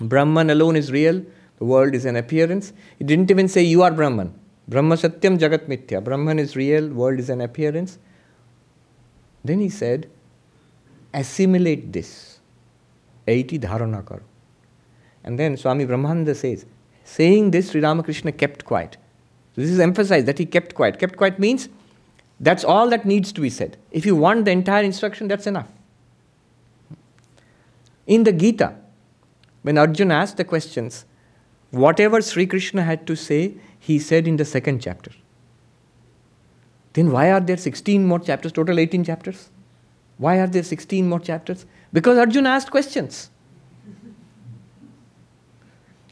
Brahman 0.01 0.49
alone 0.49 0.75
is 0.75 0.91
real, 0.91 1.23
the 1.57 1.65
world 1.65 1.95
is 1.95 2.05
an 2.05 2.15
appearance. 2.15 2.73
He 2.97 3.05
didn't 3.05 3.31
even 3.31 3.47
say, 3.47 3.63
You 3.63 3.81
are 3.83 3.91
Brahman. 3.91 4.33
Brahma 4.69 4.95
Satyam 4.95 5.39
Jagat 5.39 5.67
Mithya. 5.67 6.03
Brahman 6.03 6.37
is 6.37 6.55
real, 6.55 6.87
world 6.89 7.17
is 7.19 7.29
an 7.31 7.41
appearance. 7.41 7.97
Then 9.43 9.59
he 9.59 9.69
said, 9.69 10.07
assimilate 11.11 11.91
this. 11.91 12.39
Aiti 13.27 13.59
dharana 13.59 14.05
karo. 14.05 14.21
And 15.23 15.39
then 15.39 15.57
Swami 15.57 15.87
Brahmananda 15.87 16.35
says, 16.35 16.67
saying 17.03 17.49
this, 17.49 17.71
Sri 17.71 17.81
Ramakrishna 17.81 18.31
kept 18.31 18.63
quiet. 18.63 18.97
This 19.55 19.71
is 19.71 19.79
emphasized 19.79 20.27
that 20.27 20.37
he 20.37 20.45
kept 20.45 20.75
quiet. 20.75 20.99
Kept 20.99 21.17
quiet 21.17 21.39
means 21.39 21.67
that's 22.39 22.63
all 22.63 22.89
that 22.89 23.05
needs 23.05 23.31
to 23.33 23.41
be 23.41 23.49
said. 23.49 23.75
If 23.91 24.05
you 24.05 24.15
want 24.15 24.45
the 24.45 24.51
entire 24.51 24.83
instruction, 24.83 25.27
that's 25.27 25.47
enough. 25.47 25.67
In 28.05 28.23
the 28.23 28.31
Gita, 28.31 28.75
when 29.63 29.79
Arjuna 29.79 30.13
asked 30.13 30.37
the 30.37 30.45
questions, 30.45 31.05
whatever 31.71 32.21
Sri 32.21 32.45
Krishna 32.45 32.83
had 32.83 33.07
to 33.07 33.15
say, 33.15 33.55
he 33.79 33.97
said 33.97 34.27
in 34.27 34.37
the 34.37 34.45
second 34.45 34.81
chapter. 34.81 35.11
Then 36.93 37.11
why 37.11 37.31
are 37.31 37.39
there 37.39 37.57
16 37.57 38.05
more 38.05 38.19
chapters, 38.19 38.51
total 38.51 38.79
18 38.79 39.03
chapters? 39.03 39.49
Why 40.17 40.39
are 40.39 40.47
there 40.47 40.63
16 40.63 41.07
more 41.07 41.19
chapters? 41.19 41.65
Because 41.93 42.17
Arjuna 42.17 42.49
asked 42.49 42.71
questions. 42.71 43.29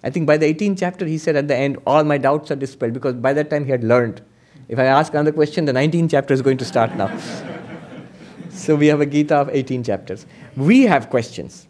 I 0.04 0.10
think 0.10 0.26
by 0.26 0.38
the 0.38 0.54
18th 0.54 0.80
chapter, 0.80 1.06
he 1.06 1.18
said 1.18 1.36
at 1.36 1.48
the 1.48 1.56
end, 1.56 1.78
all 1.86 2.04
my 2.04 2.18
doubts 2.18 2.52
are 2.52 2.56
dispelled 2.56 2.94
because 2.94 3.16
by 3.16 3.34
that 3.34 3.50
time 3.50 3.66
he 3.66 3.72
had 3.72 3.84
learned. 3.84 4.22
If 4.70 4.80
I 4.80 4.86
ask 4.86 5.14
another 5.14 5.32
question, 5.32 5.66
the 5.66 5.74
19th 5.74 6.12
chapter 6.12 6.34
is 6.34 6.42
going 6.42 6.58
to 6.58 6.66
start 6.66 6.96
now. 6.96 7.16
so 8.50 8.76
we 8.76 8.88
have 8.88 9.02
a 9.02 9.06
Gita 9.06 9.36
of 9.36 9.50
18 9.50 9.84
chapters. 9.84 10.26
We 10.56 10.84
have 10.84 11.10
questions. 11.10 11.68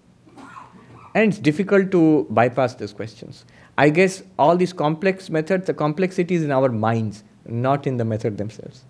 And 1.15 1.31
it's 1.31 1.39
difficult 1.39 1.89
to 1.91 2.27
bypass 2.29 2.75
those 2.75 2.93
questions. 2.93 3.45
I 3.77 3.89
guess 3.89 4.23
all 4.39 4.57
these 4.57 4.73
complex 4.73 5.29
methods, 5.29 5.67
the 5.67 5.73
complexity 5.73 6.35
is 6.35 6.43
in 6.43 6.51
our 6.51 6.69
minds, 6.69 7.23
not 7.45 7.85
in 7.85 7.97
the 7.97 8.05
method 8.05 8.37
themselves. 8.37 8.85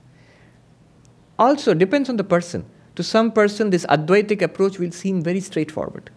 Also, 1.38 1.74
depends 1.74 2.10
on 2.10 2.18
the 2.18 2.24
person. 2.24 2.66
To 2.96 3.04
some 3.04 3.32
person, 3.32 3.70
this 3.70 3.86
Advaitic 3.90 4.42
approach 4.42 4.80
will 4.80 4.92
seem 4.92 5.22
very 5.22 5.40
straightforward 5.40 6.10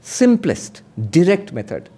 simplest, 0.00 0.82
direct 1.10 1.52
method. 1.52 1.90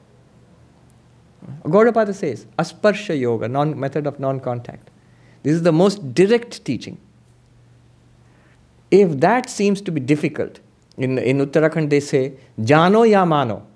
Gaudapada 1.65 2.15
says, 2.15 2.47
Asparsha 2.59 3.19
Yoga, 3.19 3.49
non, 3.49 3.79
method 3.79 4.07
of 4.07 4.19
non 4.19 4.41
contact. 4.41 4.91
This 5.43 5.55
is 5.55 5.63
the 5.63 5.73
most 5.73 6.15
direct 6.15 6.65
teaching. 6.65 6.99
If 8.91 9.21
that 9.21 9.49
seems 9.49 9.81
to 9.83 9.93
be 9.93 10.01
difficult, 10.01 10.61
in, 10.97 11.19
in 11.19 11.39
Uttarakhand 11.39 11.91
they 11.91 12.01
say, 12.01 12.35
Jano 12.59 13.09
ya 13.09 13.25
mano. 13.25 13.67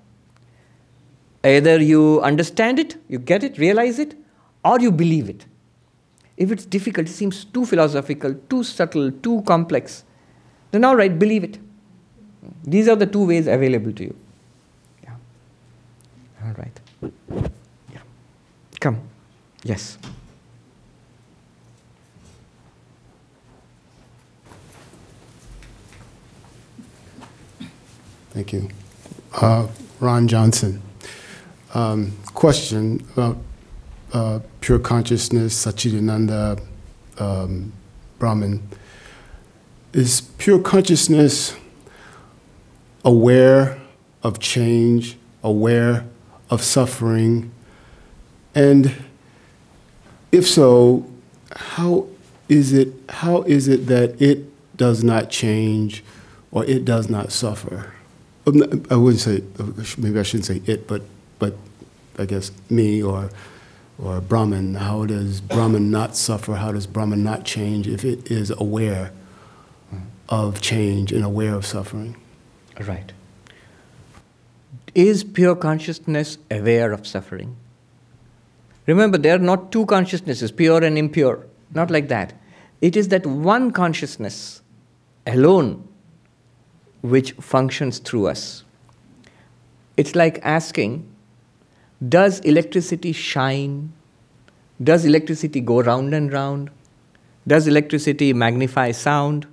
Either 1.44 1.80
you 1.80 2.20
understand 2.22 2.78
it, 2.78 2.96
you 3.06 3.18
get 3.18 3.44
it, 3.44 3.58
realize 3.58 3.98
it, 3.98 4.16
or 4.64 4.80
you 4.80 4.90
believe 4.90 5.28
it. 5.28 5.44
If 6.38 6.50
it's 6.50 6.64
difficult, 6.64 7.06
it 7.06 7.12
seems 7.12 7.44
too 7.44 7.66
philosophical, 7.66 8.34
too 8.48 8.64
subtle, 8.64 9.12
too 9.12 9.42
complex, 9.42 10.04
then 10.70 10.84
all 10.84 10.96
right, 10.96 11.16
believe 11.16 11.44
it. 11.44 11.58
These 12.64 12.88
are 12.88 12.96
the 12.96 13.06
two 13.06 13.26
ways 13.26 13.46
available 13.46 13.92
to 13.92 14.04
you. 14.04 14.16
Yeah. 15.02 15.14
All 16.44 16.52
right. 16.54 16.80
Yeah. 17.92 18.00
Come. 18.80 19.00
Yes. 19.62 19.98
Thank 28.30 28.52
you. 28.52 28.68
Uh, 29.32 29.68
Ron 30.00 30.26
Johnson. 30.26 30.82
Um, 31.74 32.12
question 32.34 33.04
about 33.14 33.36
uh, 34.12 34.38
pure 34.60 34.78
consciousness, 34.78 35.66
Satchidananda, 35.66 36.62
um, 37.18 37.72
Brahman. 38.20 38.62
Is 39.92 40.20
pure 40.38 40.60
consciousness 40.60 41.56
aware 43.04 43.80
of 44.22 44.38
change, 44.38 45.16
aware 45.42 46.06
of 46.48 46.62
suffering? 46.62 47.50
And 48.54 48.94
if 50.30 50.48
so, 50.48 51.04
how 51.56 52.06
is 52.48 52.72
it, 52.72 52.92
how 53.08 53.42
is 53.42 53.66
it 53.66 53.86
that 53.88 54.20
it 54.22 54.44
does 54.76 55.02
not 55.02 55.28
change 55.28 56.04
or 56.52 56.64
it 56.66 56.84
does 56.84 57.08
not 57.08 57.32
suffer? 57.32 57.92
I 58.46 58.96
wouldn't 58.96 59.20
say, 59.20 59.42
maybe 59.98 60.20
I 60.20 60.22
shouldn't 60.22 60.44
say 60.44 60.62
it, 60.66 60.86
but, 60.86 61.02
but 61.44 61.56
I 62.18 62.24
guess 62.24 62.50
me 62.70 63.02
or, 63.02 63.28
or 63.98 64.20
Brahman. 64.20 64.74
How 64.74 65.04
does 65.04 65.40
Brahman 65.40 65.90
not 65.90 66.16
suffer? 66.16 66.54
How 66.54 66.72
does 66.72 66.86
Brahman 66.86 67.22
not 67.22 67.44
change 67.44 67.86
if 67.86 68.04
it 68.04 68.30
is 68.30 68.50
aware 68.56 69.12
of 70.28 70.60
change 70.62 71.12
and 71.12 71.22
aware 71.22 71.54
of 71.54 71.66
suffering? 71.66 72.16
Right. 72.80 73.12
Is 74.94 75.22
pure 75.22 75.54
consciousness 75.54 76.38
aware 76.50 76.92
of 76.92 77.06
suffering? 77.06 77.56
Remember, 78.86 79.18
there 79.18 79.34
are 79.34 79.46
not 79.52 79.72
two 79.72 79.84
consciousnesses, 79.86 80.50
pure 80.52 80.82
and 80.82 80.96
impure. 80.96 81.44
Not 81.74 81.90
like 81.90 82.08
that. 82.08 82.32
It 82.80 82.96
is 82.96 83.08
that 83.08 83.26
one 83.26 83.70
consciousness 83.70 84.62
alone 85.26 85.86
which 87.02 87.32
functions 87.32 87.98
through 87.98 88.28
us. 88.28 88.64
It's 89.96 90.14
like 90.14 90.40
asking 90.42 91.10
Does 92.08 92.40
electricity 92.40 93.12
shine? 93.12 93.92
Does 94.82 95.04
electricity 95.04 95.60
go 95.60 95.80
round 95.80 96.12
and 96.14 96.32
round? 96.32 96.70
Does 97.46 97.66
electricity 97.66 98.32
magnify 98.32 98.90
sound? 98.90 99.46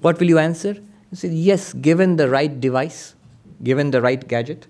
What 0.00 0.18
will 0.18 0.28
you 0.28 0.38
answer? 0.38 0.74
You 1.10 1.16
say, 1.16 1.28
Yes, 1.28 1.72
given 1.72 2.16
the 2.16 2.28
right 2.28 2.60
device 2.60 3.14
given 3.62 3.90
the 3.90 4.00
right 4.00 4.26
gadget, 4.28 4.66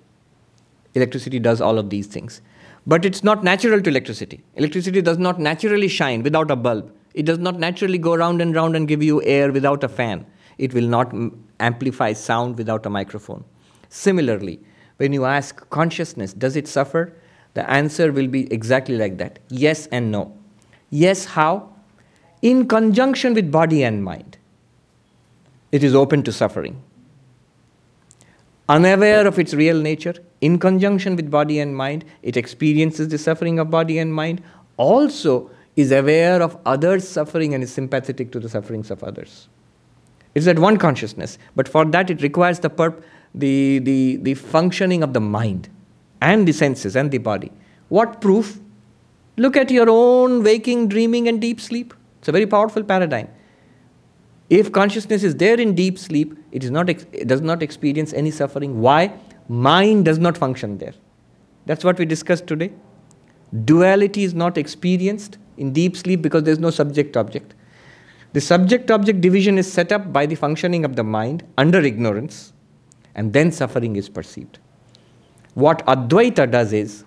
electricity 0.94 1.38
does 1.38 1.60
all 1.60 1.78
of 1.78 1.90
these 1.90 2.06
things. 2.06 2.40
But 2.86 3.04
it's 3.04 3.22
not 3.22 3.44
natural 3.44 3.82
to 3.82 3.90
electricity. 3.90 4.42
Electricity 4.54 5.02
does 5.02 5.18
not 5.18 5.38
naturally 5.38 5.88
shine 5.88 6.22
without 6.22 6.50
a 6.50 6.56
bulb. 6.56 6.92
It 7.14 7.26
does 7.26 7.38
not 7.38 7.58
naturally 7.58 7.98
go 7.98 8.14
round 8.16 8.40
and 8.40 8.54
round 8.54 8.76
and 8.76 8.88
give 8.88 9.02
you 9.02 9.22
air 9.24 9.52
without 9.52 9.84
a 9.84 9.88
fan. 9.88 10.24
It 10.56 10.72
will 10.72 10.86
not 10.86 11.14
amplify 11.60 12.12
sound 12.12 12.56
without 12.56 12.86
a 12.86 12.90
microphone. 12.90 13.44
Similarly, 13.90 14.60
when 14.98 15.12
you 15.12 15.24
ask 15.24 15.68
consciousness, 15.70 16.32
does 16.32 16.54
it 16.54 16.68
suffer? 16.68 17.12
The 17.54 17.68
answer 17.68 18.12
will 18.12 18.28
be 18.28 18.52
exactly 18.52 18.96
like 18.96 19.18
that 19.18 19.40
yes 19.48 19.86
and 19.86 20.12
no. 20.12 20.36
Yes, 20.90 21.24
how? 21.24 21.70
In 22.42 22.68
conjunction 22.68 23.34
with 23.34 23.50
body 23.50 23.82
and 23.82 24.04
mind, 24.04 24.38
it 25.72 25.82
is 25.82 25.94
open 25.94 26.22
to 26.22 26.32
suffering 26.32 26.82
unaware 28.68 29.26
of 29.26 29.38
its 29.38 29.54
real 29.54 29.80
nature, 29.80 30.14
in 30.40 30.58
conjunction 30.58 31.16
with 31.16 31.30
body 31.30 31.58
and 31.58 31.74
mind, 31.74 32.04
it 32.22 32.36
experiences 32.36 33.08
the 33.08 33.18
suffering 33.18 33.58
of 33.58 33.70
body 33.70 33.98
and 33.98 34.14
mind, 34.14 34.42
also 34.76 35.50
is 35.76 35.90
aware 35.90 36.42
of 36.42 36.58
others' 36.66 37.08
suffering 37.08 37.54
and 37.54 37.62
is 37.62 37.72
sympathetic 37.72 38.30
to 38.32 38.40
the 38.40 38.48
sufferings 38.48 38.90
of 38.90 39.02
others. 39.02 39.48
It's 40.34 40.44
that 40.44 40.58
one 40.58 40.76
consciousness, 40.76 41.38
but 41.56 41.66
for 41.66 41.84
that 41.86 42.10
it 42.10 42.22
requires 42.22 42.60
the, 42.60 42.70
perp- 42.70 43.02
the, 43.34 43.78
the, 43.80 44.16
the 44.16 44.34
functioning 44.34 45.02
of 45.02 45.12
the 45.12 45.20
mind 45.20 45.68
and 46.20 46.46
the 46.46 46.52
senses 46.52 46.96
and 46.96 47.10
the 47.10 47.18
body. 47.18 47.52
What 47.88 48.20
proof? 48.20 48.60
Look 49.36 49.56
at 49.56 49.70
your 49.70 49.88
own 49.88 50.42
waking, 50.42 50.88
dreaming, 50.88 51.28
and 51.28 51.40
deep 51.40 51.60
sleep. 51.60 51.94
It's 52.18 52.28
a 52.28 52.32
very 52.32 52.46
powerful 52.46 52.82
paradigm. 52.82 53.28
If 54.50 54.72
consciousness 54.72 55.22
is 55.22 55.36
there 55.36 55.60
in 55.60 55.74
deep 55.74 55.98
sleep, 55.98 56.36
it, 56.52 56.64
is 56.64 56.70
not 56.70 56.88
ex- 56.88 57.06
it 57.12 57.28
does 57.28 57.40
not 57.40 57.62
experience 57.62 58.12
any 58.12 58.30
suffering. 58.30 58.80
Why? 58.80 59.12
Mind 59.48 60.06
does 60.06 60.18
not 60.18 60.36
function 60.36 60.78
there. 60.78 60.94
That's 61.66 61.84
what 61.84 61.98
we 61.98 62.06
discussed 62.06 62.46
today. 62.46 62.72
Duality 63.64 64.24
is 64.24 64.34
not 64.34 64.58
experienced 64.58 65.38
in 65.56 65.72
deep 65.72 65.96
sleep 65.96 66.22
because 66.22 66.42
there's 66.44 66.58
no 66.58 66.70
subject 66.70 67.16
object. 67.16 67.54
The 68.32 68.40
subject 68.40 68.90
object 68.90 69.20
division 69.20 69.58
is 69.58 69.70
set 69.70 69.92
up 69.92 70.12
by 70.12 70.26
the 70.26 70.34
functioning 70.34 70.84
of 70.84 70.96
the 70.96 71.04
mind 71.04 71.44
under 71.56 71.80
ignorance, 71.80 72.52
and 73.18 73.32
then 73.32 73.50
suffering 73.50 73.96
is 73.96 74.08
perceived. 74.08 74.58
What 75.54 75.84
Advaita 75.86 76.48
does 76.50 76.72
is 76.72 77.04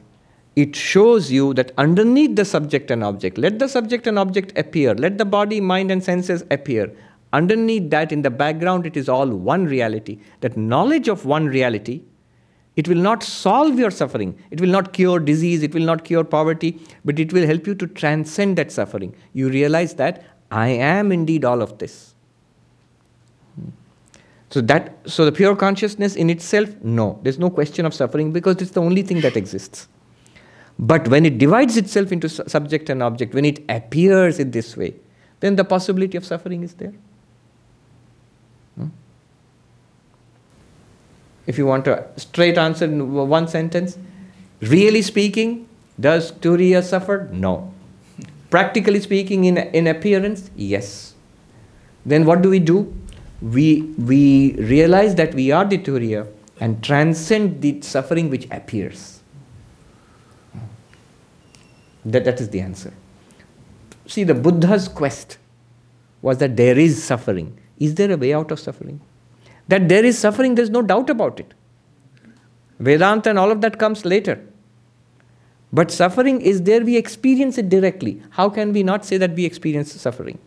it 0.58 0.76
shows 0.76 1.32
you 1.32 1.54
that 1.54 1.72
underneath 1.78 2.36
the 2.36 2.44
subject 2.44 2.92
and 2.92 3.02
object, 3.02 3.38
let 3.38 3.60
the 3.60 3.70
subject 3.70 4.08
and 4.08 4.20
object 4.20 4.58
appear, 4.58 4.94
let 4.94 5.18
the 5.18 5.24
body, 5.24 5.62
mind, 5.62 5.90
and 5.90 6.04
senses 6.04 6.44
appear. 6.52 6.94
Underneath 7.32 7.90
that, 7.92 8.12
in 8.12 8.24
the 8.24 8.30
background, 8.30 8.86
it 8.86 8.98
is 8.98 9.08
all 9.08 9.30
one 9.30 9.66
reality. 9.66 10.20
That 10.42 10.58
knowledge 10.58 11.08
of 11.08 11.26
one 11.26 11.46
reality, 11.48 12.02
it 12.76 12.90
will 12.90 12.98
not 12.98 13.24
solve 13.24 13.80
your 13.80 13.92
suffering. 13.92 14.38
It 14.50 14.60
will 14.60 14.70
not 14.70 14.92
cure 14.92 15.20
disease. 15.20 15.64
It 15.64 15.74
will 15.74 15.86
not 15.86 16.04
cure 16.04 16.26
poverty, 16.26 16.82
but 17.06 17.20
it 17.20 17.32
will 17.32 17.48
help 17.48 17.68
you 17.68 17.76
to 17.76 17.88
transcend 17.88 18.58
that 18.58 18.70
suffering. 18.72 19.16
You 19.32 19.50
realize 19.50 19.94
that 19.96 20.26
I 20.52 20.68
am 20.70 21.14
indeed 21.14 21.46
all 21.46 21.62
of 21.62 21.78
this. 21.78 22.11
So 24.52 24.62
that 24.62 24.98
so 25.06 25.26
the 25.26 25.32
pure 25.32 25.56
consciousness 25.56 26.16
in 26.16 26.30
itself, 26.30 26.70
no, 26.84 27.20
there's 27.24 27.40
no 27.40 27.50
question 27.50 27.86
of 27.86 27.94
suffering 27.94 28.32
because 28.32 28.62
it's 28.62 28.72
the 28.72 28.82
only 28.82 29.02
thing 29.02 29.22
that 29.22 29.38
exists. 29.38 29.88
But 30.78 31.08
when 31.08 31.26
it 31.26 31.38
divides 31.38 31.78
itself 31.78 32.12
into 32.12 32.28
subject 32.28 32.90
and 32.90 33.02
object, 33.02 33.34
when 33.34 33.46
it 33.46 33.64
appears 33.70 34.40
in 34.40 34.52
this 34.52 34.76
way, 34.76 34.96
then 35.40 35.56
the 35.56 35.64
possibility 35.64 36.18
of 36.18 36.26
suffering 36.26 36.64
is 36.64 36.74
there. 36.74 36.94
Hmm? 38.76 38.88
if 41.48 41.58
you 41.58 41.66
want 41.66 41.86
to 41.86 42.06
straight 42.18 42.58
answer 42.58 42.86
in 42.86 43.14
one 43.14 43.48
sentence, 43.48 43.98
really 44.62 45.02
speaking, 45.02 45.68
Does 46.00 46.32
Turiya 46.32 46.84
suffer? 46.84 47.30
No. 47.32 47.74
Practically 48.50 49.00
speaking, 49.00 49.46
in, 49.46 49.58
in 49.58 49.88
appearance, 49.88 50.50
yes. 50.56 51.14
Then 52.06 52.26
what 52.26 52.42
do 52.42 52.50
we 52.50 52.60
do? 52.60 52.94
We, 53.42 53.82
we 53.98 54.54
realize 54.54 55.16
that 55.16 55.34
we 55.34 55.52
are 55.52 55.66
the 55.66 55.78
Turiya 55.78 56.28
and 56.60 56.84
transcend 56.84 57.62
the 57.62 57.82
suffering 57.82 58.30
which 58.30 58.48
appears. 58.52 59.22
That, 62.06 62.24
that 62.26 62.40
is 62.40 62.50
the 62.50 62.62
answer. 62.62 62.94
See, 64.06 64.24
the 64.24 64.34
Buddha's 64.34 64.88
quest 64.88 65.38
was 66.22 66.38
that 66.38 66.56
there 66.58 66.78
is 66.78 67.04
suffering. 67.04 67.58
Is 67.80 67.96
there 67.96 68.12
a 68.12 68.18
way 68.18 68.34
out 68.34 68.52
of 68.52 68.60
suffering? 68.60 69.02
That 69.68 69.90
there 69.90 70.06
is 70.06 70.18
suffering, 70.18 70.56
there's 70.56 70.70
no 70.70 70.82
doubt 70.82 71.10
about 71.10 71.40
it. 71.40 71.54
Vedanta 72.80 73.30
and 73.30 73.40
all 73.40 73.52
of 73.52 73.62
that 73.62 73.80
comes 73.80 74.06
later. 74.06 74.44
But 75.74 75.90
suffering 75.92 76.42
is 76.42 76.64
there, 76.64 76.82
we 76.82 76.98
experience 76.98 77.58
it 77.58 77.70
directly. 77.70 78.22
How 78.32 78.50
can 78.50 78.74
we 78.74 78.84
not 78.84 79.06
say 79.06 79.18
that 79.18 79.34
we 79.34 79.46
experience 79.46 79.94
suffering? 79.94 80.38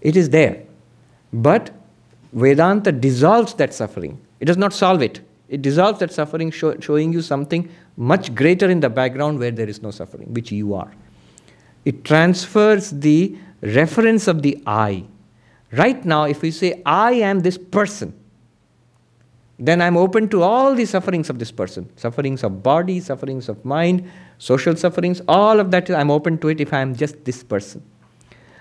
It 0.00 0.16
is 0.16 0.30
there. 0.30 0.62
But 1.32 1.70
Vedanta 2.34 2.90
dissolves 2.92 3.54
that 3.54 3.72
suffering, 3.72 4.20
it 4.40 4.44
does 4.44 4.56
not 4.56 4.72
solve 4.72 5.02
it. 5.02 5.20
It 5.48 5.62
dissolves 5.62 6.00
that 6.00 6.12
suffering, 6.12 6.50
show, 6.50 6.78
showing 6.80 7.12
you 7.12 7.22
something 7.22 7.68
much 7.96 8.34
greater 8.34 8.68
in 8.68 8.80
the 8.80 8.90
background 8.90 9.38
where 9.38 9.50
there 9.50 9.68
is 9.68 9.82
no 9.82 9.90
suffering, 9.90 10.32
which 10.34 10.50
you 10.50 10.74
are. 10.74 10.90
It 11.84 12.04
transfers 12.04 12.90
the 12.90 13.36
reference 13.62 14.26
of 14.26 14.42
the 14.42 14.60
I. 14.66 15.04
Right 15.70 16.04
now, 16.04 16.24
if 16.24 16.42
we 16.42 16.50
say, 16.50 16.82
I 16.84 17.12
am 17.12 17.40
this 17.40 17.58
person, 17.58 18.18
then 19.58 19.80
I'm 19.80 19.96
open 19.96 20.28
to 20.30 20.42
all 20.42 20.74
the 20.74 20.84
sufferings 20.84 21.30
of 21.30 21.38
this 21.38 21.52
person 21.52 21.88
sufferings 21.96 22.42
of 22.42 22.62
body, 22.62 22.98
sufferings 23.00 23.48
of 23.48 23.64
mind, 23.64 24.10
social 24.38 24.74
sufferings, 24.74 25.20
all 25.28 25.60
of 25.60 25.70
that, 25.70 25.90
I'm 25.90 26.10
open 26.10 26.38
to 26.38 26.48
it 26.48 26.60
if 26.60 26.72
I 26.72 26.80
am 26.80 26.96
just 26.96 27.24
this 27.24 27.44
person. 27.44 27.82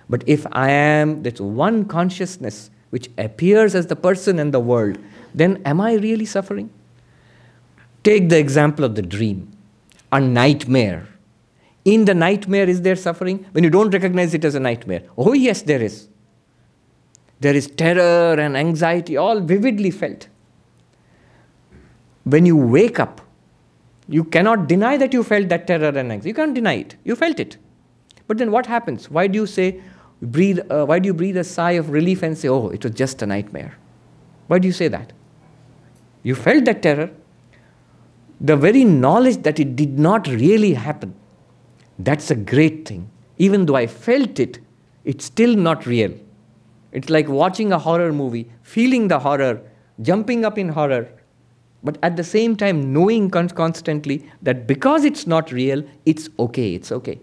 But 0.10 0.24
if 0.28 0.46
I 0.52 0.70
am 0.70 1.24
that 1.24 1.40
one 1.40 1.86
consciousness 1.86 2.70
which 2.94 3.10
appears 3.18 3.74
as 3.74 3.88
the 3.88 3.96
person 3.96 4.38
and 4.38 4.54
the 4.54 4.60
world, 4.60 5.00
then 5.34 5.60
am 5.66 5.82
I 5.82 5.94
really 5.94 6.26
suffering? 6.26 6.70
Take 8.04 8.30
the 8.30 8.38
example 8.38 8.86
of 8.86 8.94
the 8.94 9.02
dream, 9.02 9.52
a 10.12 10.20
nightmare. 10.20 11.08
In 11.86 12.06
the 12.06 12.14
nightmare, 12.14 12.70
is 12.70 12.84
there 12.84 12.96
suffering? 12.96 13.48
When 13.54 13.64
you 13.64 13.72
don't 13.72 13.90
recognize 13.90 14.36
it 14.36 14.46
as 14.46 14.54
a 14.54 14.60
nightmare. 14.60 15.02
Oh, 15.18 15.34
yes, 15.34 15.64
there 15.64 15.82
is. 15.82 16.08
There 17.40 17.56
is 17.56 17.66
terror 17.66 18.40
and 18.40 18.56
anxiety, 18.56 19.18
all 19.18 19.40
vividly 19.40 19.90
felt. 19.90 20.28
When 22.26 22.46
you 22.46 22.56
wake 22.56 23.00
up, 23.00 23.22
you 24.08 24.24
cannot 24.24 24.68
deny 24.68 24.98
that 24.98 25.14
you 25.14 25.24
felt 25.24 25.50
that 25.50 25.66
terror 25.66 25.88
and 25.88 26.12
anxiety. 26.12 26.30
You 26.30 26.36
can't 26.36 26.54
deny 26.54 26.76
it. 26.76 26.96
You 27.04 27.16
felt 27.16 27.40
it. 27.40 27.58
But 28.28 28.38
then 28.38 28.52
what 28.52 28.68
happens? 28.68 29.10
Why 29.10 29.26
do 29.26 29.40
you 29.40 29.48
say, 29.48 29.82
breathe, 30.28 30.60
uh, 30.70 30.86
why 30.86 31.00
do 31.00 31.08
you 31.08 31.14
breathe 31.14 31.38
a 31.38 31.44
sigh 31.44 31.72
of 31.72 31.90
relief 31.90 32.24
and 32.24 32.38
say, 32.38 32.48
oh, 32.48 32.70
it 32.70 32.84
was 32.84 32.94
just 32.94 33.22
a 33.22 33.26
nightmare? 33.26 33.78
Why 34.48 34.60
do 34.60 34.68
you 34.68 34.74
say 34.74 34.88
that? 34.88 35.14
You 36.24 36.36
felt 36.36 36.66
that 36.66 36.82
terror. 36.82 37.10
The 38.40 38.58
very 38.58 38.84
knowledge 38.84 39.44
that 39.44 39.60
it 39.60 39.76
did 39.76 39.98
not 39.98 40.28
really 40.28 40.74
happen, 40.74 41.16
that's 42.00 42.32
a 42.32 42.36
great 42.36 42.88
thing. 42.88 43.10
Even 43.38 43.66
though 43.66 43.76
I 43.76 43.88
felt 43.88 44.40
it, 44.40 44.60
it's 45.06 45.26
still 45.26 45.56
not 45.56 45.86
real. 45.86 46.14
It's 46.92 47.10
like 47.10 47.28
watching 47.28 47.72
a 47.72 47.80
horror 47.80 48.14
movie, 48.14 48.50
feeling 48.62 49.08
the 49.08 49.20
horror, 49.20 49.62
jumping 50.02 50.46
up 50.46 50.58
in 50.58 50.70
horror, 50.70 51.10
but 51.84 51.98
at 52.04 52.16
the 52.16 52.24
same 52.24 52.56
time 52.56 52.94
knowing 52.94 53.30
con- 53.30 53.50
constantly 53.50 54.30
that 54.42 54.68
because 54.68 55.04
it's 55.04 55.28
not 55.28 55.52
real, 55.52 55.84
it's 56.06 56.30
okay, 56.40 56.76
it's 56.76 56.92
okay. 56.92 57.20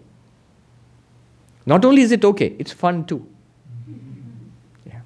Not 1.65 1.85
only 1.85 2.01
is 2.01 2.11
it 2.11 2.25
okay, 2.25 2.55
it's 2.57 2.71
fun 2.71 3.05
too. 3.05 3.27
Yeah. 4.85 5.01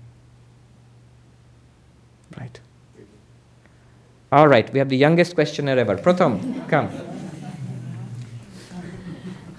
Right. 2.38 2.60
All 4.32 4.48
right, 4.48 4.72
we 4.72 4.80
have 4.80 4.90
the 4.90 4.98
youngest 4.98 5.36
questioner 5.36 5.74
ever. 5.74 5.98
Pratham, 5.98 6.68
come. 6.70 6.90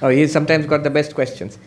Oh, 0.02 0.08
he's 0.08 0.32
sometimes 0.32 0.66
got 0.66 0.82
the 0.82 0.90
best 0.90 1.14
questions. 1.14 1.58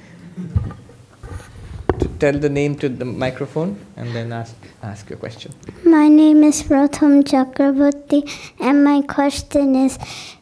To 1.99 2.07
tell 2.19 2.33
the 2.33 2.49
name 2.49 2.75
to 2.75 2.87
the 2.87 3.05
microphone 3.05 3.79
and 3.97 4.15
then 4.15 4.31
ask, 4.31 4.55
ask 4.83 5.09
your 5.09 5.17
question. 5.17 5.53
My 5.83 6.07
name 6.07 6.43
is 6.43 6.63
Pratham 6.63 7.23
Chakraborty, 7.23 8.29
and 8.59 8.83
my 8.83 9.01
question 9.01 9.75
is 9.75 9.97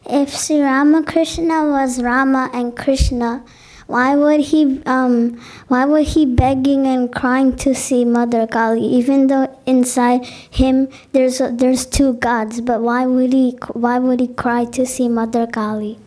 if 0.06 0.34
Sri 0.34 0.60
Ramakrishna 0.60 1.66
was 1.68 2.02
Rama 2.02 2.50
and 2.52 2.76
Krishna, 2.76 3.42
why 3.88 4.14
would 4.14 4.40
he 4.40 4.82
um, 4.84 5.40
why 5.68 5.84
would 5.86 6.06
he 6.08 6.26
begging 6.26 6.86
and 6.86 7.10
crying 7.10 7.56
to 7.56 7.74
see 7.74 8.04
Mother 8.04 8.46
Kali 8.46 8.84
even 8.84 9.28
though 9.28 9.48
inside 9.64 10.26
him 10.26 10.88
there's 11.12 11.40
a, 11.40 11.50
there's 11.50 11.86
two 11.86 12.12
gods 12.14 12.60
but 12.60 12.82
why 12.82 13.06
would 13.06 13.32
he 13.32 13.56
why 13.72 13.98
would 13.98 14.20
he 14.20 14.28
cry 14.28 14.66
to 14.66 14.84
see 14.84 15.08
Mother 15.08 15.46
Kali 15.46 15.98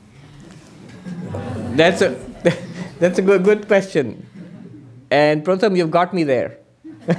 That's 1.74 2.04
a 2.04 2.10
that's 3.00 3.18
a 3.18 3.24
good 3.24 3.44
good 3.44 3.68
question. 3.68 4.28
And 5.10 5.44
Pratham, 5.44 5.76
you've 5.76 5.92
got 5.92 6.14
me 6.14 6.24
there. 6.24 6.58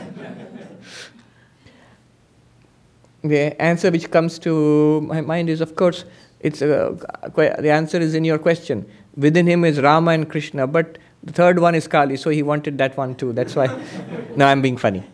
the 3.23 3.61
answer 3.61 3.91
which 3.91 4.11
comes 4.11 4.39
to 4.39 5.03
my 5.03 5.21
mind 5.21 5.51
is, 5.51 5.61
of 5.61 5.77
course, 5.77 6.07
it's 6.41 6.63
a, 6.63 6.97
the 7.35 7.71
answer 7.71 7.99
is 7.99 8.15
in 8.15 8.25
your 8.25 8.39
question. 8.39 8.87
Within 9.17 9.47
him 9.47 9.65
is 9.65 9.81
Rama 9.81 10.13
and 10.13 10.29
Krishna, 10.29 10.67
but 10.67 10.99
the 11.23 11.33
third 11.33 11.59
one 11.59 11.75
is 11.75 11.87
Kali, 11.87 12.17
so 12.17 12.31
he 12.31 12.43
wanted 12.43 12.79
that 12.79 12.97
one 12.97 13.15
too. 13.15 13.33
That's 13.33 13.55
why. 13.55 13.67
no, 14.37 14.47
I'm 14.47 14.63
being 14.63 14.77
funny. 14.77 15.05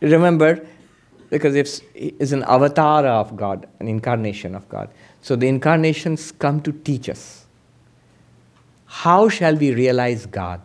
Remember, 0.00 0.66
because 1.30 1.54
it's 1.54 1.80
is 1.94 2.32
an 2.32 2.44
avatar 2.44 3.06
of 3.06 3.36
God, 3.36 3.66
an 3.80 3.88
incarnation 3.88 4.54
of 4.54 4.68
God. 4.68 4.90
So 5.20 5.36
the 5.36 5.48
incarnations 5.48 6.32
come 6.32 6.60
to 6.62 6.72
teach 6.72 7.08
us. 7.08 7.46
How 8.86 9.28
shall 9.28 9.56
we 9.56 9.74
realize 9.74 10.26
God? 10.26 10.60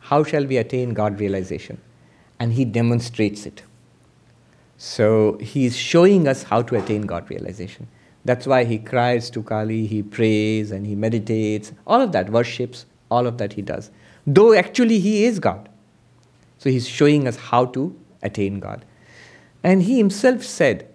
How 0.00 0.24
shall 0.24 0.44
we 0.44 0.56
attain 0.56 0.94
God 0.94 1.20
realization? 1.20 1.80
And 2.38 2.52
he 2.52 2.64
demonstrates 2.64 3.46
it. 3.46 3.62
So 4.76 5.38
he 5.38 5.66
is 5.66 5.76
showing 5.76 6.26
us 6.26 6.42
how 6.42 6.62
to 6.62 6.76
attain 6.76 7.02
God 7.02 7.28
realization. 7.30 7.86
That's 8.24 8.46
why 8.46 8.64
he 8.64 8.78
cries 8.78 9.30
to 9.30 9.42
Kali, 9.42 9.86
he 9.86 10.02
prays 10.02 10.70
and 10.70 10.86
he 10.86 10.94
meditates, 10.94 11.72
all 11.86 12.00
of 12.00 12.12
that, 12.12 12.30
worships, 12.30 12.86
all 13.10 13.26
of 13.26 13.38
that 13.38 13.54
he 13.54 13.62
does. 13.62 13.90
Though 14.26 14.52
actually 14.52 15.00
he 15.00 15.24
is 15.24 15.38
God. 15.38 15.68
So 16.58 16.68
he's 16.68 16.86
showing 16.86 17.26
us 17.26 17.36
how 17.36 17.66
to 17.66 17.96
attain 18.22 18.60
God. 18.60 18.84
And 19.64 19.82
he 19.82 19.96
himself 19.96 20.42
said, 20.42 20.86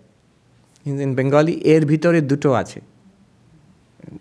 in, 0.86 1.16
Bengali, 1.16 1.58
er 1.66 1.82
bhitore 1.82 2.22
duto 2.22 2.60
ache. 2.60 2.84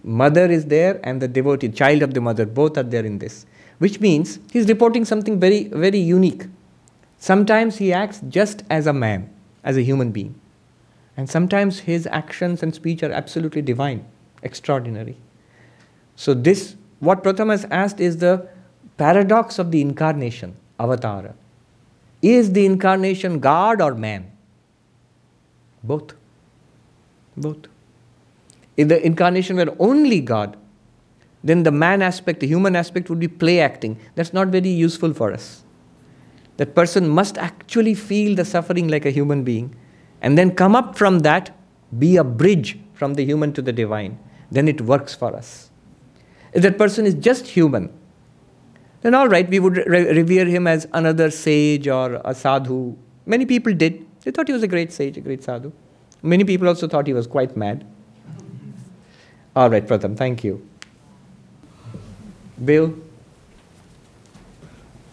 Mother 0.02 0.46
is 0.46 0.64
there 0.66 0.98
and 1.04 1.20
the 1.20 1.28
devotee, 1.28 1.68
child 1.68 2.02
of 2.02 2.14
the 2.14 2.20
mother, 2.20 2.46
both 2.46 2.78
are 2.78 2.82
there 2.82 3.04
in 3.04 3.18
this. 3.18 3.44
Which 3.78 4.00
means 4.00 4.38
he's 4.50 4.66
reporting 4.68 5.04
something 5.04 5.38
very, 5.38 5.64
very 5.64 5.98
unique. 5.98 6.44
Sometimes 7.18 7.76
he 7.76 7.92
acts 7.92 8.22
just 8.28 8.64
as 8.70 8.86
a 8.86 8.92
man, 8.92 9.28
as 9.62 9.76
a 9.76 9.82
human 9.82 10.10
being. 10.10 10.34
And 11.16 11.30
sometimes 11.30 11.80
his 11.80 12.06
actions 12.10 12.62
and 12.62 12.74
speech 12.74 13.02
are 13.02 13.12
absolutely 13.12 13.62
divine, 13.62 14.04
extraordinary. 14.42 15.16
So, 16.16 16.34
this, 16.34 16.76
what 17.00 17.22
Pratham 17.22 17.50
has 17.50 17.64
asked 17.70 18.00
is 18.00 18.18
the 18.18 18.48
paradox 18.96 19.58
of 19.58 19.70
the 19.70 19.80
incarnation, 19.80 20.56
avatara. 20.78 21.34
Is 22.22 22.52
the 22.52 22.64
incarnation 22.64 23.38
God 23.38 23.80
or 23.80 23.94
man? 23.94 24.30
Both. 25.82 26.14
Both. 27.36 27.66
If 28.76 28.88
the 28.88 29.04
incarnation 29.04 29.56
were 29.56 29.74
only 29.78 30.20
God, 30.20 30.56
then 31.44 31.62
the 31.62 31.70
man 31.70 32.00
aspect, 32.00 32.40
the 32.40 32.46
human 32.46 32.74
aspect 32.74 33.10
would 33.10 33.20
be 33.20 33.28
play 33.28 33.60
acting. 33.60 33.98
That's 34.14 34.32
not 34.32 34.48
very 34.48 34.70
useful 34.70 35.12
for 35.12 35.32
us. 35.32 35.62
That 36.56 36.74
person 36.74 37.08
must 37.08 37.36
actually 37.36 37.94
feel 37.94 38.34
the 38.34 38.44
suffering 38.44 38.88
like 38.88 39.04
a 39.04 39.10
human 39.10 39.44
being 39.44 39.74
and 40.24 40.38
then 40.38 40.54
come 40.54 40.74
up 40.74 40.96
from 40.96 41.18
that, 41.18 41.54
be 41.98 42.16
a 42.16 42.24
bridge 42.24 42.78
from 42.94 43.12
the 43.12 43.24
human 43.26 43.52
to 43.52 43.60
the 43.60 43.74
divine. 43.74 44.18
Then 44.50 44.68
it 44.68 44.80
works 44.80 45.14
for 45.14 45.36
us. 45.36 45.68
If 46.54 46.62
that 46.62 46.78
person 46.78 47.04
is 47.04 47.12
just 47.12 47.46
human, 47.46 47.92
then 49.02 49.14
all 49.14 49.28
right, 49.28 49.46
we 49.46 49.60
would 49.60 49.76
re- 49.76 50.14
revere 50.14 50.46
him 50.46 50.66
as 50.66 50.88
another 50.94 51.30
sage 51.30 51.88
or 51.88 52.22
a 52.24 52.34
sadhu. 52.34 52.96
Many 53.26 53.44
people 53.44 53.74
did. 53.74 54.06
They 54.22 54.30
thought 54.30 54.48
he 54.48 54.54
was 54.54 54.62
a 54.62 54.68
great 54.68 54.94
sage, 54.94 55.18
a 55.18 55.20
great 55.20 55.44
sadhu. 55.44 55.72
Many 56.22 56.44
people 56.44 56.68
also 56.68 56.88
thought 56.88 57.06
he 57.06 57.12
was 57.12 57.26
quite 57.26 57.54
mad. 57.54 57.86
All 59.54 59.68
right, 59.68 59.86
Pratham, 59.86 60.16
thank 60.16 60.42
you. 60.42 60.66
Bill? 62.64 62.94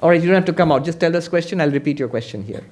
All 0.01 0.09
right, 0.09 0.21
you 0.21 0.27
don't 0.27 0.35
have 0.35 0.45
to 0.45 0.53
come 0.53 0.71
out. 0.71 0.85
Just 0.85 1.01
tell 1.01 1.13
us 1.17 1.27
question. 1.27 1.59
I'll 1.59 1.69
repeat 1.69 1.99
your 1.99 2.07
question 2.07 2.45
here. 2.45 2.63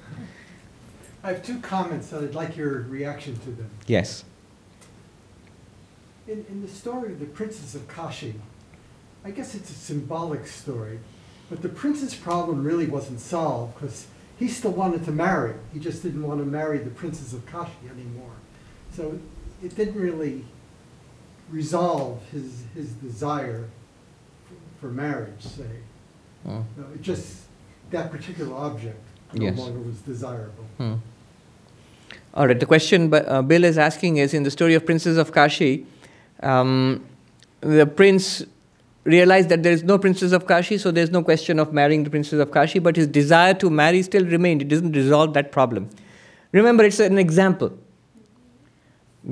I 1.22 1.28
have 1.28 1.44
two 1.44 1.58
comments 1.60 2.08
that 2.08 2.22
I'd 2.22 2.34
like 2.34 2.56
your 2.56 2.82
reaction 2.82 3.38
to 3.40 3.50
them. 3.50 3.70
Yes. 3.86 4.24
in, 6.26 6.44
in 6.48 6.62
the 6.62 6.68
story 6.68 7.12
of 7.12 7.20
the 7.20 7.26
Princess 7.26 7.74
of 7.74 7.86
Kashi, 7.88 8.34
I 9.24 9.30
guess 9.30 9.54
it's 9.54 9.70
a 9.70 9.74
symbolic 9.74 10.46
story, 10.46 11.00
but 11.50 11.60
the 11.60 11.68
prince's 11.68 12.14
problem 12.14 12.64
really 12.64 12.86
wasn't 12.86 13.20
solved 13.20 13.74
because 13.74 14.06
he 14.38 14.48
still 14.48 14.70
wanted 14.70 15.04
to 15.04 15.12
marry. 15.12 15.54
He 15.74 15.80
just 15.80 16.02
didn't 16.02 16.26
want 16.26 16.40
to 16.40 16.46
marry 16.46 16.78
the 16.78 16.90
Princess 16.90 17.32
of 17.34 17.44
Kashi 17.46 17.72
anymore. 17.90 18.32
So 18.92 19.18
it 19.62 19.76
didn't 19.76 20.00
really 20.00 20.44
resolve 21.50 22.22
his, 22.32 22.62
his 22.74 22.90
desire 22.92 23.68
for, 24.80 24.88
marriage, 24.88 25.42
say. 25.42 25.64
Mm. 26.46 26.64
No, 26.76 26.84
it 26.94 27.02
just, 27.02 27.42
that 27.90 28.10
particular 28.10 28.56
object 28.56 29.04
no 29.34 29.44
Yes. 29.44 29.58
longer 29.58 29.80
was 29.80 29.96
desirable. 29.98 30.64
Hmm. 30.78 30.94
All 32.34 32.46
right. 32.46 32.58
The 32.58 32.66
question 32.66 33.08
but, 33.08 33.28
uh, 33.28 33.42
Bill 33.42 33.64
is 33.64 33.78
asking 33.78 34.18
is 34.18 34.34
in 34.34 34.42
the 34.44 34.50
story 34.50 34.74
of 34.74 34.86
Princess 34.86 35.16
of 35.16 35.32
Kashi, 35.32 35.86
um, 36.42 37.04
the 37.60 37.86
prince 37.86 38.44
realized 39.04 39.48
that 39.48 39.62
there 39.62 39.72
is 39.72 39.82
no 39.82 39.98
princess 39.98 40.32
of 40.32 40.46
Kashi, 40.46 40.78
so 40.78 40.90
there's 40.90 41.10
no 41.10 41.22
question 41.22 41.58
of 41.58 41.72
marrying 41.72 42.04
the 42.04 42.10
princess 42.10 42.38
of 42.38 42.50
Kashi, 42.52 42.78
but 42.78 42.96
his 42.96 43.06
desire 43.06 43.54
to 43.54 43.70
marry 43.70 44.02
still 44.02 44.24
remained. 44.24 44.62
It 44.62 44.68
doesn't 44.68 44.92
resolve 44.92 45.34
that 45.34 45.52
problem. 45.52 45.88
Remember, 46.52 46.84
it's 46.84 47.00
an 47.00 47.18
example. 47.18 47.72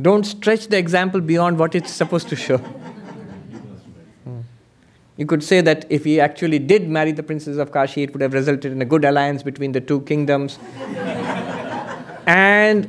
Don't 0.02 0.24
stretch 0.24 0.68
the 0.68 0.78
example 0.78 1.20
beyond 1.20 1.58
what 1.58 1.74
it's 1.74 1.90
supposed 1.92 2.28
to 2.28 2.36
show. 2.36 2.60
You 5.18 5.26
could 5.26 5.42
say 5.42 5.60
that 5.60 5.84
if 5.90 6.04
he 6.04 6.20
actually 6.20 6.60
did 6.60 6.88
marry 6.88 7.10
the 7.10 7.24
princess 7.24 7.56
of 7.58 7.72
Kashi, 7.72 8.04
it 8.04 8.12
would 8.12 8.22
have 8.22 8.32
resulted 8.32 8.70
in 8.70 8.80
a 8.80 8.84
good 8.84 9.04
alliance 9.04 9.42
between 9.42 9.72
the 9.72 9.80
two 9.80 10.00
kingdoms. 10.02 10.60
and 12.26 12.86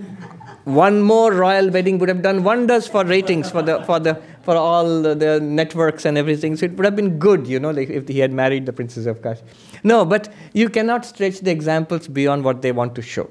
one 0.66 1.02
more 1.02 1.34
royal 1.34 1.72
wedding 1.72 1.98
would 1.98 2.08
have 2.08 2.22
done 2.22 2.44
wonders 2.44 2.88
for 2.88 3.04
ratings 3.04 3.50
for 3.50 3.64
the 3.64 3.84
for 3.86 4.00
the 4.00 4.22
for 4.44 4.56
all 4.56 5.02
the, 5.02 5.16
the 5.16 5.40
networks 5.40 6.06
and 6.06 6.20
everything. 6.20 6.56
So 6.56 6.68
it 6.68 6.74
would 6.74 6.86
have 6.86 6.96
been 6.96 7.18
good, 7.18 7.48
you 7.48 7.60
know, 7.60 7.72
like 7.72 7.90
if 7.90 8.08
he 8.08 8.20
had 8.20 8.32
married 8.32 8.68
the 8.68 8.74
princess 8.74 9.08
of 9.08 9.24
Kashi. 9.24 9.42
No, 9.84 10.06
but 10.06 10.32
you 10.54 10.70
cannot 10.70 11.06
stretch 11.06 11.40
the 11.40 11.50
examples 11.50 12.08
beyond 12.08 12.44
what 12.44 12.62
they 12.62 12.72
want 12.72 12.94
to 12.96 13.02
show. 13.02 13.28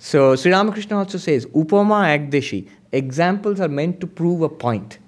So 0.00 0.34
Sri 0.34 0.50
Ramakrishna 0.50 0.98
also 0.98 1.18
says, 1.18 1.46
Upama 1.46 2.18
Ekdeshi, 2.18 2.68
examples 2.90 3.60
are 3.60 3.68
meant 3.68 4.00
to 4.00 4.08
prove 4.08 4.42
a 4.42 4.48
point. 4.48 4.98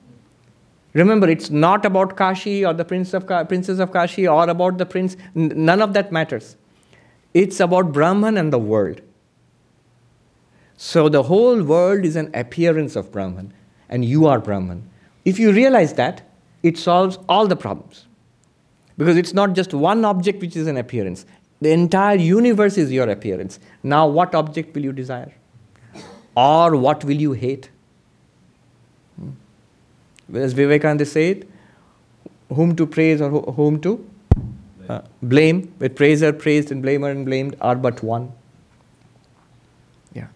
Remember, 0.96 1.28
it's 1.28 1.50
not 1.50 1.84
about 1.84 2.16
Kashi 2.16 2.64
or 2.64 2.72
the 2.72 2.84
prince 2.84 3.12
of 3.12 3.26
Ka- 3.26 3.44
princess 3.44 3.80
of 3.80 3.92
Kashi 3.92 4.26
or 4.26 4.48
about 4.48 4.78
the 4.78 4.86
prince. 4.86 5.14
N- 5.36 5.52
none 5.54 5.82
of 5.82 5.92
that 5.92 6.10
matters. 6.10 6.56
It's 7.34 7.60
about 7.60 7.92
Brahman 7.92 8.38
and 8.38 8.50
the 8.50 8.58
world. 8.58 9.02
So 10.78 11.10
the 11.10 11.24
whole 11.24 11.62
world 11.62 12.06
is 12.06 12.16
an 12.16 12.30
appearance 12.32 12.96
of 12.96 13.12
Brahman, 13.12 13.52
and 13.90 14.06
you 14.06 14.26
are 14.26 14.38
Brahman. 14.38 14.88
If 15.26 15.38
you 15.38 15.52
realize 15.52 15.92
that, 15.94 16.22
it 16.62 16.78
solves 16.78 17.18
all 17.28 17.46
the 17.46 17.56
problems. 17.56 18.06
Because 18.96 19.18
it's 19.18 19.34
not 19.34 19.52
just 19.52 19.74
one 19.74 20.02
object 20.06 20.40
which 20.40 20.56
is 20.56 20.66
an 20.66 20.78
appearance, 20.78 21.26
the 21.60 21.72
entire 21.72 22.16
universe 22.16 22.78
is 22.78 22.90
your 22.90 23.10
appearance. 23.10 23.60
Now, 23.82 24.06
what 24.06 24.34
object 24.34 24.74
will 24.74 24.84
you 24.84 24.92
desire? 24.92 25.34
Or 26.34 26.74
what 26.74 27.04
will 27.04 27.20
you 27.20 27.32
hate? 27.32 27.68
As 30.32 30.52
Vivekananda 30.52 31.06
said, 31.06 31.46
whom 32.52 32.74
to 32.76 32.86
praise 32.86 33.20
or 33.20 33.30
who- 33.30 33.52
whom 33.52 33.80
to 33.80 34.04
uh, 34.88 35.00
blame, 35.22 35.72
with 35.80 35.96
praiser 35.96 36.32
praised 36.32 36.70
and 36.70 36.82
blamer 36.82 37.10
and 37.10 37.24
blamed 37.26 37.56
are 37.60 37.74
but 37.74 38.02
one. 38.02 38.30
Yeah. 40.14 40.28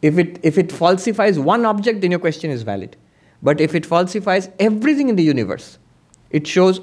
If 0.00 0.18
it, 0.18 0.38
if 0.42 0.56
it 0.56 0.72
falsifies 0.72 1.38
one 1.38 1.66
object, 1.66 2.00
then 2.00 2.10
your 2.10 2.20
question 2.20 2.50
is 2.50 2.62
valid. 2.62 2.96
But 3.42 3.60
if 3.60 3.74
it 3.74 3.84
falsifies 3.84 4.48
everything 4.58 5.08
in 5.08 5.16
the 5.16 5.22
universe, 5.22 5.78
it 6.30 6.46
shows, 6.46 6.80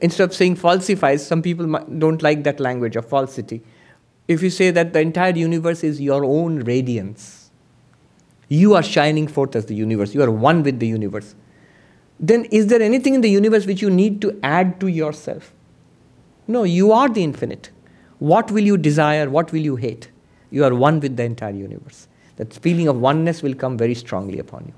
instead 0.00 0.24
of 0.24 0.34
saying 0.34 0.56
falsifies, 0.56 1.26
some 1.26 1.40
people 1.40 1.66
don't 1.98 2.22
like 2.22 2.44
that 2.44 2.60
language 2.60 2.96
of 2.96 3.08
falsity. 3.08 3.62
If 4.28 4.42
you 4.42 4.50
say 4.50 4.70
that 4.72 4.92
the 4.92 5.00
entire 5.00 5.34
universe 5.34 5.84
is 5.84 6.00
your 6.00 6.24
own 6.24 6.60
radiance, 6.60 7.43
you 8.54 8.74
are 8.74 8.82
shining 8.82 9.26
forth 9.26 9.56
as 9.56 9.66
the 9.66 9.74
universe, 9.74 10.14
you 10.14 10.22
are 10.22 10.30
one 10.30 10.62
with 10.62 10.78
the 10.78 10.86
universe, 10.86 11.34
then 12.20 12.44
is 12.46 12.68
there 12.68 12.80
anything 12.80 13.14
in 13.14 13.20
the 13.20 13.30
universe 13.30 13.66
which 13.66 13.82
you 13.82 13.90
need 13.90 14.20
to 14.22 14.38
add 14.42 14.80
to 14.80 14.86
yourself? 14.86 15.52
No, 16.46 16.62
you 16.62 16.92
are 16.92 17.08
the 17.08 17.22
infinite. 17.22 17.70
What 18.18 18.50
will 18.50 18.62
you 18.62 18.76
desire? 18.76 19.28
What 19.28 19.52
will 19.52 19.60
you 19.60 19.76
hate? 19.76 20.10
You 20.50 20.64
are 20.64 20.74
one 20.74 21.00
with 21.00 21.16
the 21.16 21.24
entire 21.24 21.52
universe. 21.52 22.06
That 22.36 22.52
feeling 22.52 22.88
of 22.88 23.00
oneness 23.00 23.42
will 23.42 23.54
come 23.54 23.76
very 23.76 23.94
strongly 23.94 24.38
upon 24.38 24.64
you. 24.66 24.74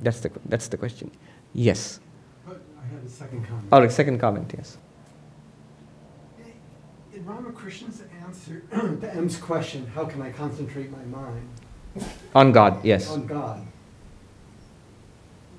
That's 0.00 0.20
the, 0.20 0.30
that's 0.46 0.68
the 0.68 0.76
question. 0.76 1.10
Yes. 1.52 2.00
But 2.46 2.60
I 2.80 2.94
had 2.94 3.04
a 3.04 3.08
second 3.08 3.46
comment. 3.46 3.68
All 3.72 3.80
right, 3.80 3.92
second 3.92 4.18
comment, 4.18 4.54
yes. 4.56 4.78
In 7.14 7.24
Ramakrishna's 7.24 8.02
answer 8.24 8.62
to 8.70 9.14
M's 9.14 9.36
question, 9.36 9.86
how 9.94 10.04
can 10.04 10.22
I 10.22 10.30
concentrate 10.32 10.90
my 10.90 11.04
mind 11.04 11.48
On 12.34 12.52
God, 12.52 12.84
yes. 12.84 13.10
on 13.10 13.26
God? 13.26 13.66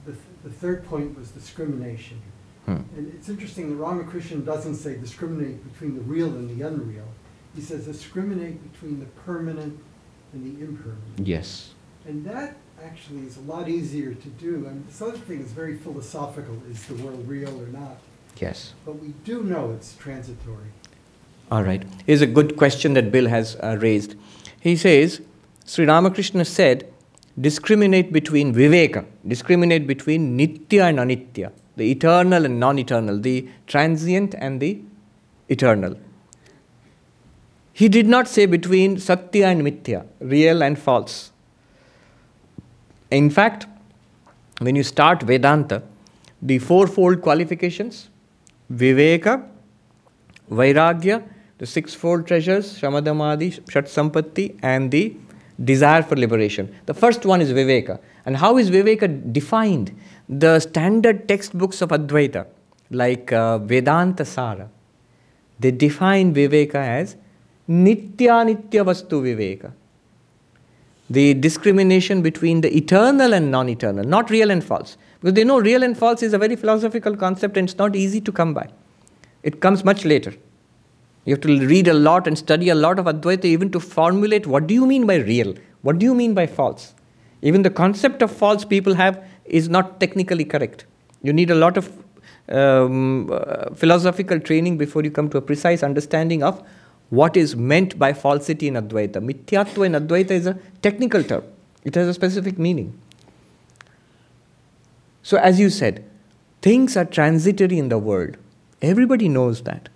The, 0.06 0.12
th- 0.12 0.24
the 0.44 0.50
third 0.50 0.86
point 0.86 1.18
was 1.18 1.32
discrimination. 1.32 2.22
Hmm. 2.66 2.82
And 2.98 3.14
it's 3.14 3.30
interesting 3.30 3.70
the 3.70 3.76
Ramakrishna 3.76 4.38
doesn't 4.38 4.76
say 4.76 4.96
discriminate 4.96 5.72
between 5.72 5.96
the 5.96 6.02
real 6.02 6.28
and 6.28 6.50
the 6.50 6.68
unreal. 6.68 7.08
He 7.56 7.62
says 7.62 7.86
discriminate 7.86 8.72
between 8.74 9.00
the 9.00 9.06
permanent 9.24 9.80
and 10.34 10.44
the 10.44 10.64
impermanent. 10.64 11.20
Yes. 11.20 11.74
And 12.06 12.26
that 12.26 12.58
actually 12.84 13.22
is 13.22 13.38
a 13.38 13.42
lot 13.42 13.70
easier 13.70 14.14
to 14.14 14.28
do. 14.30 14.66
And 14.68 14.88
this 14.88 15.02
other 15.02 15.18
thing 15.18 15.42
is 15.42 15.52
very 15.52 15.78
philosophical 15.78 16.60
is 16.70 16.84
the 16.86 16.96
world 16.96 17.28
real 17.28 17.62
or 17.62 17.68
not? 17.68 17.98
Yes. 18.40 18.74
But 18.86 19.00
we 19.00 19.10
do 19.24 19.44
know 19.44 19.72
it's 19.72 19.96
transitory. 19.96 20.72
All 21.52 21.64
right. 21.64 21.84
Here's 22.06 22.22
a 22.22 22.28
good 22.28 22.58
question 22.58 22.94
that 22.94 23.12
Bill 23.12 23.28
has 23.28 23.56
uh, 23.64 23.78
raised. 23.80 24.16
He 24.60 24.76
says, 24.76 25.22
Sri 25.66 25.86
Ramakrishna 25.86 26.46
said, 26.46 26.88
discriminate 27.40 28.14
between 28.14 28.54
viveka, 28.54 29.06
discriminate 29.28 29.88
between 29.88 30.38
nitya 30.38 30.90
and 30.90 31.00
anitya, 31.00 31.52
the 31.76 31.90
eternal 31.90 32.46
and 32.46 32.60
non 32.60 32.78
eternal, 32.78 33.20
the 33.20 33.48
transient 33.66 34.36
and 34.38 34.62
the 34.62 34.80
eternal. 35.50 35.98
He 37.74 37.90
did 37.90 38.08
not 38.08 38.28
say 38.28 38.46
between 38.46 39.00
satya 39.00 39.48
and 39.48 39.64
mithya, 39.64 40.06
real 40.20 40.64
and 40.64 40.78
false. 40.78 41.32
In 43.12 43.30
fact, 43.30 43.66
when 44.60 44.76
you 44.76 44.84
start 44.84 45.24
Vedanta, 45.24 45.82
the 46.42 46.60
fourfold 46.60 47.22
qualifications, 47.22 48.10
viveka, 48.72 49.46
Vairagya, 50.50 51.28
the 51.58 51.66
sixfold 51.66 52.28
treasures, 52.28 52.80
Shamadamadi, 52.80 53.70
Shat 53.70 53.86
Sampatti, 53.86 54.58
and 54.62 54.92
the 54.92 55.16
desire 55.64 56.04
for 56.04 56.16
liberation. 56.16 56.74
The 56.86 56.94
first 56.94 57.26
one 57.26 57.42
is 57.42 57.52
Viveka. 57.52 58.00
And 58.26 58.38
how 58.38 58.58
is 58.58 58.70
Viveka 58.70 59.32
defined? 59.32 59.98
The 60.28 60.60
standard 60.60 61.28
textbooks 61.28 61.82
of 61.82 61.90
Advaita, 61.90 62.48
like 62.92 63.32
uh, 63.32 63.60
Vedanta 63.60 64.26
Sara, 64.26 64.70
they 65.60 65.72
define 65.72 66.34
Viveka 66.34 66.76
as 66.76 67.16
Nitya 67.70 68.46
Nitya 68.46 68.84
Vastu 68.84 69.22
Viveka. 69.22 69.72
The 71.10 71.36
discrimination 71.36 72.24
between 72.24 72.62
the 72.62 72.76
eternal 72.76 73.34
and 73.34 73.52
non 73.52 73.70
eternal, 73.70 74.04
not 74.04 74.30
real 74.30 74.50
and 74.50 74.64
false. 74.64 74.98
Because 75.22 75.36
they 75.36 75.44
know 75.44 75.60
real 75.60 75.84
and 75.84 75.98
false 75.98 76.24
is 76.24 76.34
a 76.34 76.38
very 76.38 76.56
philosophical 76.56 77.16
concept 77.16 77.58
and 77.58 77.70
it's 77.70 77.78
not 77.78 77.96
easy 77.96 78.20
to 78.22 78.32
come 78.32 78.54
by. 78.54 78.70
It 79.44 79.62
comes 79.62 79.84
much 79.84 80.04
later. 80.04 80.34
You 81.26 81.34
have 81.34 81.42
to 81.42 81.60
read 81.68 81.88
a 81.88 81.94
lot 81.94 82.28
and 82.28 82.38
study 82.38 82.70
a 82.70 82.76
lot 82.76 83.00
of 83.00 83.06
Advaita 83.06 83.46
even 83.46 83.72
to 83.72 83.80
formulate 83.80 84.46
what 84.46 84.68
do 84.68 84.74
you 84.74 84.86
mean 84.86 85.08
by 85.08 85.16
real? 85.16 85.56
What 85.82 86.00
do 86.00 86.06
you 86.06 86.14
mean 86.14 86.34
by 86.34 86.46
false? 86.48 86.94
Even 87.42 87.64
the 87.64 87.70
concept 87.70 88.22
of 88.22 88.32
false 88.32 88.64
people 88.64 88.94
have 88.94 89.24
is 89.46 89.68
not 89.70 90.00
technically 90.00 90.46
correct. 90.46 90.86
You 91.22 91.34
need 91.34 91.50
a 91.50 91.56
lot 91.56 91.78
of 91.78 91.92
um, 92.50 93.32
uh, 93.32 93.74
philosophical 93.74 94.40
training 94.40 94.78
before 94.78 95.04
you 95.04 95.12
come 95.12 95.30
to 95.30 95.38
a 95.38 95.42
precise 95.42 95.82
understanding 95.82 96.44
of 96.44 96.64
what 97.10 97.36
is 97.38 97.56
meant 97.56 97.98
by 97.98 98.14
falsity 98.14 98.68
in 98.68 98.76
Advaita. 98.76 99.16
Mithyatva 99.16 99.86
in 99.86 99.94
Advaita 99.94 100.32
is 100.32 100.48
a 100.48 100.58
technical 100.82 101.24
term, 101.24 101.44
it 101.84 101.96
has 101.96 102.08
a 102.08 102.14
specific 102.14 102.60
meaning. 102.60 103.00
So, 105.24 105.38
as 105.38 105.60
you 105.60 105.72
said, 105.72 106.04
things 106.62 106.96
are 106.96 107.06
transitory 107.06 107.80
in 107.80 107.90
the 107.90 107.98
world. 107.98 108.38
Everybody 108.82 109.28
knows 109.28 109.64
that. 109.64 109.90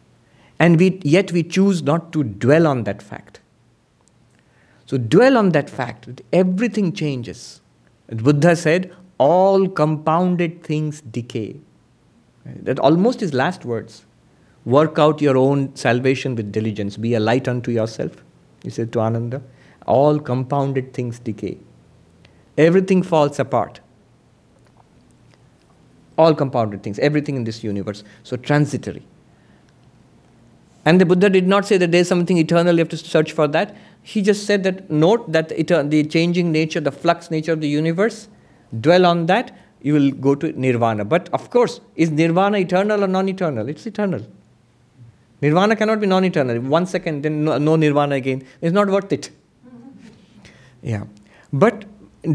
And 0.60 0.80
we, 0.80 0.99
yet 1.03 1.32
we 1.32 1.43
choose 1.43 1.82
not 1.84 2.12
to 2.14 2.24
dwell 2.24 2.68
on 2.68 2.84
that 2.84 3.01
fact. 3.01 3.39
So, 4.86 4.97
dwell 4.97 5.38
on 5.38 5.49
that 5.49 5.70
fact 5.70 6.07
that 6.07 6.22
everything 6.34 6.93
changes. 6.93 7.62
As 8.10 8.20
Buddha 8.20 8.55
said, 8.55 8.93
all 9.18 9.68
compounded 9.68 10.64
things 10.64 11.01
decay. 11.01 11.57
That 12.45 12.80
almost 12.80 13.20
his 13.20 13.34
last 13.34 13.66
words. 13.66 14.05
Work 14.66 14.99
out 14.99 15.22
your 15.22 15.38
own 15.38 15.76
salvation 15.76 16.36
with 16.36 16.51
diligence. 16.51 16.97
Be 16.97 17.14
a 17.14 17.20
light 17.20 17.47
unto 17.47 17.72
yourself, 17.72 18.24
he 18.64 18.70
said 18.70 18.91
to 18.93 18.99
Ananda. 18.99 19.41
All 19.86 20.20
compounded 20.20 20.93
things 20.93 21.20
decay. 21.20 21.57
Everything 22.57 23.03
falls 23.03 23.39
apart. 23.39 23.80
all 26.20 26.36
compounded 26.36 26.84
things, 26.84 26.99
everything 26.99 27.38
in 27.38 27.45
this 27.45 27.64
universe. 27.64 28.03
So 28.24 28.36
transitory. 28.36 29.03
And 30.89 30.99
the 30.99 31.05
Buddha 31.05 31.29
did 31.29 31.47
not 31.47 31.67
say 31.67 31.77
that 31.77 31.91
there's 31.91 32.07
something 32.07 32.39
eternal, 32.39 32.73
you 32.73 32.79
have 32.79 32.89
to 32.89 32.97
search 32.97 33.31
for 33.31 33.47
that. 33.49 33.75
He 34.01 34.23
just 34.23 34.47
said 34.47 34.63
that 34.63 34.89
note 34.89 35.31
that 35.31 35.49
the 35.49 36.03
changing 36.03 36.51
nature, 36.51 36.79
the 36.79 36.91
flux 36.91 37.29
nature 37.29 37.53
of 37.53 37.61
the 37.61 37.67
universe, 37.67 38.27
dwell 38.81 39.05
on 39.05 39.27
that, 39.27 39.55
you 39.83 39.93
will 39.93 40.09
go 40.09 40.33
to 40.33 40.51
nirvana. 40.59 41.05
But 41.05 41.29
of 41.31 41.51
course, 41.51 41.79
is 41.95 42.09
nirvana 42.09 42.57
eternal 42.57 43.03
or 43.03 43.07
non 43.07 43.29
eternal? 43.29 43.69
It's 43.69 43.85
eternal. 43.85 44.25
Nirvana 45.43 45.75
cannot 45.75 45.99
be 45.99 46.07
non 46.07 46.25
eternal. 46.25 46.59
One 46.59 46.87
second, 46.87 47.21
then 47.21 47.43
no, 47.43 47.59
no, 47.59 47.75
nirvana 47.75 48.15
again. 48.15 48.43
It's 48.59 48.73
not 48.73 48.89
worth 48.89 49.13
it. 49.13 49.29
Yeah. 50.81 51.03
But 51.53 51.85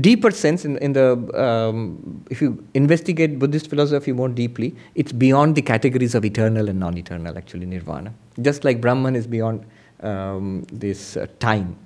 deeper 0.00 0.30
sense, 0.30 0.64
in, 0.64 0.78
in 0.78 0.92
the 0.92 1.12
um, 1.40 2.24
if 2.30 2.40
you 2.40 2.64
investigate 2.74 3.38
Buddhist 3.38 3.68
philosophy 3.68 4.12
more 4.12 4.28
deeply, 4.28 4.74
it's 4.94 5.12
beyond 5.12 5.56
the 5.56 5.62
categories 5.62 6.14
of 6.14 6.24
eternal 6.24 6.68
and 6.68 6.80
non 6.80 6.96
eternal, 6.96 7.36
actually, 7.36 7.66
nirvana. 7.66 8.14
Just 8.40 8.64
like 8.64 8.80
Brahman 8.80 9.14
is 9.14 9.26
beyond 9.26 9.64
um, 10.00 10.66
this 10.72 11.16
uh, 11.16 11.26
time. 11.38 11.76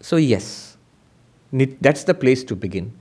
So, 0.00 0.16
yes, 0.16 0.76
that's 1.52 2.04
the 2.04 2.14
place 2.14 2.42
to 2.44 2.56
begin. 2.56 2.92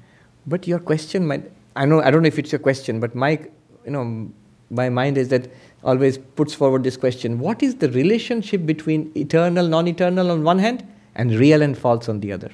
But 0.46 0.68
your 0.68 0.80
question 0.80 1.26
might, 1.26 1.52
I 1.76 1.86
know, 1.86 2.02
I 2.02 2.12
don't 2.12 2.24
know 2.24 2.28
if 2.28 2.40
it's 2.40 2.52
your 2.52 2.60
question, 2.60 3.00
but 3.00 3.16
my, 3.16 3.40
you 3.86 3.92
know, 3.92 4.32
my 4.70 4.90
mind 4.90 5.18
is 5.18 5.30
that 5.30 5.52
always 5.84 6.18
puts 6.18 6.54
forward 6.54 6.84
this 6.84 6.96
question 6.96 7.40
what 7.40 7.64
is 7.64 7.76
the 7.76 7.90
relationship 7.90 8.66
between 8.66 9.12
eternal, 9.16 9.68
non 9.68 9.88
eternal 9.88 10.32
on 10.32 10.44
one 10.44 10.60
hand 10.60 10.88
and 11.16 11.32
real 11.34 11.62
and 11.62 11.78
false 11.78 12.10
on 12.10 12.20
the 12.20 12.32
other? 12.32 12.52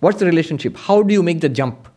What's 0.00 0.18
the 0.18 0.26
relationship? 0.26 0.76
How 0.76 1.02
do 1.02 1.12
you 1.14 1.22
make 1.22 1.40
the 1.40 1.48
jump? 1.48 1.88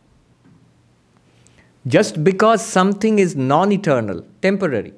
Just 1.86 2.22
because 2.22 2.64
something 2.64 3.18
is 3.18 3.36
non 3.36 3.72
eternal, 3.72 4.24
temporary, 4.42 4.92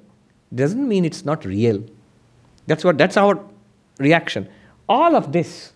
doesn't 0.55 0.89
mean 0.89 1.05
it's 1.05 1.25
not 1.25 1.45
real. 1.45 1.83
That's 2.67 2.85
what 2.85 2.99
that's 2.99 3.17
our 3.17 3.45
reaction. 3.99 4.49
All 4.89 5.15
of 5.15 5.33
this, 5.33 5.73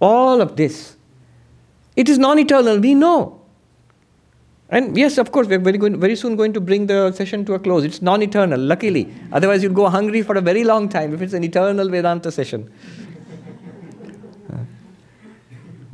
all 0.00 0.40
of 0.40 0.56
this, 0.56 0.96
it 1.96 2.08
is 2.08 2.18
non 2.18 2.38
eternal, 2.38 2.78
we 2.78 2.94
know. 2.94 3.40
And 4.70 4.96
yes, 4.96 5.18
of 5.18 5.30
course, 5.30 5.46
we're 5.46 5.58
very, 5.58 5.78
going, 5.78 6.00
very 6.00 6.16
soon 6.16 6.36
going 6.36 6.52
to 6.54 6.60
bring 6.60 6.86
the 6.86 7.12
session 7.12 7.44
to 7.44 7.54
a 7.54 7.58
close. 7.58 7.84
It's 7.84 8.02
non 8.02 8.22
eternal, 8.22 8.58
luckily. 8.58 9.12
Otherwise, 9.32 9.62
you'll 9.62 9.72
go 9.72 9.88
hungry 9.88 10.22
for 10.22 10.36
a 10.36 10.40
very 10.40 10.64
long 10.64 10.88
time 10.88 11.14
if 11.14 11.22
it's 11.22 11.34
an 11.34 11.44
eternal 11.44 11.88
Vedanta 11.88 12.32
session. 12.32 12.72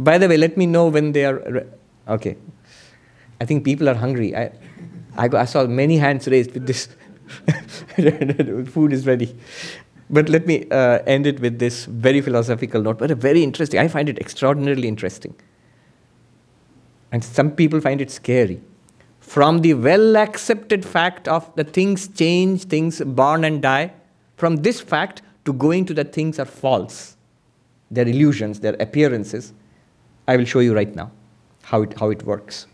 By 0.00 0.16
the 0.16 0.28
way, 0.28 0.38
let 0.38 0.56
me 0.56 0.66
know 0.66 0.88
when 0.88 1.12
they 1.12 1.26
are. 1.26 1.38
Re- 1.56 1.66
okay. 2.08 2.36
I 3.40 3.44
think 3.44 3.64
people 3.64 3.88
are 3.88 3.94
hungry. 3.94 4.34
I, 4.34 4.50
I, 5.16 5.28
I 5.28 5.44
saw 5.44 5.66
many 5.66 5.98
hands 5.98 6.26
raised 6.26 6.52
with 6.52 6.66
this. 6.66 6.88
Food 8.72 8.92
is 8.92 9.06
ready. 9.06 9.36
But 10.08 10.28
let 10.28 10.46
me 10.46 10.66
uh, 10.70 11.00
end 11.06 11.26
it 11.26 11.40
with 11.40 11.58
this 11.58 11.84
very 11.84 12.20
philosophical 12.20 12.82
note, 12.82 12.98
but 12.98 13.10
a 13.10 13.14
very 13.14 13.42
interesting. 13.44 13.78
I 13.78 13.88
find 13.88 14.08
it 14.08 14.18
extraordinarily 14.18 14.88
interesting. 14.88 15.34
And 17.12 17.22
some 17.22 17.50
people 17.50 17.80
find 17.80 18.00
it 18.00 18.10
scary. 18.10 18.60
From 19.20 19.60
the 19.60 19.74
well 19.74 20.16
accepted 20.16 20.84
fact 20.84 21.28
of 21.28 21.54
the 21.56 21.64
things 21.64 22.08
change, 22.08 22.64
things 22.64 23.00
born 23.00 23.44
and 23.44 23.60
die, 23.60 23.92
from 24.36 24.56
this 24.56 24.80
fact 24.80 25.20
to 25.44 25.52
going 25.52 25.84
to 25.84 25.94
the 25.94 26.04
things 26.04 26.38
are 26.38 26.46
false, 26.46 27.16
they're 27.90 28.08
illusions, 28.08 28.60
they're 28.60 28.76
appearances, 28.80 29.52
I 30.26 30.36
will 30.36 30.44
show 30.44 30.60
you 30.60 30.74
right 30.74 30.94
now 30.94 31.10
how 31.62 31.82
it, 31.82 31.98
how 31.98 32.10
it 32.10 32.22
works. 32.24 32.66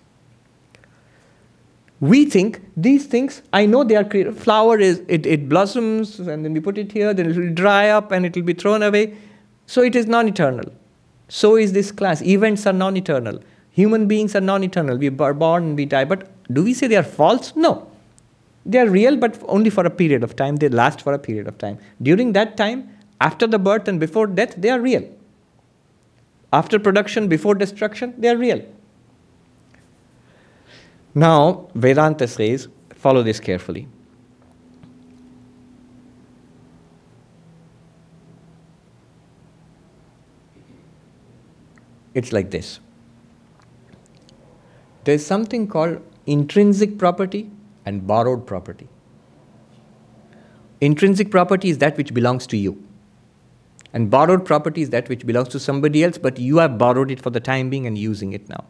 We 2.01 2.27
think 2.27 2.61
these 2.77 3.07
things, 3.07 3.43
I 3.53 3.65
know 3.65 3.83
they 3.83 3.97
are 3.97 4.05
created. 4.05 4.37
Flower 4.37 4.79
is, 4.79 5.03
it, 5.09 5.25
it 5.25 5.49
blossoms 5.49 6.21
and 6.21 6.45
then 6.45 6.53
we 6.53 6.61
put 6.61 6.77
it 6.77 6.93
here, 6.93 7.15
then 7.15 7.31
it 7.31 7.37
will 7.37 7.55
dry 7.55 7.89
up 7.89 8.13
and 8.13 8.27
it 8.27 8.37
will 8.37 8.43
be 8.43 8.53
thrown 8.53 8.83
away. 8.83 9.17
So 9.67 9.83
it 9.83 9.97
is 9.97 10.07
non 10.07 10.29
eternal. 10.29 10.71
So 11.29 11.57
is 11.57 11.73
this 11.73 11.91
class. 11.91 12.23
Events 12.23 12.67
are 12.67 12.73
non 12.73 12.97
eternal. 12.97 13.41
Human 13.71 14.07
beings 14.07 14.37
are 14.37 14.41
non 14.41 14.63
eternal. 14.63 14.97
We 14.97 15.09
are 15.09 15.35
born 15.35 15.65
and 15.65 15.77
we 15.77 15.87
die. 15.87 16.05
But 16.05 16.31
do 16.53 16.65
we 16.65 16.75
say 16.75 16.87
they 16.87 16.97
are 16.97 17.03
false? 17.03 17.57
No. 17.57 17.91
They 18.65 18.79
are 18.79 18.89
real, 18.89 19.17
but 19.17 19.43
only 19.47 19.71
for 19.71 19.87
a 19.87 19.91
period 19.91 20.23
of 20.23 20.37
time. 20.37 20.57
They 20.57 20.69
last 20.69 21.01
for 21.01 21.13
a 21.13 21.19
period 21.19 21.47
of 21.49 21.57
time. 21.59 21.79
During 22.03 22.33
that 22.33 22.57
time, 22.57 22.91
after 23.21 23.47
the 23.47 23.59
birth 23.59 23.89
and 23.89 23.99
before 23.99 24.27
death, 24.27 24.55
they 24.57 24.71
are 24.71 24.81
real. 24.81 25.09
After 26.53 26.79
production, 26.79 27.29
before 27.29 27.55
destruction, 27.55 28.15
they 28.19 28.29
are 28.29 28.37
real. 28.37 28.65
Now, 31.15 31.69
Vedanta 31.75 32.29
says, 32.29 32.69
follow 32.95 33.23
this 33.23 33.41
carefully. 33.41 33.89
It's 42.15 42.33
like 42.33 42.51
this 42.51 42.81
there's 45.05 45.25
something 45.25 45.69
called 45.69 46.03
intrinsic 46.27 46.99
property 46.99 47.49
and 47.85 48.07
borrowed 48.07 48.47
property. 48.47 48.89
Intrinsic 50.81 51.31
property 51.31 51.69
is 51.69 51.79
that 51.79 51.97
which 51.97 52.13
belongs 52.13 52.47
to 52.49 52.57
you. 52.57 52.86
And 53.97 54.11
borrowed 54.11 54.45
property 54.45 54.83
is 54.83 54.91
that 54.91 55.09
which 55.09 55.25
belongs 55.25 55.49
to 55.49 55.59
somebody 55.59 56.05
else, 56.05 56.19
but 56.19 56.39
you 56.39 56.59
have 56.59 56.77
borrowed 56.77 57.11
it 57.11 57.19
for 57.19 57.31
the 57.31 57.41
time 57.41 57.71
being 57.71 57.87
and 57.87 57.97
using 57.97 58.35
it 58.35 58.47
now. 58.47 58.63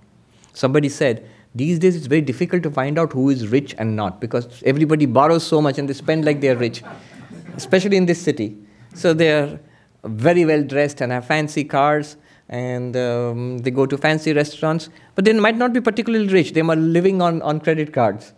Somebody 0.53 0.89
said, 0.89 1.29
these 1.53 1.81
days 1.81 1.97
it's 1.97 2.07
very 2.07 2.21
difficult 2.21 2.63
to 2.63 2.71
find 2.71 2.97
out 2.97 3.13
who 3.13 3.29
is 3.31 3.49
rich 3.49 3.75
and 3.77 3.97
not 3.97 4.21
because 4.21 4.63
everybody 4.65 5.05
borrows 5.05 5.45
so 5.45 5.61
much 5.61 5.79
and 5.79 5.89
they 5.89 5.95
spend 5.95 6.25
like 6.25 6.41
they're 6.41 6.57
rich, 6.57 6.85
especially 7.57 7.97
in 7.97 8.07
this 8.07 8.23
city. 8.23 8.57
So 8.95 9.15
they're 9.15 9.59
very 10.05 10.45
well 10.45 10.63
dressed 10.63 11.01
and 11.01 11.11
have 11.11 11.27
fancy 11.27 11.65
cars 11.65 12.17
and 12.49 12.97
um, 12.97 13.59
they 13.59 13.73
go 13.73 13.85
to 13.85 13.99
fancy 13.99 14.33
restaurants, 14.33 14.91
but 15.17 15.25
they 15.25 15.33
might 15.33 15.57
not 15.57 15.73
be 15.73 15.81
particularly 15.81 16.29
rich. 16.29 16.53
They 16.53 16.61
are 16.61 16.77
living 16.77 17.21
on, 17.21 17.43
on 17.43 17.59
credit 17.59 17.93
cards. 17.93 18.33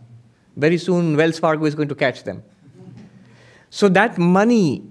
Very 0.57 0.79
soon, 0.79 1.19
Wells 1.19 1.39
Fargo 1.39 1.67
is 1.67 1.75
going 1.75 1.89
to 1.91 1.95
catch 1.95 2.25
them. 2.25 2.43
So 3.69 3.91
that 3.91 4.17
money, 4.17 4.85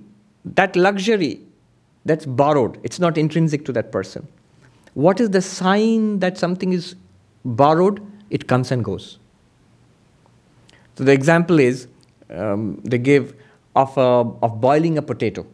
that 0.46 0.76
luxury, 0.76 1.47
that's 2.08 2.26
borrowed. 2.26 2.80
It's 2.84 3.00
not 3.00 3.18
intrinsic 3.18 3.66
to 3.66 3.74
that 3.74 3.92
person. 3.92 4.28
What 4.94 5.20
is 5.20 5.30
the 5.30 5.42
sign 5.42 6.20
that 6.20 6.38
something 6.38 6.74
is 6.74 6.96
borrowed? 7.46 8.02
It 8.30 8.48
comes 8.48 8.72
and 8.72 8.84
goes. 8.84 9.20
So 10.96 11.04
the 11.04 11.12
example 11.12 11.60
is 11.60 11.88
um, 12.30 12.82
they 12.84 12.98
give 12.98 13.36
of, 13.76 13.96
a, 13.98 14.26
of 14.42 14.60
boiling 14.60 14.98
a 14.98 15.02
potato 15.02 15.46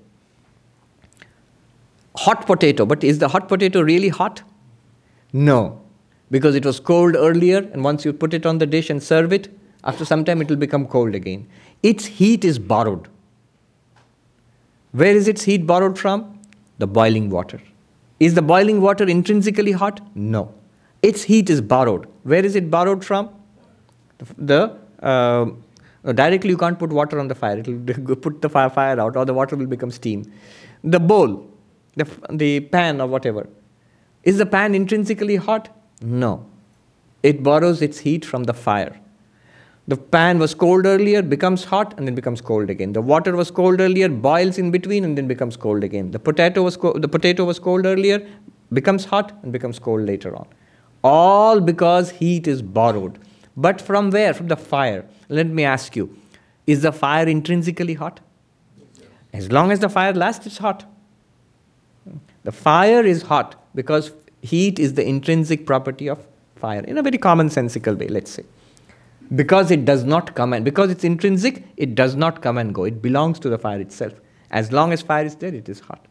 hot 2.15 2.45
potato, 2.45 2.85
but 2.85 3.03
is 3.03 3.19
the 3.19 3.27
hot 3.27 3.47
potato 3.47 3.81
really 3.81 4.09
hot? 4.09 4.43
No, 5.31 5.81
because 6.29 6.55
it 6.55 6.65
was 6.65 6.79
cold 6.79 7.15
earlier, 7.15 7.57
and 7.57 7.83
once 7.83 8.05
you 8.05 8.13
put 8.13 8.33
it 8.33 8.45
on 8.45 8.59
the 8.59 8.65
dish 8.65 8.89
and 8.89 9.01
serve 9.01 9.33
it, 9.33 9.49
after 9.83 10.05
some 10.05 10.23
time 10.23 10.41
it 10.41 10.49
will 10.49 10.57
become 10.57 10.85
cold 10.85 11.15
again. 11.15 11.47
Its 11.81 12.05
heat 12.05 12.45
is 12.45 12.59
borrowed. 12.59 13.07
Where 14.91 15.15
is 15.15 15.27
its 15.27 15.43
heat 15.43 15.65
borrowed 15.65 15.97
from? 15.97 16.39
The 16.83 16.87
boiling 16.87 17.29
water. 17.29 17.59
Is 18.19 18.33
the 18.39 18.41
boiling 18.41 18.81
water 18.81 19.05
intrinsically 19.15 19.71
hot? 19.83 20.01
No. 20.15 20.43
Its 21.01 21.23
heat 21.23 21.49
is 21.49 21.61
borrowed. 21.61 22.07
Where 22.23 22.45
is 22.49 22.55
it 22.55 22.69
borrowed 22.75 23.05
from? 23.05 23.29
The, 24.37 24.77
uh, 25.01 25.45
directly 26.21 26.51
you 26.51 26.57
can't 26.57 26.79
put 26.79 26.91
water 26.99 27.19
on 27.19 27.27
the 27.27 27.35
fire. 27.35 27.57
It 27.59 27.67
will 27.67 28.15
put 28.27 28.41
the 28.41 28.49
fire, 28.49 28.69
fire 28.69 28.99
out, 28.99 29.17
or 29.17 29.25
the 29.25 29.33
water 29.33 29.55
will 29.55 29.71
become 29.77 29.91
steam. 29.91 30.31
The 30.83 30.99
bowl 30.99 31.33
the, 31.95 32.07
the 32.31 32.59
pan 32.59 33.01
or 33.01 33.07
whatever. 33.07 33.47
Is 34.23 34.37
the 34.37 34.45
pan 34.45 34.75
intrinsically 34.75 35.35
hot? 35.35 35.69
No. 36.01 36.45
It 37.21 37.43
borrows 37.43 37.81
its 37.81 37.99
heat 37.99 38.25
from 38.25 38.43
the 38.45 38.53
fire. 38.53 38.99
The 39.87 39.97
pan 39.97 40.39
was 40.39 40.53
cold 40.53 40.85
earlier, 40.85 41.21
becomes 41.21 41.65
hot, 41.65 41.93
and 41.97 42.07
then 42.07 42.15
becomes 42.15 42.39
cold 42.39 42.69
again. 42.69 42.93
The 42.93 43.01
water 43.01 43.35
was 43.35 43.51
cold 43.51 43.81
earlier, 43.81 44.07
boils 44.07 44.57
in 44.57 44.71
between, 44.71 45.03
and 45.03 45.17
then 45.17 45.27
becomes 45.27 45.57
cold 45.57 45.83
again. 45.83 46.11
The 46.11 46.19
potato 46.19 46.63
was, 46.63 46.77
co- 46.77 46.93
the 46.93 47.09
potato 47.09 47.43
was 47.43 47.59
cold 47.59 47.85
earlier, 47.85 48.25
becomes 48.71 49.03
hot, 49.03 49.33
and 49.43 49.51
becomes 49.51 49.79
cold 49.79 50.05
later 50.05 50.33
on. 50.35 50.47
All 51.03 51.59
because 51.59 52.11
heat 52.11 52.47
is 52.47 52.61
borrowed. 52.61 53.19
But 53.57 53.81
from 53.81 54.09
where? 54.09 54.33
From 54.33 54.47
the 54.47 54.55
fire. 54.55 55.05
Let 55.27 55.47
me 55.47 55.65
ask 55.65 55.95
you 55.95 56.17
is 56.65 56.81
the 56.81 56.93
fire 56.93 57.27
intrinsically 57.27 57.93
hot? 57.95 58.21
As 59.33 59.51
long 59.51 59.71
as 59.71 59.79
the 59.79 59.89
fire 59.89 60.13
lasts, 60.13 60.45
it's 60.45 60.59
hot. 60.59 60.85
The 62.43 62.53
fire 62.53 63.03
is 63.03 63.23
hot 63.23 63.61
because 63.75 64.13
heat 64.41 64.79
is 64.79 64.93
the 64.93 65.05
intrinsic 65.05 65.65
property 65.65 66.07
of 66.07 66.25
fire 66.55 66.81
in 66.81 66.97
a 66.97 67.03
very 67.03 67.17
commonsensical 67.17 67.97
way, 67.97 68.07
let's 68.07 68.31
say. 68.31 68.43
Because 69.35 69.71
it 69.71 69.85
does 69.85 70.03
not 70.03 70.35
come 70.35 70.53
and 70.53 70.63
because 70.63 70.91
it's 70.91 71.03
intrinsic, 71.03 71.65
it 71.77 71.95
does 71.95 72.15
not 72.15 72.41
come 72.41 72.57
and 72.57 72.73
go. 72.73 72.83
It 72.83 73.01
belongs 73.01 73.39
to 73.39 73.49
the 73.49 73.57
fire 73.57 73.79
itself. 73.79 74.13
As 74.51 74.71
long 74.71 74.93
as 74.93 75.01
fire 75.01 75.25
is 75.25 75.35
there, 75.35 75.53
it 75.53 75.69
is 75.69 75.79
hot. 75.79 76.05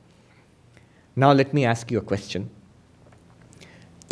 Now 1.15 1.33
let 1.33 1.55
me 1.55 1.65
ask 1.65 1.91
you 1.91 1.99
a 1.99 2.03
question. 2.03 2.51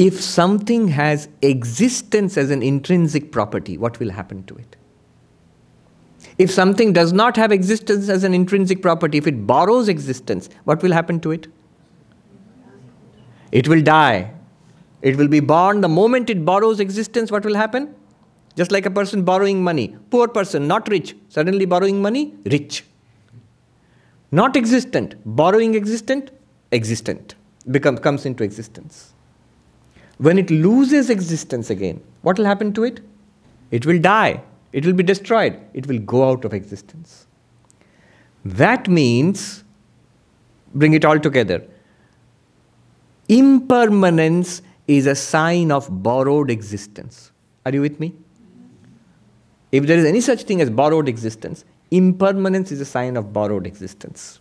if 0.01 0.19
something 0.19 0.89
has 0.89 1.29
existence 1.43 2.39
as 2.39 2.51
an 2.51 2.63
intrinsic 2.63 3.31
property, 3.31 3.77
what 3.77 3.99
will 4.01 4.09
happen 4.09 4.43
to 4.45 4.57
it? 4.57 4.77
If 6.39 6.51
something 6.51 6.95
does 6.95 7.13
not 7.13 7.37
have 7.37 7.53
existence 7.53 8.09
as 8.09 8.25
an 8.25 8.33
intrinsic 8.33 8.81
property, 8.81 9.19
if 9.19 9.27
it 9.27 9.47
borrows 9.47 9.89
existence, 9.89 10.49
what 10.65 10.83
will 10.83 10.93
happen 10.93 11.21
to 11.21 11.33
it? 11.33 11.49
It 13.53 13.69
will 13.69 13.83
die. 13.83 14.33
It 15.03 15.19
will 15.19 15.29
be 15.29 15.41
born. 15.41 15.83
The 15.83 15.89
moment 15.89 16.31
it 16.31 16.47
borrows 16.47 16.81
existence, 16.81 17.31
what 17.31 17.45
will 17.45 17.57
happen? 17.57 17.95
Just 18.57 18.73
like 18.73 18.87
a 18.87 18.91
person 18.91 19.23
borrowing 19.23 19.63
money. 19.63 19.97
Poor 20.11 20.29
person, 20.29 20.67
not 20.67 20.89
rich. 20.89 21.15
Suddenly 21.29 21.65
borrowing 21.67 22.03
money, 22.03 22.35
rich. 22.45 22.85
Not 24.33 24.57
existent. 24.57 25.15
Borrowing 25.25 25.75
existent, 25.75 26.31
existent. 26.73 27.35
Become, 27.71 27.99
comes 27.99 28.27
into 28.27 28.45
existence. 28.45 29.13
When 30.19 30.39
it 30.39 30.51
loses 30.51 31.11
existence 31.11 31.71
again, 31.71 32.03
what 32.23 32.39
will 32.39 32.45
happen 32.45 32.73
to 32.75 32.85
it? 32.85 33.01
It 33.71 33.87
will 33.87 33.99
die. 33.99 34.43
It 34.73 34.85
will 34.85 34.93
be 34.93 35.03
destroyed. 35.03 35.59
It 35.75 35.87
will 35.87 35.99
go 35.99 36.29
out 36.29 36.45
of 36.45 36.53
existence. 36.53 37.27
That 38.45 38.89
means, 38.89 39.65
bring 40.75 40.95
it 40.95 41.05
all 41.05 41.19
together. 41.19 41.67
Impermanence 43.29 44.63
is 44.87 45.07
a 45.07 45.15
sign 45.15 45.71
of 45.71 46.03
borrowed 46.03 46.51
existence. 46.51 47.31
Are 47.65 47.73
you 47.73 47.81
with 47.81 48.01
me? 48.01 48.15
If 49.73 49.87
there 49.87 49.99
is 49.99 50.05
any 50.05 50.21
such 50.21 50.43
thing 50.43 50.61
as 50.61 50.71
borrowed 50.71 51.09
existence, 51.09 51.65
impermanence 51.91 52.73
is 52.73 52.81
a 52.81 52.85
sign 52.85 53.17
of 53.17 53.33
borrowed 53.33 53.67
existence. 53.67 54.41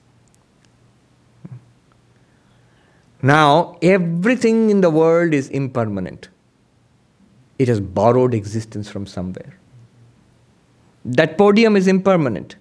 Now, 3.22 3.78
everything 3.82 4.70
in 4.70 4.82
the 4.82 4.90
world 4.90 5.34
is 5.34 5.50
impermanent. 5.50 6.30
It 7.58 7.68
has 7.68 7.82
borrowed 7.82 8.34
existence 8.34 8.90
from 8.90 9.06
somewhere. 9.06 9.58
That 11.04 11.38
podium 11.38 11.76
is 11.76 11.88
impermanent. 11.88 12.56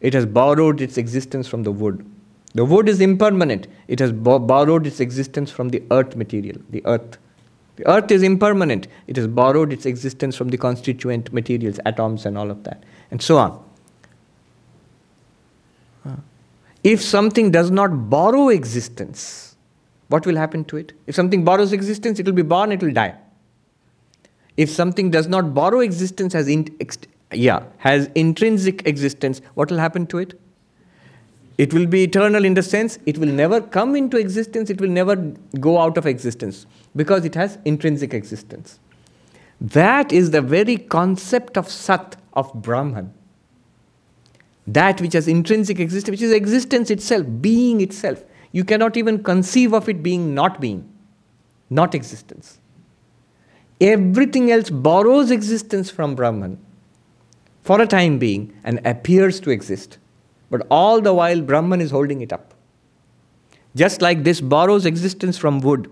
It 0.00 0.14
has 0.14 0.26
borrowed 0.26 0.80
its 0.80 0.96
existence 0.96 1.48
from 1.48 1.64
the 1.64 1.72
wood. 1.72 2.04
The 2.54 2.64
wood 2.64 2.88
is 2.88 3.00
impermanent. 3.00 3.66
It 3.88 3.98
has 3.98 4.12
bo- 4.12 4.38
borrowed 4.38 4.86
its 4.86 5.00
existence 5.00 5.50
from 5.50 5.70
the 5.70 5.82
earth 5.90 6.14
material, 6.14 6.58
the 6.70 6.84
earth. 6.86 7.18
The 7.76 7.88
earth 7.88 8.10
is 8.10 8.22
impermanent. 8.22 8.88
It 9.06 9.16
has 9.16 9.26
borrowed 9.26 9.72
its 9.72 9.86
existence 9.86 10.36
from 10.36 10.48
the 10.48 10.56
constituent 10.56 11.32
materials, 11.32 11.78
atoms, 11.84 12.26
and 12.26 12.36
all 12.36 12.50
of 12.50 12.64
that, 12.64 12.82
and 13.10 13.22
so 13.22 13.38
on. 13.38 13.62
If 16.82 17.02
something 17.02 17.50
does 17.50 17.70
not 17.70 18.08
borrow 18.08 18.48
existence, 18.48 19.56
what 20.08 20.24
will 20.24 20.36
happen 20.36 20.64
to 20.66 20.76
it? 20.76 20.92
If 21.06 21.16
something 21.16 21.44
borrows 21.44 21.72
existence, 21.72 22.20
it 22.20 22.26
will 22.26 22.32
be 22.32 22.42
born, 22.42 22.70
it 22.70 22.80
will 22.80 22.92
die. 22.92 23.16
If 24.56 24.70
something 24.70 25.10
does 25.10 25.26
not 25.26 25.52
borrow 25.52 25.80
existence, 25.80 26.32
has 26.32 26.46
in, 26.46 26.74
ex, 26.80 26.96
yeah, 27.32 27.64
has 27.78 28.08
intrinsic 28.14 28.86
existence, 28.86 29.42
what 29.54 29.70
will 29.70 29.78
happen 29.78 30.06
to 30.06 30.18
it? 30.18 30.38
It 31.58 31.72
will 31.72 31.86
be 31.86 32.02
eternal 32.04 32.44
in 32.44 32.54
the 32.54 32.62
sense 32.62 32.98
it 33.06 33.18
will 33.18 33.28
never 33.28 33.60
come 33.60 33.96
into 33.96 34.18
existence, 34.18 34.68
it 34.68 34.80
will 34.80 34.90
never 34.90 35.16
go 35.58 35.78
out 35.78 35.96
of 35.96 36.06
existence 36.06 36.66
because 36.94 37.24
it 37.24 37.34
has 37.34 37.58
intrinsic 37.64 38.12
existence. 38.12 38.78
That 39.60 40.12
is 40.12 40.32
the 40.32 40.42
very 40.42 40.76
concept 40.76 41.56
of 41.56 41.70
Sat, 41.70 42.16
of 42.34 42.52
Brahman. 42.54 43.14
That 44.66 45.00
which 45.00 45.14
has 45.14 45.28
intrinsic 45.28 45.80
existence, 45.80 46.10
which 46.10 46.22
is 46.22 46.32
existence 46.32 46.90
itself, 46.90 47.26
being 47.40 47.80
itself. 47.80 48.22
You 48.52 48.64
cannot 48.64 48.96
even 48.96 49.22
conceive 49.22 49.72
of 49.72 49.88
it 49.88 50.02
being 50.02 50.34
not 50.34 50.60
being, 50.60 50.90
not 51.70 51.94
existence. 51.94 52.58
Everything 53.80 54.50
else 54.50 54.70
borrows 54.70 55.30
existence 55.30 55.90
from 55.90 56.14
Brahman 56.14 56.58
for 57.62 57.80
a 57.80 57.86
time 57.86 58.18
being 58.18 58.52
and 58.64 58.84
appears 58.86 59.40
to 59.40 59.50
exist. 59.50 59.98
But 60.50 60.66
all 60.70 61.00
the 61.00 61.12
while, 61.12 61.40
Brahman 61.40 61.80
is 61.80 61.90
holding 61.90 62.20
it 62.20 62.32
up. 62.32 62.54
Just 63.74 64.00
like 64.00 64.24
this 64.24 64.40
borrows 64.40 64.86
existence 64.86 65.36
from 65.36 65.60
wood, 65.60 65.90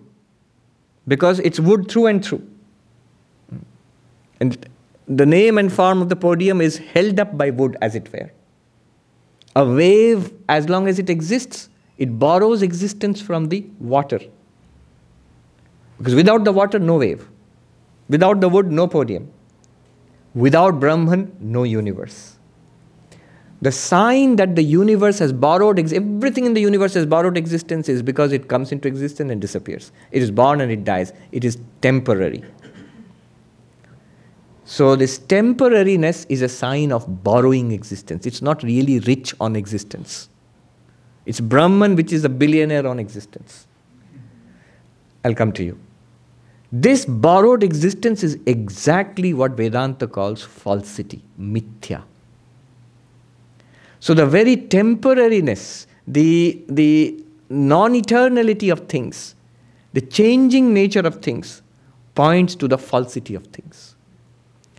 because 1.07 1.39
it's 1.41 1.61
wood 1.61 1.91
through 1.91 2.07
and 2.07 2.25
through. 2.25 2.49
And 4.41 4.67
the 5.07 5.27
name 5.27 5.59
and 5.59 5.73
form 5.73 6.01
of 6.01 6.09
the 6.09 6.17
podium 6.17 6.61
is 6.61 6.79
held 6.79 7.21
up 7.21 7.37
by 7.37 7.51
wood, 7.51 7.77
as 7.83 7.95
it 7.95 8.11
were. 8.13 8.31
A 9.57 9.65
wave, 9.65 10.33
as 10.49 10.69
long 10.69 10.89
as 10.89 10.99
it 10.99 11.11
exists, 11.11 11.69
it 11.99 12.19
borrows 12.19 12.63
existence 12.63 13.21
from 13.21 13.49
the 13.49 13.67
water. 13.79 14.21
Because 15.99 16.15
without 16.15 16.45
the 16.45 16.53
water, 16.53 16.79
no 16.79 16.97
wave. 16.97 17.29
Without 18.09 18.41
the 18.41 18.49
wood, 18.49 18.73
no 18.73 18.87
podium. 18.87 19.31
Without 20.35 20.81
Brahman, 20.81 21.37
no 21.39 21.63
universe. 21.63 22.34
The 23.65 23.73
sign 23.73 24.37
that 24.37 24.57
the 24.57 24.63
universe 24.63 25.19
has 25.21 25.33
borrowed, 25.33 25.79
ex- 25.79 25.93
everything 25.93 26.45
in 26.45 26.53
the 26.53 26.61
universe 26.61 26.93
has 26.93 27.07
borrowed 27.07 27.39
existence 27.39 27.89
is 27.89 28.03
because 28.03 28.31
it 28.31 28.47
comes 28.47 28.73
into 28.73 28.89
existence 28.89 29.33
and 29.33 29.41
disappears. 29.41 29.91
It 30.11 30.23
is 30.23 30.31
born 30.31 30.61
and 30.61 30.71
it 30.71 30.85
dies. 30.85 31.15
It 31.33 31.47
is 31.47 31.57
temporary. 31.81 32.45
So, 34.67 34.97
this 34.97 35.19
temporariness 35.19 36.27
is 36.29 36.43
a 36.43 36.49
sign 36.49 36.93
of 36.93 37.25
borrowing 37.25 37.73
existence. 37.73 38.27
It's 38.27 38.43
not 38.43 38.63
really 38.63 38.99
rich 39.01 39.35
on 39.41 39.57
existence. 39.57 40.29
It's 41.25 41.41
Brahman 41.41 41.97
which 41.97 42.13
is 42.13 42.23
a 42.23 42.29
billionaire 42.29 42.87
on 42.87 42.99
existence. 42.99 43.67
I'll 45.25 45.35
come 45.35 45.53
to 45.53 45.65
you. 45.65 45.79
This 46.71 47.07
borrowed 47.07 47.63
existence 47.63 48.23
is 48.23 48.39
exactly 48.45 49.33
what 49.33 49.53
Vedanta 49.53 50.07
calls 50.07 50.43
falsity, 50.43 51.23
mithya. 51.41 52.03
So 54.05 54.13
the 54.13 54.27
very 54.27 54.59
temporariness, 54.59 55.87
the, 56.07 56.63
the 56.69 57.25
non 57.49 57.95
eternality 57.95 58.71
of 58.71 58.81
things, 58.81 59.35
the 59.95 60.03
changing 60.03 60.75
nature 60.75 61.01
of 61.01 61.23
things 61.23 61.63
points 62.15 62.55
to 62.57 62.69
the 62.69 62.77
falsity 62.77 63.35
of 63.35 63.47
things. 63.47 63.97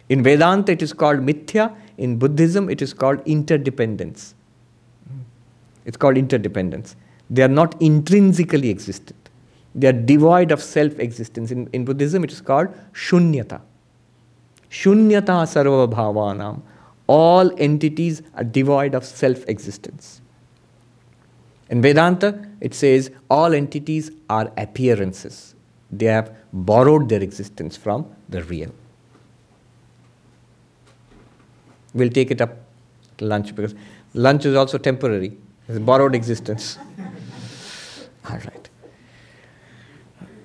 In 0.10 0.22
Vedanta, 0.22 0.74
it 0.74 0.84
is 0.84 0.94
called 0.94 1.22
mithya. 1.22 1.76
In 1.98 2.20
Buddhism, 2.20 2.70
it 2.70 2.84
is 2.84 2.94
called 2.94 3.20
interdependence. 3.26 4.36
It's 5.86 5.98
called 5.98 6.18
interdependence. 6.18 6.96
They 7.28 7.42
are 7.42 7.56
not 7.62 7.82
intrinsically 7.82 8.70
existent. 8.70 9.32
They 9.74 9.88
are 9.88 10.00
devoid 10.12 10.52
of 10.52 10.62
self 10.62 11.00
existence. 11.00 11.50
In, 11.50 11.68
in 11.74 11.84
Buddhism, 11.84 12.24
it 12.26 12.32
is 12.32 12.42
called 12.42 12.68
shunyata. 12.94 13.60
Shunyata 14.70 15.42
sarva 15.56 15.92
bhavanam 15.92 16.62
all 17.08 17.52
entities 17.58 18.22
are 18.34 18.44
devoid 18.44 18.96
of 18.96 19.06
self 19.06 19.48
existence. 19.48 20.22
In 21.70 21.82
Vedanta, 21.82 22.48
it 22.62 22.74
says 22.74 23.12
all 23.30 23.54
entities 23.54 24.12
are 24.30 24.52
appearances. 24.58 25.56
They 25.92 26.06
have 26.06 26.36
borrowed 26.54 27.10
their 27.10 27.22
existence 27.22 27.78
from 27.78 28.06
the 28.30 28.44
real. 28.44 28.72
We'll 31.94 32.10
take 32.10 32.32
it 32.32 32.42
up 32.42 32.58
to 33.18 33.26
lunch 33.26 33.56
because 33.56 33.74
lunch 34.14 34.46
is 34.46 34.56
also 34.56 34.78
temporary, 34.78 35.38
it's 35.68 35.80
borrowed 35.80 36.14
existence. 36.14 36.78
all 38.30 38.38
right. 38.38 38.70